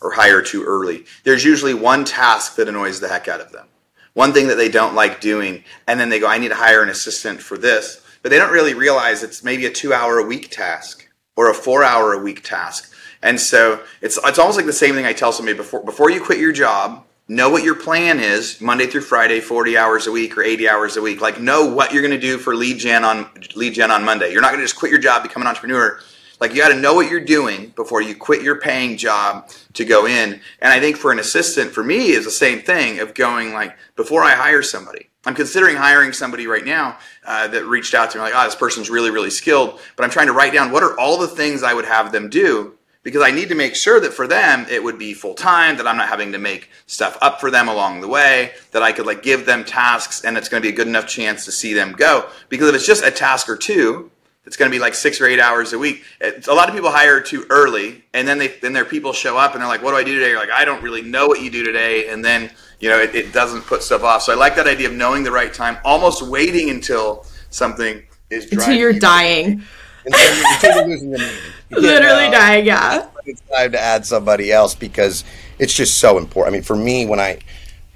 or 0.00 0.10
hire 0.10 0.42
too 0.42 0.64
early. 0.64 1.04
There's 1.22 1.44
usually 1.44 1.74
one 1.74 2.04
task 2.04 2.56
that 2.56 2.68
annoys 2.68 2.98
the 2.98 3.06
heck 3.06 3.28
out 3.28 3.40
of 3.40 3.52
them 3.52 3.68
one 4.14 4.32
thing 4.32 4.48
that 4.48 4.56
they 4.56 4.68
don't 4.68 4.94
like 4.94 5.20
doing, 5.20 5.64
and 5.86 5.98
then 5.98 6.08
they 6.08 6.20
go, 6.20 6.26
I 6.26 6.38
need 6.38 6.48
to 6.48 6.54
hire 6.54 6.82
an 6.82 6.88
assistant 6.88 7.40
for 7.40 7.56
this. 7.56 8.02
But 8.22 8.30
they 8.30 8.38
don't 8.38 8.52
really 8.52 8.74
realize 8.74 9.22
it's 9.22 9.42
maybe 9.42 9.66
a 9.66 9.70
two 9.70 9.92
hour 9.92 10.18
a 10.18 10.24
week 10.24 10.50
task 10.50 11.08
or 11.36 11.50
a 11.50 11.54
four 11.54 11.82
hour 11.82 12.12
a 12.12 12.18
week 12.18 12.42
task. 12.42 12.92
And 13.22 13.40
so 13.40 13.82
it's, 14.00 14.18
it's 14.24 14.38
almost 14.38 14.56
like 14.56 14.66
the 14.66 14.72
same 14.72 14.94
thing 14.94 15.06
I 15.06 15.12
tell 15.12 15.32
somebody 15.32 15.56
before, 15.56 15.82
before 15.82 16.10
you 16.10 16.22
quit 16.22 16.38
your 16.38 16.52
job, 16.52 17.04
know 17.28 17.48
what 17.50 17.64
your 17.64 17.74
plan 17.74 18.20
is 18.20 18.60
Monday 18.60 18.86
through 18.86 19.02
Friday, 19.02 19.40
40 19.40 19.76
hours 19.76 20.06
a 20.06 20.12
week 20.12 20.36
or 20.36 20.42
80 20.42 20.68
hours 20.68 20.96
a 20.96 21.02
week. 21.02 21.20
Like 21.20 21.40
know 21.40 21.66
what 21.66 21.92
you're 21.92 22.02
going 22.02 22.12
to 22.12 22.20
do 22.20 22.38
for 22.38 22.54
lead 22.54 22.78
gen 22.78 23.04
on 23.04 23.28
lead 23.54 23.74
gen 23.74 23.90
on 23.90 24.04
Monday. 24.04 24.32
You're 24.32 24.42
not 24.42 24.48
going 24.48 24.60
to 24.60 24.64
just 24.64 24.76
quit 24.76 24.90
your 24.90 25.00
job, 25.00 25.22
become 25.22 25.42
an 25.42 25.48
entrepreneur 25.48 26.00
like 26.42 26.50
you 26.50 26.60
got 26.60 26.70
to 26.70 26.74
know 26.74 26.92
what 26.92 27.08
you're 27.08 27.20
doing 27.20 27.68
before 27.76 28.02
you 28.02 28.16
quit 28.16 28.42
your 28.42 28.56
paying 28.56 28.96
job 28.96 29.48
to 29.74 29.84
go 29.84 30.06
in. 30.06 30.40
And 30.60 30.72
I 30.72 30.80
think 30.80 30.96
for 30.96 31.12
an 31.12 31.20
assistant, 31.20 31.70
for 31.70 31.84
me, 31.84 32.08
is 32.08 32.24
the 32.24 32.32
same 32.32 32.58
thing 32.58 32.98
of 32.98 33.14
going 33.14 33.52
like 33.52 33.76
before 33.94 34.24
I 34.24 34.32
hire 34.32 34.60
somebody. 34.60 35.08
I'm 35.24 35.36
considering 35.36 35.76
hiring 35.76 36.12
somebody 36.12 36.48
right 36.48 36.64
now 36.64 36.98
uh, 37.24 37.46
that 37.46 37.64
reached 37.66 37.94
out 37.94 38.10
to 38.10 38.18
me 38.18 38.24
like, 38.24 38.32
oh, 38.34 38.44
this 38.44 38.56
person's 38.56 38.90
really, 38.90 39.12
really 39.12 39.30
skilled. 39.30 39.78
But 39.94 40.02
I'm 40.02 40.10
trying 40.10 40.26
to 40.26 40.32
write 40.32 40.52
down 40.52 40.72
what 40.72 40.82
are 40.82 40.98
all 40.98 41.16
the 41.16 41.28
things 41.28 41.62
I 41.62 41.74
would 41.74 41.84
have 41.84 42.10
them 42.10 42.28
do 42.28 42.76
because 43.04 43.22
I 43.22 43.30
need 43.30 43.48
to 43.50 43.54
make 43.54 43.76
sure 43.76 44.00
that 44.00 44.12
for 44.12 44.26
them 44.26 44.66
it 44.68 44.82
would 44.82 44.98
be 44.98 45.14
full 45.14 45.34
time, 45.34 45.76
that 45.76 45.86
I'm 45.86 45.96
not 45.96 46.08
having 46.08 46.32
to 46.32 46.38
make 46.38 46.70
stuff 46.86 47.18
up 47.20 47.40
for 47.40 47.52
them 47.52 47.68
along 47.68 48.00
the 48.00 48.08
way, 48.08 48.52
that 48.72 48.82
I 48.82 48.90
could 48.90 49.06
like 49.06 49.22
give 49.22 49.46
them 49.46 49.64
tasks 49.64 50.24
and 50.24 50.36
it's 50.36 50.48
going 50.48 50.60
to 50.60 50.68
be 50.68 50.72
a 50.72 50.76
good 50.76 50.88
enough 50.88 51.06
chance 51.06 51.44
to 51.44 51.52
see 51.52 51.72
them 51.72 51.92
go. 51.92 52.28
Because 52.48 52.68
if 52.68 52.74
it's 52.74 52.86
just 52.86 53.04
a 53.04 53.12
task 53.12 53.48
or 53.48 53.56
two, 53.56 54.10
it's 54.44 54.56
going 54.56 54.70
to 54.70 54.74
be 54.74 54.80
like 54.80 54.94
six 54.94 55.20
or 55.20 55.26
eight 55.26 55.38
hours 55.38 55.72
a 55.72 55.78
week. 55.78 56.04
It's, 56.20 56.48
a 56.48 56.54
lot 56.54 56.68
of 56.68 56.74
people 56.74 56.90
hire 56.90 57.20
too 57.20 57.46
early, 57.48 58.04
and 58.12 58.26
then 58.26 58.38
they 58.38 58.48
then 58.48 58.72
their 58.72 58.84
people 58.84 59.12
show 59.12 59.38
up 59.38 59.52
and 59.52 59.60
they're 59.60 59.68
like, 59.68 59.82
"What 59.82 59.92
do 59.92 59.96
I 59.96 60.04
do 60.04 60.14
today?" 60.14 60.30
You're 60.30 60.40
like, 60.40 60.50
"I 60.50 60.64
don't 60.64 60.82
really 60.82 61.02
know 61.02 61.26
what 61.26 61.40
you 61.40 61.50
do 61.50 61.64
today," 61.64 62.08
and 62.08 62.24
then 62.24 62.50
you 62.80 62.88
know 62.88 62.98
it, 62.98 63.14
it 63.14 63.32
doesn't 63.32 63.62
put 63.62 63.82
stuff 63.82 64.02
off. 64.02 64.22
So 64.22 64.32
I 64.32 64.36
like 64.36 64.56
that 64.56 64.66
idea 64.66 64.88
of 64.88 64.94
knowing 64.94 65.22
the 65.22 65.30
right 65.30 65.52
time, 65.52 65.78
almost 65.84 66.22
waiting 66.22 66.70
until 66.70 67.24
something 67.50 68.02
is 68.30 68.50
until 68.50 68.74
you're 68.74 68.92
dying. 68.92 69.62
Until, 70.04 70.52
until 70.52 70.74
you're 70.74 70.86
losing 70.88 71.10
the 71.12 71.32
Literally 71.70 72.30
dying, 72.30 72.66
yeah. 72.66 73.06
It's 73.24 73.40
time 73.42 73.70
to 73.70 73.80
add 73.80 74.04
somebody 74.04 74.50
else 74.50 74.74
because 74.74 75.24
it's 75.60 75.72
just 75.72 75.98
so 75.98 76.18
important. 76.18 76.52
I 76.52 76.56
mean, 76.56 76.64
for 76.64 76.76
me, 76.76 77.06
when 77.06 77.20
I 77.20 77.38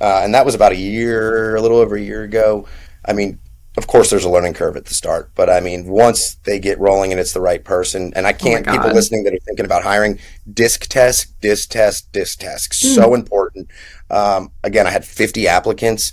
uh, 0.00 0.20
and 0.22 0.34
that 0.34 0.44
was 0.44 0.54
about 0.54 0.72
a 0.72 0.76
year, 0.76 1.56
a 1.56 1.60
little 1.60 1.78
over 1.78 1.96
a 1.96 2.00
year 2.00 2.22
ago. 2.22 2.66
I 3.04 3.12
mean, 3.12 3.38
of 3.76 3.86
course 3.86 4.10
there's 4.10 4.24
a 4.24 4.30
learning 4.30 4.54
curve 4.54 4.76
at 4.76 4.86
the 4.86 4.94
start 4.94 5.30
but 5.34 5.50
i 5.50 5.60
mean 5.60 5.86
once 5.86 6.34
they 6.44 6.58
get 6.58 6.78
rolling 6.78 7.12
and 7.12 7.20
it's 7.20 7.32
the 7.32 7.40
right 7.40 7.64
person 7.64 8.12
and 8.16 8.26
i 8.26 8.32
oh 8.32 8.36
can't 8.36 8.66
oh 8.68 8.72
people 8.72 8.90
listening 8.90 9.24
that 9.24 9.34
are 9.34 9.38
thinking 9.38 9.64
about 9.64 9.82
hiring 9.82 10.18
disc 10.52 10.86
test 10.86 11.38
disc 11.40 11.70
test 11.70 12.10
disc 12.12 12.38
test. 12.40 12.72
Mm. 12.72 12.94
so 12.94 13.14
important. 13.14 13.70
Um, 14.10 14.50
again 14.62 14.86
i 14.86 14.90
had 14.90 15.04
50 15.04 15.48
applicants. 15.48 16.12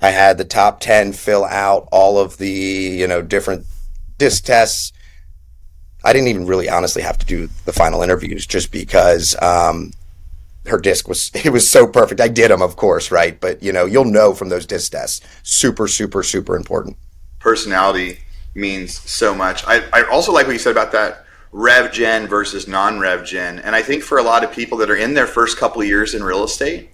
I 0.00 0.10
had 0.10 0.36
the 0.36 0.44
top 0.44 0.80
10 0.80 1.12
fill 1.12 1.44
out 1.44 1.88
all 1.92 2.18
of 2.18 2.38
the 2.38 2.50
you 2.50 3.06
know 3.06 3.22
different 3.22 3.66
disc 4.18 4.44
tests. 4.44 4.92
I 6.04 6.12
didn't 6.12 6.28
even 6.28 6.46
really 6.46 6.68
honestly 6.68 7.02
have 7.02 7.18
to 7.18 7.26
do 7.26 7.48
the 7.64 7.72
final 7.72 8.02
interviews 8.02 8.44
just 8.44 8.72
because 8.72 9.40
um, 9.40 9.92
her 10.66 10.78
disc 10.78 11.08
was 11.08 11.30
it 11.44 11.50
was 11.50 11.68
so 11.68 11.86
perfect. 11.86 12.20
I 12.20 12.28
did 12.28 12.50
them, 12.50 12.62
of 12.62 12.76
course, 12.76 13.10
right? 13.10 13.40
But 13.40 13.62
you 13.62 13.72
know, 13.72 13.84
you'll 13.84 14.04
know 14.04 14.34
from 14.34 14.48
those 14.48 14.66
disc 14.66 14.92
tests. 14.92 15.20
Super, 15.42 15.88
super, 15.88 16.22
super 16.22 16.56
important. 16.56 16.96
Personality 17.38 18.20
means 18.54 18.98
so 18.98 19.34
much. 19.34 19.64
I, 19.66 19.82
I 19.92 20.04
also 20.10 20.32
like 20.32 20.46
what 20.46 20.52
you 20.52 20.58
said 20.58 20.72
about 20.72 20.92
that 20.92 21.24
rev 21.52 21.92
gen 21.92 22.26
versus 22.26 22.66
non 22.66 22.98
rev 22.98 23.24
gen. 23.24 23.58
And 23.60 23.74
I 23.74 23.82
think 23.82 24.02
for 24.02 24.18
a 24.18 24.22
lot 24.22 24.44
of 24.44 24.52
people 24.52 24.78
that 24.78 24.90
are 24.90 24.96
in 24.96 25.14
their 25.14 25.26
first 25.26 25.58
couple 25.58 25.82
years 25.84 26.14
in 26.14 26.22
real 26.22 26.44
estate, 26.44 26.90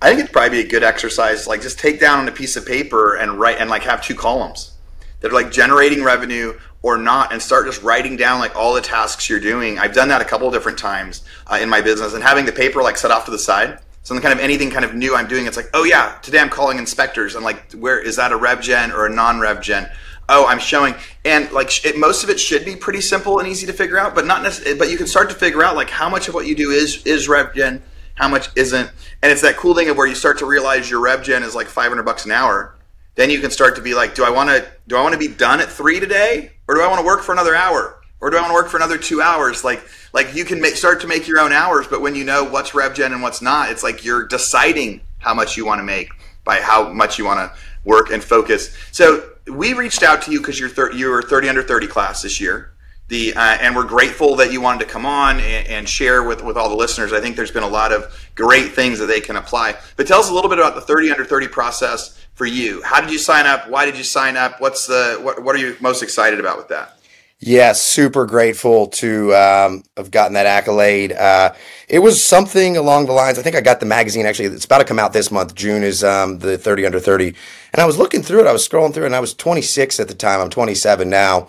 I 0.00 0.08
think 0.08 0.20
it'd 0.20 0.32
probably 0.32 0.62
be 0.62 0.66
a 0.66 0.70
good 0.70 0.84
exercise. 0.84 1.46
Like 1.46 1.62
just 1.62 1.78
take 1.78 2.00
down 2.00 2.20
on 2.20 2.28
a 2.28 2.32
piece 2.32 2.56
of 2.56 2.66
paper 2.66 3.16
and 3.16 3.38
write 3.38 3.58
and 3.58 3.68
like 3.68 3.82
have 3.82 4.02
two 4.02 4.14
columns 4.14 4.72
that 5.20 5.30
are 5.30 5.34
like 5.34 5.50
generating 5.50 6.02
revenue 6.04 6.58
or 6.82 6.96
not 6.96 7.32
and 7.32 7.42
start 7.42 7.66
just 7.66 7.82
writing 7.82 8.16
down 8.16 8.38
like 8.38 8.54
all 8.54 8.74
the 8.74 8.80
tasks 8.80 9.28
you're 9.28 9.40
doing. 9.40 9.78
I've 9.78 9.94
done 9.94 10.08
that 10.08 10.20
a 10.20 10.24
couple 10.24 10.50
different 10.50 10.78
times 10.78 11.24
uh, 11.46 11.58
in 11.60 11.68
my 11.68 11.80
business 11.80 12.14
and 12.14 12.22
having 12.22 12.46
the 12.46 12.52
paper 12.52 12.82
like 12.82 12.96
set 12.96 13.10
off 13.10 13.24
to 13.24 13.30
the 13.30 13.38
side. 13.38 13.80
So 14.08 14.18
kind 14.20 14.32
of 14.32 14.40
anything 14.42 14.70
kind 14.70 14.86
of 14.86 14.94
new 14.94 15.14
I'm 15.14 15.28
doing, 15.28 15.44
it's 15.44 15.58
like, 15.58 15.68
oh 15.74 15.84
yeah, 15.84 16.16
today 16.22 16.38
I'm 16.38 16.48
calling 16.48 16.78
inspectors. 16.78 17.36
I'm 17.36 17.42
like, 17.42 17.72
where 17.72 18.00
is 18.00 18.16
that 18.16 18.32
a 18.32 18.36
rev 18.36 18.62
gen 18.62 18.90
or 18.90 19.04
a 19.04 19.10
non 19.10 19.38
rev 19.38 19.60
gen? 19.60 19.90
Oh, 20.30 20.46
I'm 20.46 20.58
showing, 20.58 20.94
and 21.26 21.52
like 21.52 21.84
it, 21.84 21.98
most 21.98 22.24
of 22.24 22.30
it 22.30 22.40
should 22.40 22.64
be 22.64 22.74
pretty 22.74 23.02
simple 23.02 23.38
and 23.38 23.46
easy 23.46 23.66
to 23.66 23.72
figure 23.74 23.98
out, 23.98 24.14
but 24.14 24.24
not 24.24 24.42
necessarily. 24.42 24.78
But 24.78 24.90
you 24.90 24.96
can 24.96 25.06
start 25.06 25.28
to 25.28 25.34
figure 25.34 25.62
out 25.62 25.76
like 25.76 25.90
how 25.90 26.08
much 26.08 26.26
of 26.26 26.32
what 26.32 26.46
you 26.46 26.54
do 26.54 26.70
is 26.70 27.04
is 27.04 27.28
rev 27.28 27.54
gen, 27.54 27.82
how 28.14 28.28
much 28.28 28.48
isn't, 28.56 28.90
and 29.22 29.30
it's 29.30 29.42
that 29.42 29.58
cool 29.58 29.74
thing 29.74 29.90
of 29.90 29.98
where 29.98 30.06
you 30.06 30.14
start 30.14 30.38
to 30.38 30.46
realize 30.46 30.88
your 30.88 31.00
rev 31.00 31.22
gen 31.22 31.42
is 31.42 31.54
like 31.54 31.66
500 31.66 32.02
bucks 32.02 32.24
an 32.24 32.30
hour. 32.30 32.77
Then 33.18 33.30
you 33.30 33.40
can 33.40 33.50
start 33.50 33.74
to 33.74 33.82
be 33.82 33.94
like, 33.94 34.14
do 34.14 34.22
I 34.22 34.30
want 34.30 34.48
to 34.48 34.64
do 34.86 34.96
I 34.96 35.02
want 35.02 35.12
to 35.12 35.18
be 35.18 35.26
done 35.26 35.58
at 35.58 35.68
three 35.68 35.98
today, 35.98 36.52
or 36.68 36.76
do 36.76 36.82
I 36.82 36.86
want 36.86 37.00
to 37.00 37.04
work 37.04 37.22
for 37.22 37.32
another 37.32 37.52
hour? 37.52 38.00
Or 38.20 38.30
do 38.30 38.36
I 38.36 38.40
want 38.40 38.52
to 38.52 38.54
work 38.54 38.68
for 38.68 38.76
another 38.76 38.96
two 38.96 39.20
hours? 39.20 39.64
Like, 39.64 39.82
like 40.12 40.36
you 40.36 40.44
can 40.44 40.60
make, 40.60 40.76
start 40.76 41.00
to 41.00 41.08
make 41.08 41.26
your 41.26 41.40
own 41.40 41.50
hours, 41.50 41.88
but 41.88 42.00
when 42.00 42.14
you 42.14 42.22
know 42.22 42.44
what's 42.44 42.74
rev 42.74 42.94
gen 42.94 43.12
and 43.12 43.20
what's 43.20 43.42
not, 43.42 43.72
it's 43.72 43.82
like 43.82 44.04
you're 44.04 44.24
deciding 44.24 45.00
how 45.18 45.34
much 45.34 45.56
you 45.56 45.66
want 45.66 45.80
to 45.80 45.82
make 45.82 46.10
by 46.44 46.60
how 46.60 46.92
much 46.92 47.18
you 47.18 47.24
want 47.24 47.40
to 47.40 47.58
work 47.82 48.10
and 48.12 48.22
focus. 48.22 48.72
So 48.92 49.28
we 49.48 49.72
reached 49.72 50.04
out 50.04 50.22
to 50.22 50.30
you 50.30 50.38
because 50.38 50.60
you're 50.60 50.68
thir- 50.68 50.92
you 50.92 51.10
were 51.10 51.20
30 51.20 51.48
under 51.48 51.62
30 51.64 51.88
class 51.88 52.22
this 52.22 52.40
year. 52.40 52.72
The 53.08 53.34
uh, 53.34 53.40
and 53.40 53.74
we're 53.74 53.84
grateful 53.84 54.36
that 54.36 54.52
you 54.52 54.60
wanted 54.60 54.86
to 54.86 54.92
come 54.92 55.06
on 55.06 55.40
and, 55.40 55.66
and, 55.66 55.88
share 55.88 56.22
with 56.22 56.44
with 56.44 56.56
all 56.56 56.68
the 56.68 56.76
listeners. 56.76 57.12
I 57.12 57.20
think 57.20 57.34
there's 57.34 57.50
been 57.50 57.62
a 57.62 57.68
lot 57.68 57.90
of 57.90 58.30
great 58.36 58.74
things 58.74 59.00
that 59.00 59.06
they 59.06 59.20
can 59.20 59.36
apply. 59.36 59.76
But 59.96 60.06
tell 60.06 60.20
us 60.20 60.30
a 60.30 60.34
little 60.34 60.50
bit 60.50 60.58
about 60.58 60.74
the 60.74 60.82
30 60.82 61.10
under 61.10 61.24
30 61.24 61.48
process 61.48 62.17
for 62.38 62.46
you. 62.46 62.80
How 62.82 63.00
did 63.00 63.10
you 63.10 63.18
sign 63.18 63.46
up? 63.46 63.68
Why 63.68 63.84
did 63.84 63.98
you 63.98 64.04
sign 64.04 64.36
up? 64.36 64.60
What's 64.60 64.86
the 64.86 65.18
what, 65.20 65.42
what 65.42 65.56
are 65.56 65.58
you 65.58 65.76
most 65.80 66.02
excited 66.02 66.38
about 66.38 66.56
with 66.56 66.68
that? 66.68 66.94
Yeah, 67.40 67.72
super 67.72 68.26
grateful 68.26 68.88
to 68.88 69.34
um, 69.34 69.84
have 69.96 70.10
gotten 70.10 70.34
that 70.34 70.46
accolade. 70.46 71.12
Uh, 71.12 71.52
it 71.88 71.98
was 72.00 72.22
something 72.22 72.76
along 72.76 73.06
the 73.06 73.12
lines. 73.12 73.38
I 73.38 73.42
think 73.42 73.54
I 73.54 73.60
got 73.60 73.80
the 73.80 73.86
magazine 73.86 74.24
actually. 74.24 74.46
It's 74.46 74.64
about 74.64 74.78
to 74.78 74.84
come 74.84 74.98
out 74.98 75.12
this 75.12 75.30
month. 75.30 75.54
June 75.54 75.82
is 75.82 76.02
um, 76.02 76.38
the 76.38 76.56
30 76.56 76.86
under 76.86 77.00
30, 77.00 77.34
and 77.72 77.80
I 77.80 77.86
was 77.86 77.98
looking 77.98 78.22
through 78.22 78.40
it. 78.40 78.46
I 78.46 78.52
was 78.52 78.66
scrolling 78.66 78.94
through, 78.94 79.04
it, 79.04 79.06
and 79.06 79.16
I 79.16 79.20
was 79.20 79.34
26 79.34 80.00
at 80.00 80.08
the 80.08 80.14
time. 80.14 80.40
I'm 80.40 80.50
27 80.50 81.10
now. 81.10 81.48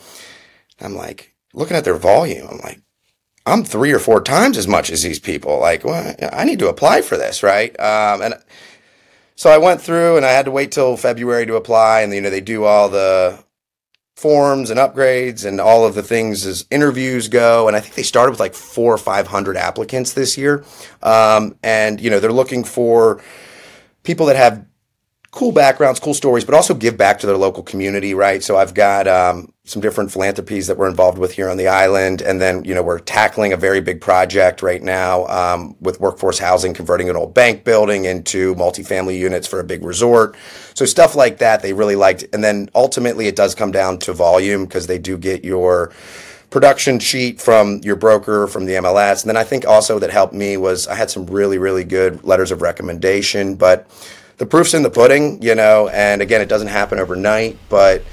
I'm 0.80 0.96
like 0.96 1.34
looking 1.54 1.78
at 1.78 1.86
their 1.86 1.98
volume. 1.98 2.48
I'm 2.50 2.60
like, 2.60 2.82
I'm 3.46 3.64
three 3.64 3.92
or 3.92 4.00
four 4.00 4.22
times 4.22 4.58
as 4.58 4.68
much 4.68 4.92
as 4.92 5.02
these 5.02 5.20
people. 5.20 5.60
Like, 5.60 5.84
well, 5.84 6.16
I 6.34 6.46
need 6.46 6.60
to 6.60 6.70
apply 6.70 7.02
for 7.02 7.18
this, 7.18 7.42
right? 7.42 7.72
Um, 7.80 8.22
and 8.22 8.36
so 9.40 9.50
I 9.50 9.58
went 9.58 9.82
through 9.82 10.18
and 10.18 10.26
I 10.26 10.32
had 10.32 10.44
to 10.48 10.52
wait 10.52 10.74
till 10.74 10.98
February 10.98 11.46
to 11.46 11.56
apply. 11.56 12.02
And, 12.02 12.14
you 12.14 12.20
know, 12.20 12.30
they 12.30 12.42
do 12.42 12.66
all 12.66 12.90
the 12.90 13.42
forms 14.18 14.70
and 14.70 14.78
upgrades 14.78 15.46
and 15.46 15.62
all 15.62 15.86
of 15.86 15.96
the 15.96 16.04
things 16.04 16.46
as 16.46 16.66
interviews 16.70 17.30
go. 17.30 17.66
And 17.70 17.78
I 17.78 17.80
think 17.80 17.96
they 17.96 18.04
started 18.04 18.32
with 18.32 18.42
like 18.42 18.54
four 18.54 18.94
or 18.94 18.98
500 18.98 19.56
applicants 19.56 20.12
this 20.12 20.38
year. 20.38 20.66
Um, 21.02 21.56
and, 21.64 22.02
you 22.02 22.10
know, 22.10 22.20
they're 22.20 22.34
looking 22.34 22.66
for 22.66 23.22
people 24.04 24.26
that 24.26 24.36
have 24.36 24.66
cool 25.32 25.52
backgrounds, 25.52 26.00
cool 26.00 26.14
stories, 26.14 26.44
but 26.44 26.56
also 26.56 26.74
give 26.74 26.98
back 26.98 27.20
to 27.20 27.28
their 27.28 27.38
local 27.38 27.62
community, 27.62 28.14
right? 28.14 28.42
So 28.42 28.58
I've 28.58 28.74
got 28.74 29.08
um, 29.08 29.54
some 29.64 29.80
different 29.80 30.12
philanthropies 30.12 30.66
that 30.68 30.78
we're 30.78 30.90
involved 30.90 31.20
with 31.20 31.34
here 31.34 31.50
on 31.50 31.58
the 31.58 31.68
island, 31.68 32.22
and 32.22 32.42
then 32.42 32.64
you 32.64 32.74
know 32.74 32.82
we're 32.82 33.00
tackling 33.00 33.54
a 33.54 33.58
very 33.58 33.80
big 33.80 34.02
project 34.02 34.64
right 34.64 34.82
now 34.82 35.28
um, 35.28 35.76
with 35.80 36.00
workforce 36.00 36.40
housing, 36.40 36.74
converting 36.74 37.10
an 37.10 37.16
old 37.16 37.36
bank 37.36 37.64
building 37.64 38.06
into 38.06 38.56
multifamily 38.56 39.18
units 39.20 39.48
for 39.48 39.60
a 39.60 39.64
big 39.64 39.84
resort. 39.84 40.36
So 40.74 40.86
stuff 40.86 41.16
like 41.16 41.38
that 41.38 41.62
they 41.62 41.74
really 41.74 41.96
liked, 41.96 42.24
and 42.34 42.44
then 42.44 42.70
ultimately 42.74 43.28
it 43.28 43.36
does 43.36 43.54
come 43.54 43.72
down 43.72 44.00
to 44.00 44.14
volume 44.14 44.66
because 44.66 44.88
they 44.88 44.98
do 44.98 45.16
get 45.18 45.46
your 45.46 45.92
production 46.50 46.98
sheet 46.98 47.40
from 47.40 47.80
your 47.84 47.96
broker 47.96 48.48
from 48.48 48.66
the 48.66 48.74
MLS. 48.74 49.22
And 49.22 49.30
then 49.30 49.38
I 49.38 49.44
think 49.44 49.68
also 49.68 50.00
that 50.00 50.10
helped 50.10 50.34
me 50.34 50.58
was 50.58 50.88
I 50.88 50.96
had 50.96 51.12
some 51.12 51.28
really, 51.28 51.60
really 51.60 51.84
good 51.84 52.24
letters 52.24 52.50
of 52.50 52.64
recommendation, 52.64 53.54
but 53.54 53.88
the 54.40 54.46
proof's 54.46 54.74
in 54.74 54.84
the 54.84 54.90
pudding, 54.90 55.42
you 55.42 55.54
know, 55.54 55.90
and 55.90 56.22
again, 56.22 56.42
it 56.42 56.48
doesn't 56.48 56.70
happen 56.70 56.98
overnight, 56.98 57.58
but 57.68 58.04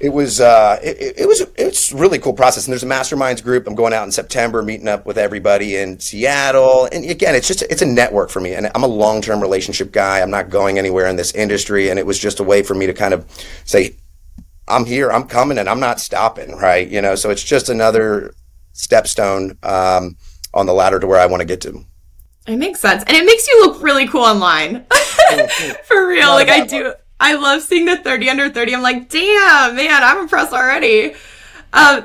it 0.00 0.08
was 0.08 0.40
uh, 0.40 0.78
it, 0.82 1.18
it, 1.18 1.28
was 1.28 1.46
it's 1.56 1.92
really 1.92 2.18
cool 2.18 2.32
process. 2.32 2.66
And 2.66 2.72
there's 2.72 2.82
a 2.82 2.86
masterminds 2.86 3.42
group. 3.42 3.66
I'm 3.66 3.74
going 3.74 3.92
out 3.92 4.04
in 4.04 4.12
September, 4.12 4.62
meeting 4.62 4.88
up 4.88 5.06
with 5.06 5.18
everybody 5.18 5.76
in 5.76 6.00
Seattle. 6.00 6.88
And 6.90 7.08
again, 7.08 7.34
it's 7.34 7.46
just 7.46 7.62
it's 7.62 7.82
a 7.82 7.86
network 7.86 8.30
for 8.30 8.40
me. 8.40 8.54
And 8.54 8.70
I'm 8.74 8.82
a 8.82 8.88
long 8.88 9.22
term 9.22 9.40
relationship 9.40 9.92
guy. 9.92 10.20
I'm 10.20 10.30
not 10.30 10.50
going 10.50 10.78
anywhere 10.78 11.06
in 11.06 11.16
this 11.16 11.32
industry. 11.34 11.90
And 11.90 11.98
it 11.98 12.06
was 12.06 12.18
just 12.18 12.40
a 12.40 12.42
way 12.42 12.62
for 12.62 12.74
me 12.74 12.86
to 12.86 12.92
kind 12.92 13.14
of 13.14 13.24
say, 13.64 13.94
I'm 14.66 14.84
here, 14.84 15.10
I'm 15.10 15.24
coming, 15.24 15.58
and 15.58 15.68
I'm 15.68 15.80
not 15.80 16.00
stopping. 16.00 16.56
Right? 16.56 16.88
You 16.88 17.00
know. 17.00 17.14
So 17.14 17.30
it's 17.30 17.44
just 17.44 17.68
another 17.68 18.34
stepstone 18.74 19.62
um, 19.64 20.16
on 20.52 20.66
the 20.66 20.74
ladder 20.74 20.98
to 20.98 21.06
where 21.06 21.20
I 21.20 21.26
want 21.26 21.40
to 21.40 21.46
get 21.46 21.60
to. 21.62 21.84
It 22.46 22.56
makes 22.56 22.80
sense, 22.80 23.02
and 23.06 23.16
it 23.16 23.24
makes 23.24 23.48
you 23.48 23.66
look 23.66 23.82
really 23.82 24.06
cool 24.06 24.22
online. 24.22 24.84
for 25.84 26.06
real, 26.06 26.28
like 26.28 26.50
I 26.50 26.66
do. 26.66 26.92
I 27.18 27.36
love 27.36 27.62
seeing 27.62 27.86
the 27.86 27.96
30 27.96 28.28
under 28.28 28.50
30. 28.50 28.74
I'm 28.74 28.82
like, 28.82 29.08
damn, 29.08 29.76
man, 29.76 30.02
I'm 30.02 30.18
impressed 30.18 30.52
already. 30.52 31.14
Um, 31.72 32.04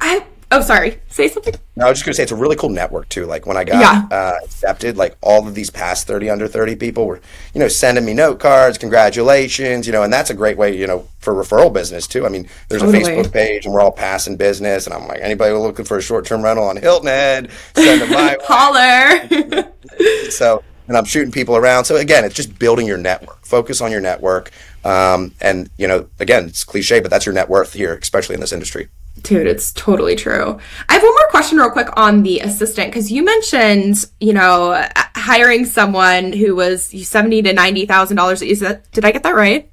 I 0.00 0.24
oh 0.50 0.60
sorry, 0.60 1.00
say 1.08 1.28
something. 1.28 1.54
No, 1.76 1.86
I 1.86 1.88
was 1.88 1.98
just 1.98 2.06
gonna 2.06 2.14
say 2.14 2.22
it's 2.22 2.32
a 2.32 2.36
really 2.36 2.56
cool 2.56 2.70
network 2.70 3.08
too. 3.08 3.26
Like 3.26 3.46
when 3.46 3.56
I 3.56 3.64
got 3.64 3.80
yeah. 3.80 4.16
uh, 4.16 4.34
accepted, 4.44 4.96
like 4.96 5.16
all 5.20 5.46
of 5.46 5.54
these 5.54 5.70
past 5.70 6.06
30 6.06 6.30
under 6.30 6.48
30 6.48 6.76
people 6.76 7.06
were, 7.06 7.20
you 7.54 7.60
know, 7.60 7.68
sending 7.68 8.04
me 8.04 8.14
note 8.14 8.40
cards, 8.40 8.78
congratulations, 8.78 9.86
you 9.86 9.92
know, 9.92 10.02
and 10.02 10.12
that's 10.12 10.30
a 10.30 10.34
great 10.34 10.56
way, 10.56 10.76
you 10.76 10.86
know, 10.86 11.08
for 11.20 11.34
referral 11.34 11.72
business 11.72 12.06
too. 12.06 12.26
I 12.26 12.28
mean, 12.28 12.48
there's 12.68 12.82
totally. 12.82 13.02
a 13.02 13.06
Facebook 13.06 13.32
page 13.32 13.64
and 13.64 13.74
we're 13.74 13.80
all 13.80 13.92
passing 13.92 14.36
business, 14.36 14.86
and 14.86 14.94
I'm 14.94 15.06
like, 15.06 15.20
anybody 15.20 15.52
looking 15.52 15.84
for 15.84 15.98
a 15.98 16.02
short 16.02 16.26
term 16.26 16.42
rental 16.42 16.64
on 16.64 16.76
Hilton 16.76 17.08
Head, 17.08 17.50
send 17.74 18.02
them 18.02 18.10
my 18.10 18.36
holler. 18.42 19.70
so 20.30 20.62
and 20.88 20.96
I'm 20.96 21.04
shooting 21.04 21.30
people 21.30 21.54
around. 21.54 21.84
So 21.84 21.96
again, 21.96 22.24
it's 22.24 22.34
just 22.34 22.58
building 22.58 22.86
your 22.86 22.98
network. 22.98 23.44
Focus 23.44 23.80
on 23.80 23.92
your 23.92 24.00
network. 24.00 24.50
Um, 24.84 25.34
and 25.40 25.70
you 25.76 25.86
know, 25.86 26.08
again, 26.18 26.46
it's 26.46 26.64
cliche, 26.64 27.00
but 27.00 27.10
that's 27.10 27.26
your 27.26 27.34
net 27.34 27.48
worth 27.48 27.74
here, 27.74 27.94
especially 27.94 28.34
in 28.34 28.40
this 28.40 28.52
industry. 28.52 28.88
Dude, 29.22 29.46
it's 29.46 29.72
totally 29.72 30.16
true. 30.16 30.58
I 30.88 30.92
have 30.92 31.02
one 31.02 31.14
more 31.14 31.28
question, 31.30 31.58
real 31.58 31.70
quick, 31.70 31.88
on 31.96 32.22
the 32.22 32.40
assistant 32.40 32.90
because 32.90 33.10
you 33.10 33.24
mentioned, 33.24 34.04
you 34.20 34.32
know, 34.32 34.86
hiring 35.16 35.64
someone 35.64 36.32
who 36.32 36.54
was 36.54 36.84
seventy 37.08 37.42
to 37.42 37.52
ninety 37.52 37.86
thousand 37.86 38.16
dollars. 38.16 38.42
Is 38.42 38.60
that 38.60 38.90
did 38.92 39.04
I 39.04 39.10
get 39.10 39.22
that 39.22 39.34
right? 39.34 39.70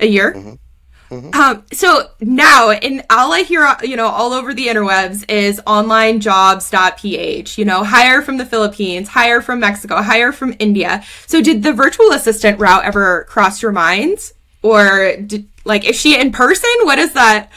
A 0.00 0.06
year? 0.06 0.34
Mm-hmm. 0.34 0.54
Mm-hmm. 1.12 1.38
Um, 1.38 1.64
so 1.72 2.08
now, 2.20 2.70
and 2.70 3.04
all 3.10 3.32
I 3.34 3.42
hear, 3.42 3.76
you 3.82 3.96
know, 3.96 4.06
all 4.06 4.32
over 4.32 4.54
the 4.54 4.68
interwebs 4.68 5.30
is 5.30 5.60
onlinejobs.ph, 5.66 7.58
you 7.58 7.64
know, 7.66 7.84
hire 7.84 8.22
from 8.22 8.38
the 8.38 8.46
Philippines, 8.46 9.08
hire 9.08 9.42
from 9.42 9.60
Mexico, 9.60 10.00
hire 10.00 10.32
from 10.32 10.56
India. 10.58 11.04
So 11.26 11.42
did 11.42 11.62
the 11.62 11.74
virtual 11.74 12.12
assistant 12.12 12.58
route 12.58 12.84
ever 12.84 13.24
cross 13.24 13.60
your 13.60 13.72
mind? 13.72 14.32
Or 14.62 15.16
did, 15.16 15.48
like, 15.66 15.84
is 15.84 16.00
she 16.00 16.18
in 16.18 16.32
person? 16.32 16.70
What 16.82 16.98
is 16.98 17.12
that? 17.12 17.50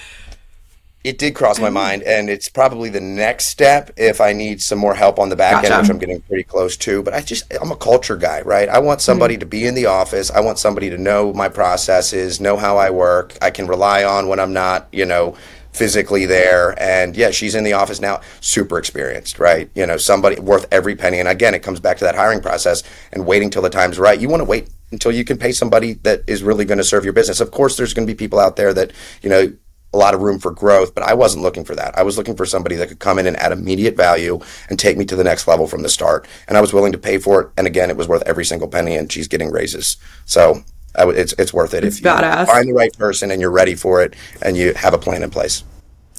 It 1.05 1.19
did 1.19 1.35
cross 1.35 1.59
my 1.59 1.67
mm-hmm. 1.67 1.75
mind, 1.75 2.03
and 2.03 2.31
it's 2.31 2.49
probably 2.49 2.89
the 2.89 2.99
next 2.99 3.45
step 3.45 3.91
if 3.95 4.19
I 4.19 4.33
need 4.33 4.59
some 4.59 4.79
more 4.79 4.95
help 4.95 5.19
on 5.19 5.29
the 5.29 5.35
back 5.35 5.61
gotcha. 5.61 5.73
end, 5.73 5.81
which 5.83 5.91
I'm 5.91 5.99
getting 5.99 6.19
pretty 6.21 6.43
close 6.43 6.75
to. 6.77 7.03
But 7.03 7.13
I 7.13 7.21
just, 7.21 7.53
I'm 7.61 7.71
a 7.71 7.75
culture 7.75 8.17
guy, 8.17 8.41
right? 8.41 8.67
I 8.67 8.79
want 8.79 9.01
somebody 9.01 9.35
mm-hmm. 9.35 9.41
to 9.41 9.45
be 9.45 9.67
in 9.67 9.75
the 9.75 9.85
office. 9.85 10.31
I 10.31 10.39
want 10.39 10.57
somebody 10.57 10.89
to 10.89 10.97
know 10.97 11.31
my 11.31 11.47
processes, 11.47 12.41
know 12.41 12.57
how 12.57 12.77
I 12.77 12.89
work. 12.89 13.37
I 13.39 13.51
can 13.51 13.67
rely 13.67 14.03
on 14.03 14.27
when 14.27 14.39
I'm 14.39 14.51
not, 14.51 14.87
you 14.91 15.05
know, 15.05 15.37
physically 15.73 16.25
there. 16.25 16.73
And 16.81 17.15
yeah, 17.15 17.29
she's 17.29 17.53
in 17.53 17.63
the 17.63 17.73
office 17.73 17.99
now, 17.99 18.21
super 18.41 18.79
experienced, 18.79 19.37
right? 19.37 19.69
You 19.75 19.85
know, 19.85 19.97
somebody 19.97 20.39
worth 20.39 20.65
every 20.71 20.95
penny. 20.95 21.19
And 21.19 21.29
again, 21.29 21.53
it 21.53 21.59
comes 21.59 21.79
back 21.79 21.97
to 21.97 22.05
that 22.05 22.15
hiring 22.15 22.41
process 22.41 22.81
and 23.11 23.27
waiting 23.27 23.51
till 23.51 23.61
the 23.61 23.69
time's 23.69 23.99
right. 23.99 24.19
You 24.19 24.29
want 24.29 24.41
to 24.41 24.45
wait 24.45 24.69
until 24.91 25.11
you 25.11 25.23
can 25.23 25.37
pay 25.37 25.51
somebody 25.51 25.93
that 26.03 26.23
is 26.25 26.41
really 26.41 26.65
going 26.65 26.77
to 26.79 26.83
serve 26.83 27.03
your 27.03 27.13
business. 27.13 27.41
Of 27.41 27.51
course, 27.51 27.77
there's 27.77 27.93
going 27.93 28.07
to 28.07 28.11
be 28.11 28.17
people 28.17 28.39
out 28.39 28.55
there 28.55 28.73
that, 28.73 28.91
you 29.21 29.29
know, 29.29 29.53
a 29.95 29.97
lot 29.97 30.13
of 30.13 30.21
room 30.21 30.39
for 30.39 30.51
growth, 30.51 30.93
but 30.93 31.03
I 31.03 31.13
wasn't 31.13 31.41
looking 31.41 31.63
for 31.63 31.73
that. 31.75 31.97
I 31.97 32.03
was 32.03 32.17
looking 32.17 32.35
for 32.35 32.45
somebody 32.45 32.75
that 32.75 32.89
could 32.89 32.99
come 32.99 33.17
in 33.17 33.25
and 33.25 33.37
add 33.37 33.53
immediate 33.53 33.95
value 33.95 34.39
and 34.69 34.77
take 34.77 34.97
me 34.97 35.05
to 35.05 35.15
the 35.15 35.23
next 35.23 35.47
level 35.47 35.67
from 35.67 35.83
the 35.83 35.89
start. 35.89 36.27
And 36.47 36.57
I 36.57 36.61
was 36.61 36.73
willing 36.73 36.91
to 36.91 36.97
pay 36.97 37.17
for 37.17 37.41
it. 37.41 37.49
And 37.57 37.65
again, 37.65 37.89
it 37.89 37.95
was 37.95 38.07
worth 38.07 38.21
every 38.25 38.43
single 38.43 38.67
penny, 38.67 38.97
and 38.97 39.11
she's 39.11 39.29
getting 39.29 39.51
raises. 39.51 39.97
So 40.25 40.63
w- 40.95 41.17
it's 41.17 41.33
it's 41.39 41.53
worth 41.53 41.73
it 41.73 41.83
it's 41.85 41.97
if 41.97 42.03
you 42.03 42.11
badass. 42.11 42.47
find 42.47 42.67
the 42.67 42.73
right 42.73 42.95
person 42.97 43.31
and 43.31 43.39
you're 43.41 43.51
ready 43.51 43.73
for 43.73 44.03
it 44.03 44.15
and 44.41 44.57
you 44.57 44.73
have 44.73 44.93
a 44.93 44.97
plan 44.97 45.23
in 45.23 45.29
place. 45.29 45.63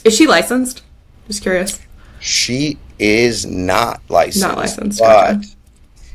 Is 0.05 0.17
she 0.17 0.27
licensed? 0.27 0.83
Just 1.27 1.43
curious. 1.43 1.81
She 2.21 2.79
is 2.99 3.45
not 3.45 4.01
licensed. 4.09 4.47
Not 4.47 4.57
licensed. 4.57 5.01
But 5.01 5.35
gotcha. 5.35 5.49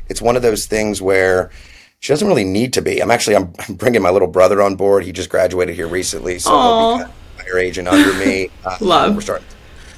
it's 0.08 0.20
one 0.20 0.34
of 0.34 0.42
those 0.42 0.66
things 0.66 1.00
where 1.00 1.50
she 2.00 2.12
doesn't 2.12 2.26
really 2.26 2.44
need 2.44 2.72
to 2.72 2.82
be. 2.82 3.00
I'm 3.00 3.12
actually 3.12 3.36
I'm, 3.36 3.52
bringing 3.76 4.02
my 4.02 4.10
little 4.10 4.26
brother 4.26 4.60
on 4.60 4.74
board. 4.74 5.04
He 5.04 5.12
just 5.12 5.30
graduated 5.30 5.76
here 5.76 5.86
recently, 5.86 6.40
so 6.40 6.50
higher 7.42 7.58
agent 7.58 7.88
under 7.88 8.12
me. 8.14 8.48
Uh, 8.64 8.76
Love. 8.80 9.14
We're 9.14 9.20
starting. 9.20 9.46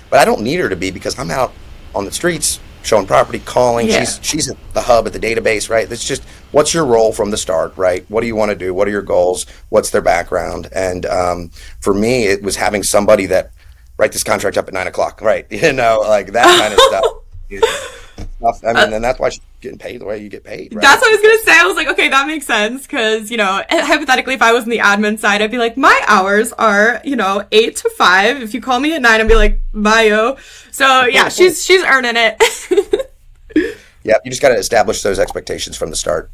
But 0.09 0.21
I 0.21 0.25
don't 0.25 0.41
need 0.41 0.59
her 0.61 0.71
to 0.71 0.77
be 0.77 0.91
because 0.91 1.19
I'm 1.19 1.31
out 1.31 1.53
on 1.95 2.07
the 2.07 2.13
streets 2.13 2.61
showing 2.83 3.07
property, 3.07 3.41
calling. 3.41 3.89
Yeah. 3.89 4.01
She's 4.01 4.21
she's 4.23 4.51
at 4.51 4.57
the 4.73 4.81
hub 4.81 5.07
at 5.07 5.13
the 5.13 5.19
database, 5.19 5.69
right? 5.69 5.91
It's 5.91 6.05
just 6.05 6.23
what's 6.53 6.73
your 6.73 6.85
role 6.85 7.13
from 7.13 7.31
the 7.31 7.37
start, 7.37 7.77
right? 7.77 8.09
What 8.11 8.21
do 8.21 8.27
you 8.27 8.37
want 8.37 8.51
to 8.51 8.57
do? 8.57 8.73
What 8.73 8.87
are 8.89 8.91
your 8.91 9.03
goals? 9.03 9.47
What's 9.71 9.91
their 9.91 10.03
background? 10.03 10.69
And 10.73 11.07
um, 11.07 11.51
for 11.81 11.93
me, 11.93 12.25
it 12.25 12.43
was 12.43 12.57
having 12.57 12.83
somebody 12.83 13.27
that 13.27 13.51
write 13.99 14.13
this 14.13 14.25
contract 14.25 14.57
up 14.57 14.69
at 14.69 14.75
nine 14.75 14.87
o'clock, 14.87 15.21
right? 15.21 15.47
You 15.65 15.73
know, 15.73 16.01
like 16.07 16.33
that 16.33 16.47
kind 16.61 16.73
of 16.73 16.81
stuff. 16.81 18.63
I 18.65 18.73
mean, 18.73 18.93
uh, 18.93 18.97
and 18.97 19.05
that's 19.05 19.19
why 19.19 19.31
she's 19.31 19.41
getting 19.65 19.79
paid 19.79 20.01
the 20.01 20.05
way 20.05 20.23
you 20.23 20.29
get 20.29 20.45
paid. 20.45 20.73
Right? 20.73 20.83
That's 20.83 21.01
what 21.01 21.09
I 21.09 21.13
was 21.13 21.23
gonna 21.23 21.39
say. 21.39 21.61
I 21.61 21.67
was 21.67 21.77
like, 21.77 21.89
okay, 21.89 22.09
that 22.09 22.27
makes 22.27 22.47
sense 22.47 22.87
because 22.87 23.31
you 23.31 23.37
know, 23.37 23.63
eh, 23.69 23.85
hypothetically, 23.85 24.35
if 24.35 24.43
I 24.43 24.53
was 24.53 24.65
in 24.65 24.71
the 24.71 24.79
admin 24.79 25.19
side, 25.19 25.43
I'd 25.43 25.51
be 25.51 25.59
like, 25.59 25.77
my 25.77 26.01
hours 26.07 26.53
are 26.53 27.01
you 27.05 27.17
know 27.17 27.45
eight 27.51 27.77
to 27.77 27.91
five. 27.91 28.43
If 28.43 28.55
you 28.55 28.61
call 28.61 28.79
me 28.79 28.95
at 28.95 29.03
nine, 29.03 29.21
I'd 29.21 29.29
be 29.29 29.35
like, 29.35 29.61
bio. 29.73 30.37
So 30.71 31.07
yeah, 31.07 31.29
she's 31.31 31.65
she's 31.65 31.83
earning 31.83 32.15
it. 32.17 33.11
yeah, 34.05 34.15
you 34.25 34.31
just 34.31 34.43
got 34.43 34.51
to 34.51 34.57
establish 34.57 35.03
those 35.03 35.19
expectations 35.19 35.77
from 35.77 35.91
the 35.91 35.97
start. 35.97 36.31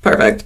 Perfect. 0.00 0.44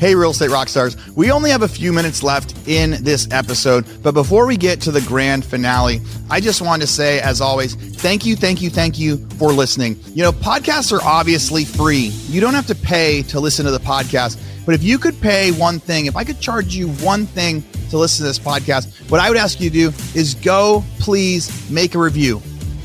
Hey, 0.00 0.14
real 0.14 0.30
estate 0.30 0.48
rock 0.48 0.70
stars. 0.70 0.96
We 1.14 1.30
only 1.30 1.50
have 1.50 1.60
a 1.60 1.68
few 1.68 1.92
minutes 1.92 2.22
left 2.22 2.56
in 2.66 2.92
this 3.04 3.28
episode, 3.30 3.84
but 4.02 4.14
before 4.14 4.46
we 4.46 4.56
get 4.56 4.80
to 4.80 4.90
the 4.90 5.02
grand 5.02 5.44
finale, 5.44 6.00
I 6.30 6.40
just 6.40 6.62
want 6.62 6.80
to 6.80 6.88
say, 6.88 7.20
as 7.20 7.42
always, 7.42 7.74
thank 7.74 8.24
you, 8.24 8.34
thank 8.34 8.62
you, 8.62 8.70
thank 8.70 8.98
you 8.98 9.18
for 9.36 9.52
listening. 9.52 10.00
You 10.14 10.22
know, 10.22 10.32
podcasts 10.32 10.90
are 10.90 11.02
obviously 11.04 11.66
free. 11.66 12.12
You 12.28 12.40
don't 12.40 12.54
have 12.54 12.66
to 12.68 12.74
pay 12.74 13.20
to 13.24 13.40
listen 13.40 13.66
to 13.66 13.70
the 13.70 13.78
podcast. 13.78 14.40
But 14.64 14.74
if 14.74 14.82
you 14.82 14.96
could 14.96 15.20
pay 15.20 15.52
one 15.52 15.78
thing, 15.78 16.06
if 16.06 16.16
I 16.16 16.24
could 16.24 16.40
charge 16.40 16.74
you 16.74 16.88
one 16.88 17.26
thing 17.26 17.62
to 17.90 17.98
listen 17.98 18.24
to 18.24 18.28
this 18.28 18.38
podcast, 18.38 19.10
what 19.10 19.20
I 19.20 19.28
would 19.28 19.36
ask 19.36 19.60
you 19.60 19.68
to 19.68 19.90
do 19.90 19.92
is 20.18 20.34
go, 20.34 20.82
please 20.98 21.70
make 21.70 21.94
a 21.94 21.98
review. 21.98 22.40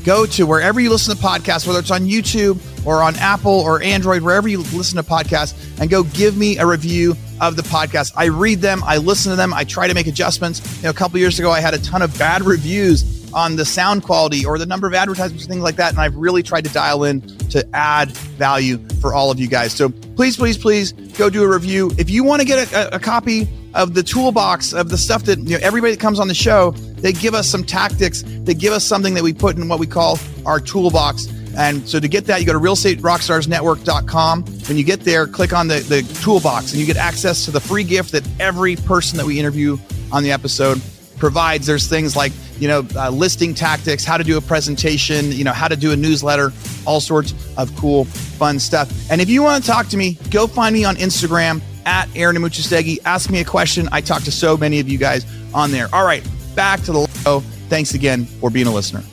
Go 0.06 0.24
to 0.24 0.46
wherever 0.46 0.78
you 0.78 0.88
listen 0.88 1.16
to 1.16 1.20
podcasts, 1.20 1.66
whether 1.66 1.80
it's 1.80 1.90
on 1.90 2.02
YouTube 2.02 2.60
or 2.86 3.02
on 3.02 3.16
Apple 3.16 3.50
or 3.50 3.82
Android, 3.82 4.22
wherever 4.22 4.46
you 4.46 4.58
listen 4.58 4.96
to 4.96 5.02
podcasts, 5.02 5.80
and 5.80 5.90
go 5.90 6.04
give 6.04 6.36
me 6.36 6.58
a 6.58 6.64
review 6.64 7.16
of 7.40 7.56
the 7.56 7.62
podcast. 7.62 8.12
I 8.16 8.26
read 8.26 8.60
them, 8.60 8.84
I 8.84 8.98
listen 8.98 9.30
to 9.30 9.36
them, 9.36 9.52
I 9.52 9.64
try 9.64 9.88
to 9.88 9.94
make 9.94 10.06
adjustments. 10.06 10.76
You 10.76 10.84
know, 10.84 10.90
a 10.90 10.94
couple 10.94 11.18
years 11.18 11.40
ago, 11.40 11.50
I 11.50 11.58
had 11.58 11.74
a 11.74 11.78
ton 11.78 12.02
of 12.02 12.16
bad 12.16 12.42
reviews 12.42 13.16
on 13.34 13.56
the 13.56 13.64
sound 13.64 14.04
quality 14.04 14.46
or 14.46 14.58
the 14.58 14.66
number 14.66 14.86
of 14.86 14.94
advertisements 14.94 15.46
things 15.46 15.62
like 15.62 15.74
that. 15.74 15.90
And 15.90 16.00
I've 16.00 16.14
really 16.14 16.44
tried 16.44 16.64
to 16.66 16.72
dial 16.72 17.02
in 17.02 17.20
to 17.50 17.66
add 17.74 18.12
value 18.12 18.78
for 19.00 19.12
all 19.12 19.32
of 19.32 19.40
you 19.40 19.48
guys. 19.48 19.72
So 19.72 19.88
please, 19.88 20.36
please, 20.36 20.56
please 20.56 20.92
go 20.92 21.28
do 21.28 21.42
a 21.42 21.48
review. 21.48 21.90
If 21.98 22.10
you 22.10 22.22
want 22.22 22.40
to 22.42 22.46
get 22.46 22.72
a, 22.72 22.94
a, 22.94 23.00
copy 23.00 23.48
of 23.74 23.94
the 23.94 24.02
toolbox 24.02 24.72
of 24.72 24.88
the 24.88 24.96
stuff 24.96 25.24
that 25.24 25.38
you 25.40 25.58
know 25.58 25.58
everybody 25.62 25.94
that 25.94 26.00
comes 26.00 26.20
on 26.20 26.28
the 26.28 26.34
show, 26.34 26.74
they 26.96 27.12
give 27.12 27.34
us 27.34 27.48
some 27.48 27.64
tactics. 27.64 28.22
They 28.26 28.54
give 28.54 28.72
us 28.72 28.84
something 28.84 29.14
that 29.14 29.22
we 29.22 29.32
put 29.32 29.56
in 29.56 29.68
what 29.68 29.78
we 29.78 29.86
call 29.86 30.18
our 30.44 30.60
toolbox. 30.60 31.28
And 31.56 31.88
so 31.88 31.98
to 31.98 32.08
get 32.08 32.26
that, 32.26 32.40
you 32.40 32.46
go 32.46 32.52
to 32.52 32.58
realestaterockstarsnetwork.com. 32.58 34.44
When 34.44 34.76
you 34.76 34.84
get 34.84 35.00
there, 35.00 35.26
click 35.26 35.52
on 35.52 35.68
the, 35.68 35.80
the 35.80 36.02
toolbox 36.22 36.72
and 36.72 36.80
you 36.80 36.86
get 36.86 36.96
access 36.96 37.44
to 37.46 37.50
the 37.50 37.60
free 37.60 37.84
gift 37.84 38.12
that 38.12 38.28
every 38.38 38.76
person 38.76 39.16
that 39.16 39.26
we 39.26 39.38
interview 39.38 39.78
on 40.12 40.22
the 40.22 40.32
episode 40.32 40.80
provides. 41.18 41.66
There's 41.66 41.88
things 41.88 42.14
like, 42.14 42.32
you 42.58 42.68
know, 42.68 42.86
uh, 42.94 43.10
listing 43.10 43.54
tactics, 43.54 44.04
how 44.04 44.18
to 44.18 44.24
do 44.24 44.36
a 44.36 44.40
presentation, 44.40 45.32
you 45.32 45.44
know, 45.44 45.52
how 45.52 45.68
to 45.68 45.76
do 45.76 45.92
a 45.92 45.96
newsletter, 45.96 46.52
all 46.86 47.00
sorts 47.00 47.34
of 47.56 47.74
cool, 47.76 48.04
fun 48.04 48.58
stuff. 48.58 48.92
And 49.10 49.20
if 49.20 49.30
you 49.30 49.42
want 49.42 49.64
to 49.64 49.70
talk 49.70 49.88
to 49.88 49.96
me, 49.96 50.18
go 50.30 50.46
find 50.46 50.74
me 50.74 50.84
on 50.84 50.96
Instagram 50.96 51.62
at 51.86 52.08
Aaron 52.14 52.36
Amuchastegui. 52.36 52.98
Ask 53.04 53.30
me 53.30 53.40
a 53.40 53.44
question. 53.44 53.88
I 53.92 54.00
talk 54.00 54.22
to 54.24 54.32
so 54.32 54.56
many 54.56 54.80
of 54.80 54.88
you 54.88 54.98
guys 54.98 55.24
on 55.54 55.70
there. 55.70 55.88
All 55.92 56.04
right, 56.04 56.26
back 56.56 56.80
to 56.82 56.92
the 56.92 57.06
show. 57.22 57.40
Thanks 57.68 57.94
again 57.94 58.24
for 58.24 58.50
being 58.50 58.66
a 58.66 58.72
listener. 58.72 59.04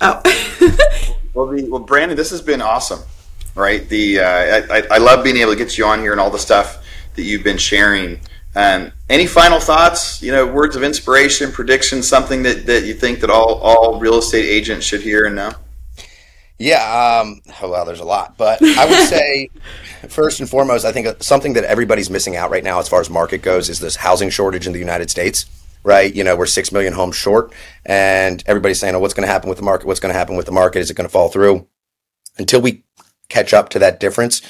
Oh. 0.00 0.22
well, 1.34 1.46
the, 1.46 1.68
well, 1.68 1.80
Brandon, 1.80 2.16
this 2.16 2.30
has 2.30 2.40
been 2.40 2.62
awesome, 2.62 3.00
right? 3.54 3.88
The 3.88 4.20
uh, 4.20 4.62
I, 4.72 4.82
I 4.92 4.98
love 4.98 5.22
being 5.22 5.36
able 5.36 5.52
to 5.52 5.58
get 5.58 5.76
you 5.76 5.84
on 5.84 6.00
here 6.00 6.12
and 6.12 6.20
all 6.20 6.30
the 6.30 6.38
stuff 6.38 6.84
that 7.14 7.22
you've 7.22 7.44
been 7.44 7.58
sharing 7.58 8.20
Um, 8.56 8.92
any 9.08 9.26
final 9.26 9.60
thoughts? 9.60 10.20
You 10.22 10.32
know, 10.32 10.44
words 10.46 10.74
of 10.74 10.82
inspiration, 10.82 11.52
predictions, 11.52 12.08
something 12.08 12.42
that, 12.42 12.66
that 12.66 12.84
you 12.84 12.94
think 12.94 13.20
that 13.20 13.30
all 13.30 13.60
all 13.60 14.00
real 14.00 14.18
estate 14.18 14.46
agents 14.46 14.84
should 14.86 15.02
hear 15.02 15.26
and 15.26 15.36
know. 15.36 15.52
Yeah, 16.60 17.22
um, 17.22 17.40
oh, 17.62 17.70
well, 17.70 17.86
there's 17.86 18.00
a 18.00 18.04
lot, 18.04 18.36
but 18.36 18.62
I 18.62 18.84
would 18.84 19.08
say 19.08 19.48
first 20.10 20.40
and 20.40 20.48
foremost, 20.48 20.84
I 20.84 20.92
think 20.92 21.22
something 21.22 21.54
that 21.54 21.64
everybody's 21.64 22.10
missing 22.10 22.36
out 22.36 22.50
right 22.50 22.62
now 22.62 22.78
as 22.78 22.86
far 22.86 23.00
as 23.00 23.08
market 23.08 23.40
goes 23.40 23.70
is 23.70 23.80
this 23.80 23.96
housing 23.96 24.28
shortage 24.28 24.66
in 24.66 24.74
the 24.74 24.78
United 24.78 25.08
States. 25.10 25.46
Right, 25.82 26.14
you 26.14 26.22
know, 26.22 26.36
we're 26.36 26.44
six 26.44 26.70
million 26.70 26.92
homes 26.92 27.16
short, 27.16 27.54
and 27.86 28.44
everybody's 28.44 28.78
saying, 28.78 28.94
"Oh, 28.94 28.98
what's 28.98 29.14
going 29.14 29.26
to 29.26 29.32
happen 29.32 29.48
with 29.48 29.56
the 29.56 29.64
market? 29.64 29.86
What's 29.86 30.00
going 30.00 30.12
to 30.12 30.18
happen 30.18 30.36
with 30.36 30.44
the 30.44 30.52
market? 30.52 30.80
Is 30.80 30.90
it 30.90 30.94
going 30.94 31.08
to 31.08 31.12
fall 31.12 31.30
through?" 31.30 31.66
Until 32.36 32.60
we 32.60 32.84
catch 33.30 33.54
up 33.54 33.70
to 33.70 33.78
that 33.78 33.98
difference, 33.98 34.42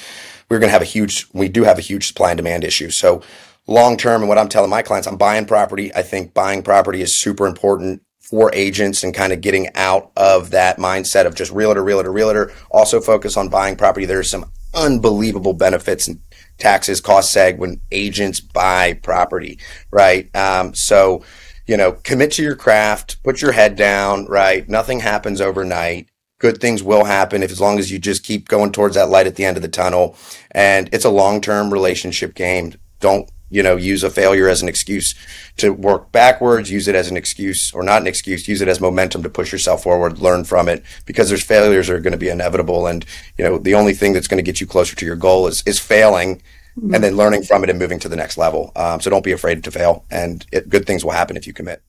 we're 0.49 0.59
going 0.59 0.67
to 0.67 0.73
have 0.73 0.81
a 0.81 0.85
huge. 0.85 1.27
We 1.31 1.47
do 1.47 1.63
have 1.63 1.77
a 1.77 1.81
huge 1.81 2.07
supply 2.07 2.31
and 2.31 2.37
demand 2.37 2.65
issue. 2.65 2.89
So, 2.89 3.21
long 3.65 3.95
term, 3.95 4.21
and 4.21 4.27
what 4.27 4.37
I'm 4.37 4.49
telling 4.49 4.69
my 4.69 4.81
clients, 4.81 5.07
I'm 5.07 5.15
buying 5.15 5.45
property. 5.45 5.95
I 5.95 6.01
think 6.01 6.33
buying 6.33 6.63
property 6.63 7.01
is 7.01 7.15
super 7.15 7.47
important 7.47 8.01
for 8.31 8.49
agents 8.55 9.03
and 9.03 9.13
kind 9.13 9.33
of 9.33 9.41
getting 9.41 9.67
out 9.75 10.09
of 10.15 10.51
that 10.51 10.77
mindset 10.77 11.25
of 11.25 11.35
just 11.35 11.51
realtor, 11.51 11.83
realtor, 11.83 12.11
realtor. 12.11 12.51
Also 12.71 13.01
focus 13.01 13.35
on 13.35 13.49
buying 13.49 13.75
property. 13.75 14.05
There's 14.05 14.29
some 14.29 14.49
unbelievable 14.73 15.51
benefits 15.51 16.07
and 16.07 16.21
taxes, 16.57 17.01
cost 17.01 17.35
seg 17.35 17.57
when 17.57 17.81
agents 17.91 18.39
buy 18.39 18.93
property, 18.93 19.59
right? 19.91 20.33
Um, 20.33 20.73
so, 20.73 21.25
you 21.67 21.75
know, 21.75 21.91
commit 21.91 22.31
to 22.33 22.41
your 22.41 22.55
craft, 22.55 23.21
put 23.21 23.41
your 23.41 23.51
head 23.51 23.75
down, 23.75 24.25
right? 24.27 24.67
Nothing 24.69 25.01
happens 25.01 25.41
overnight. 25.41 26.07
Good 26.39 26.59
things 26.59 26.81
will 26.81 27.03
happen 27.03 27.43
if 27.43 27.51
as 27.51 27.59
long 27.59 27.79
as 27.79 27.91
you 27.91 27.99
just 27.99 28.23
keep 28.23 28.47
going 28.47 28.71
towards 28.71 28.95
that 28.95 29.09
light 29.09 29.27
at 29.27 29.35
the 29.35 29.43
end 29.43 29.57
of 29.57 29.63
the 29.63 29.69
tunnel. 29.69 30.15
And 30.51 30.89
it's 30.93 31.05
a 31.05 31.09
long 31.09 31.41
term 31.41 31.71
relationship 31.71 32.33
game. 32.33 32.75
Don't 33.01 33.29
you 33.51 33.61
know, 33.61 33.75
use 33.75 34.03
a 34.03 34.09
failure 34.09 34.47
as 34.47 34.61
an 34.61 34.69
excuse 34.69 35.13
to 35.57 35.71
work 35.71 36.11
backwards, 36.11 36.71
use 36.71 36.87
it 36.87 36.95
as 36.95 37.11
an 37.11 37.17
excuse 37.17 37.71
or 37.73 37.83
not 37.83 38.01
an 38.01 38.07
excuse, 38.07 38.47
use 38.47 38.61
it 38.61 38.67
as 38.67 38.79
momentum 38.79 39.21
to 39.21 39.29
push 39.29 39.51
yourself 39.51 39.83
forward, 39.83 40.19
learn 40.19 40.45
from 40.45 40.69
it 40.69 40.83
because 41.05 41.29
there's 41.29 41.43
failures 41.43 41.89
are 41.89 41.99
going 41.99 42.13
to 42.13 42.17
be 42.17 42.29
inevitable. 42.29 42.87
And, 42.87 43.05
you 43.37 43.43
know, 43.43 43.57
the 43.57 43.75
only 43.75 43.93
thing 43.93 44.13
that's 44.13 44.27
going 44.27 44.37
to 44.37 44.43
get 44.43 44.61
you 44.61 44.65
closer 44.65 44.95
to 44.95 45.05
your 45.05 45.17
goal 45.17 45.47
is, 45.47 45.61
is 45.67 45.79
failing 45.79 46.37
mm-hmm. 46.77 46.95
and 46.95 47.03
then 47.03 47.17
learning 47.17 47.43
from 47.43 47.63
it 47.63 47.69
and 47.69 47.77
moving 47.77 47.99
to 47.99 48.09
the 48.09 48.15
next 48.15 48.37
level. 48.37 48.71
Um, 48.75 49.01
so 49.01 49.09
don't 49.09 49.23
be 49.23 49.33
afraid 49.33 49.63
to 49.65 49.71
fail 49.71 50.05
and 50.09 50.45
it, 50.51 50.69
good 50.69 50.87
things 50.87 51.03
will 51.03 51.11
happen 51.11 51.35
if 51.35 51.45
you 51.45 51.53
commit. 51.53 51.83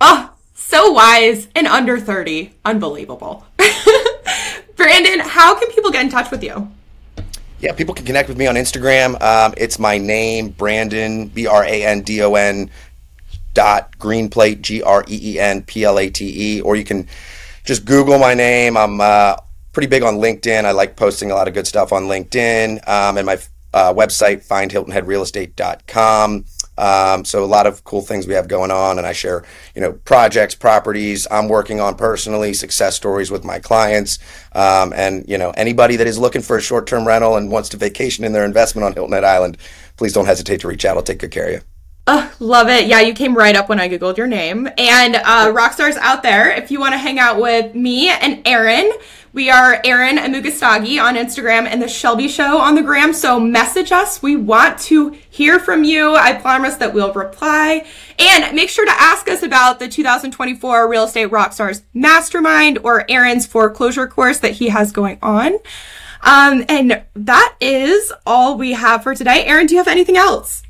Oh, 0.00 0.34
so 0.54 0.92
wise 0.92 1.48
and 1.54 1.66
under 1.66 1.98
30. 1.98 2.52
Unbelievable. 2.64 3.46
Brandon, 4.76 5.20
how 5.20 5.58
can 5.58 5.70
people 5.70 5.90
get 5.90 6.04
in 6.04 6.10
touch 6.10 6.30
with 6.30 6.44
you? 6.44 6.70
Yeah, 7.60 7.72
people 7.72 7.94
can 7.94 8.04
connect 8.04 8.28
with 8.28 8.36
me 8.36 8.46
on 8.46 8.54
Instagram. 8.54 9.20
Um, 9.22 9.54
it's 9.56 9.78
my 9.78 9.96
name, 9.96 10.50
Brandon, 10.50 11.28
B 11.28 11.46
R 11.46 11.64
A 11.64 11.84
N 11.84 12.02
D 12.02 12.22
O 12.22 12.34
N 12.34 12.70
dot 13.54 13.96
Greenplate, 13.98 14.60
G 14.60 14.82
R 14.82 15.04
E 15.08 15.34
E 15.34 15.40
N 15.40 15.62
P 15.62 15.84
L 15.84 15.98
A 15.98 16.10
T 16.10 16.58
E, 16.58 16.60
or 16.60 16.76
you 16.76 16.84
can 16.84 17.08
just 17.64 17.86
Google 17.86 18.18
my 18.18 18.34
name. 18.34 18.76
I'm 18.76 19.00
uh, 19.00 19.36
pretty 19.72 19.88
big 19.88 20.02
on 20.02 20.16
LinkedIn. 20.16 20.64
I 20.64 20.72
like 20.72 20.96
posting 20.96 21.30
a 21.30 21.34
lot 21.34 21.48
of 21.48 21.54
good 21.54 21.66
stuff 21.66 21.92
on 21.92 22.04
LinkedIn. 22.04 22.86
Um, 22.88 23.16
and 23.16 23.26
my 23.26 23.38
uh, 23.72 23.92
website, 23.92 24.46
findhiltonheadrealestate.com. 24.46 26.44
Um, 26.78 27.24
so 27.24 27.42
a 27.42 27.46
lot 27.46 27.66
of 27.66 27.84
cool 27.84 28.02
things 28.02 28.26
we 28.26 28.34
have 28.34 28.48
going 28.48 28.70
on, 28.70 28.98
and 28.98 29.06
I 29.06 29.12
share, 29.12 29.44
you 29.74 29.80
know, 29.80 29.92
projects, 29.92 30.54
properties 30.54 31.26
I'm 31.30 31.48
working 31.48 31.80
on 31.80 31.96
personally, 31.96 32.52
success 32.52 32.96
stories 32.96 33.30
with 33.30 33.44
my 33.44 33.58
clients, 33.58 34.18
um, 34.52 34.92
and 34.94 35.28
you 35.28 35.38
know, 35.38 35.50
anybody 35.50 35.96
that 35.96 36.06
is 36.06 36.18
looking 36.18 36.42
for 36.42 36.56
a 36.56 36.62
short-term 36.62 37.06
rental 37.06 37.36
and 37.36 37.50
wants 37.50 37.68
to 37.70 37.76
vacation 37.76 38.24
in 38.24 38.32
their 38.32 38.44
investment 38.44 38.84
on 38.84 38.92
Hilton 38.92 39.12
Head 39.12 39.24
Island, 39.24 39.58
please 39.96 40.12
don't 40.12 40.26
hesitate 40.26 40.60
to 40.60 40.68
reach 40.68 40.84
out. 40.84 40.96
I'll 40.96 41.02
take 41.02 41.18
good 41.18 41.30
care 41.30 41.46
of 41.46 41.52
you. 41.52 41.60
Uh, 42.08 42.30
love 42.38 42.68
it. 42.68 42.86
Yeah, 42.86 43.00
you 43.00 43.14
came 43.14 43.36
right 43.36 43.56
up 43.56 43.68
when 43.68 43.80
I 43.80 43.88
Googled 43.88 44.16
your 44.16 44.28
name. 44.28 44.68
And 44.78 45.16
uh, 45.16 45.50
rock 45.52 45.72
stars 45.72 45.96
out 45.96 46.22
there, 46.22 46.50
if 46.52 46.70
you 46.70 46.78
want 46.78 46.92
to 46.92 46.98
hang 46.98 47.18
out 47.18 47.40
with 47.40 47.74
me 47.74 48.08
and 48.10 48.46
Aaron, 48.46 48.92
we 49.36 49.50
are 49.50 49.82
Aaron 49.84 50.16
Amuchastegui 50.16 50.98
on 50.98 51.14
Instagram 51.14 51.66
and 51.66 51.82
The 51.82 51.88
Shelby 51.88 52.26
Show 52.26 52.56
on 52.56 52.74
the 52.74 52.80
gram. 52.80 53.12
So 53.12 53.38
message 53.38 53.92
us. 53.92 54.22
We 54.22 54.34
want 54.34 54.78
to 54.84 55.10
hear 55.28 55.60
from 55.60 55.84
you. 55.84 56.16
I 56.16 56.32
promise 56.32 56.76
that 56.76 56.94
we'll 56.94 57.12
reply. 57.12 57.86
And 58.18 58.56
make 58.56 58.70
sure 58.70 58.86
to 58.86 58.92
ask 58.92 59.28
us 59.28 59.42
about 59.42 59.78
the 59.78 59.88
2024 59.88 60.88
Real 60.88 61.04
Estate 61.04 61.30
Rockstars 61.30 61.82
Mastermind 61.92 62.78
or 62.78 63.04
Aaron's 63.10 63.46
foreclosure 63.46 64.06
course 64.06 64.38
that 64.38 64.52
he 64.52 64.70
has 64.70 64.90
going 64.90 65.18
on. 65.20 65.58
Um, 66.22 66.64
and 66.70 67.04
that 67.12 67.56
is 67.60 68.14
all 68.24 68.56
we 68.56 68.72
have 68.72 69.02
for 69.02 69.14
today. 69.14 69.44
Aaron, 69.44 69.66
do 69.66 69.74
you 69.74 69.80
have 69.80 69.86
anything 69.86 70.16
else? 70.16 70.62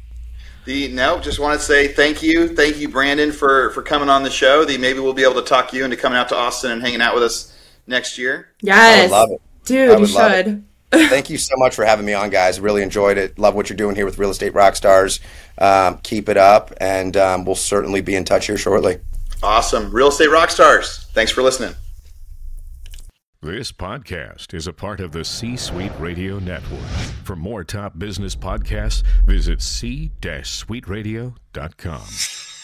The 0.64 0.88
no, 0.88 1.20
just 1.20 1.38
want 1.38 1.56
to 1.60 1.64
say 1.64 1.86
thank 1.86 2.20
you, 2.20 2.48
thank 2.48 2.78
you, 2.78 2.88
Brandon, 2.88 3.30
for 3.30 3.70
for 3.70 3.82
coming 3.82 4.08
on 4.08 4.24
the 4.24 4.30
show. 4.30 4.64
The 4.64 4.76
maybe 4.76 4.98
we'll 4.98 5.12
be 5.12 5.22
able 5.22 5.40
to 5.40 5.48
talk 5.48 5.72
you 5.72 5.84
into 5.84 5.96
coming 5.96 6.18
out 6.18 6.28
to 6.30 6.34
Austin 6.34 6.72
and 6.72 6.82
hanging 6.82 7.00
out 7.00 7.14
with 7.14 7.22
us 7.22 7.55
next 7.86 8.18
year. 8.18 8.48
Yes. 8.60 8.98
I 8.98 9.02
would 9.02 9.10
love 9.10 9.30
it. 9.32 9.40
Dude, 9.64 10.00
you 10.00 10.06
should. 10.06 10.64
Thank 10.92 11.30
you 11.30 11.38
so 11.38 11.54
much 11.56 11.74
for 11.74 11.84
having 11.84 12.06
me 12.06 12.14
on, 12.14 12.30
guys. 12.30 12.60
Really 12.60 12.82
enjoyed 12.82 13.18
it. 13.18 13.38
Love 13.38 13.54
what 13.54 13.68
you're 13.68 13.76
doing 13.76 13.96
here 13.96 14.06
with 14.06 14.18
Real 14.18 14.30
Estate 14.30 14.54
Rockstars. 14.54 15.20
Um, 15.58 15.98
keep 15.98 16.28
it 16.28 16.36
up, 16.36 16.72
and 16.80 17.16
um, 17.16 17.44
we'll 17.44 17.56
certainly 17.56 18.00
be 18.00 18.14
in 18.14 18.24
touch 18.24 18.46
here 18.46 18.56
shortly. 18.56 18.98
Awesome. 19.42 19.90
Real 19.90 20.08
Estate 20.08 20.30
Rockstars. 20.30 21.06
Thanks 21.08 21.32
for 21.32 21.42
listening. 21.42 21.74
This 23.42 23.70
podcast 23.70 24.54
is 24.54 24.66
a 24.66 24.72
part 24.72 25.00
of 25.00 25.12
the 25.12 25.22
C 25.24 25.56
Suite 25.56 25.92
Radio 25.98 26.38
Network. 26.38 26.80
For 27.24 27.36
more 27.36 27.64
top 27.64 27.98
business 27.98 28.34
podcasts, 28.34 29.02
visit 29.26 29.60
c-suiteradio.com. 29.62 32.55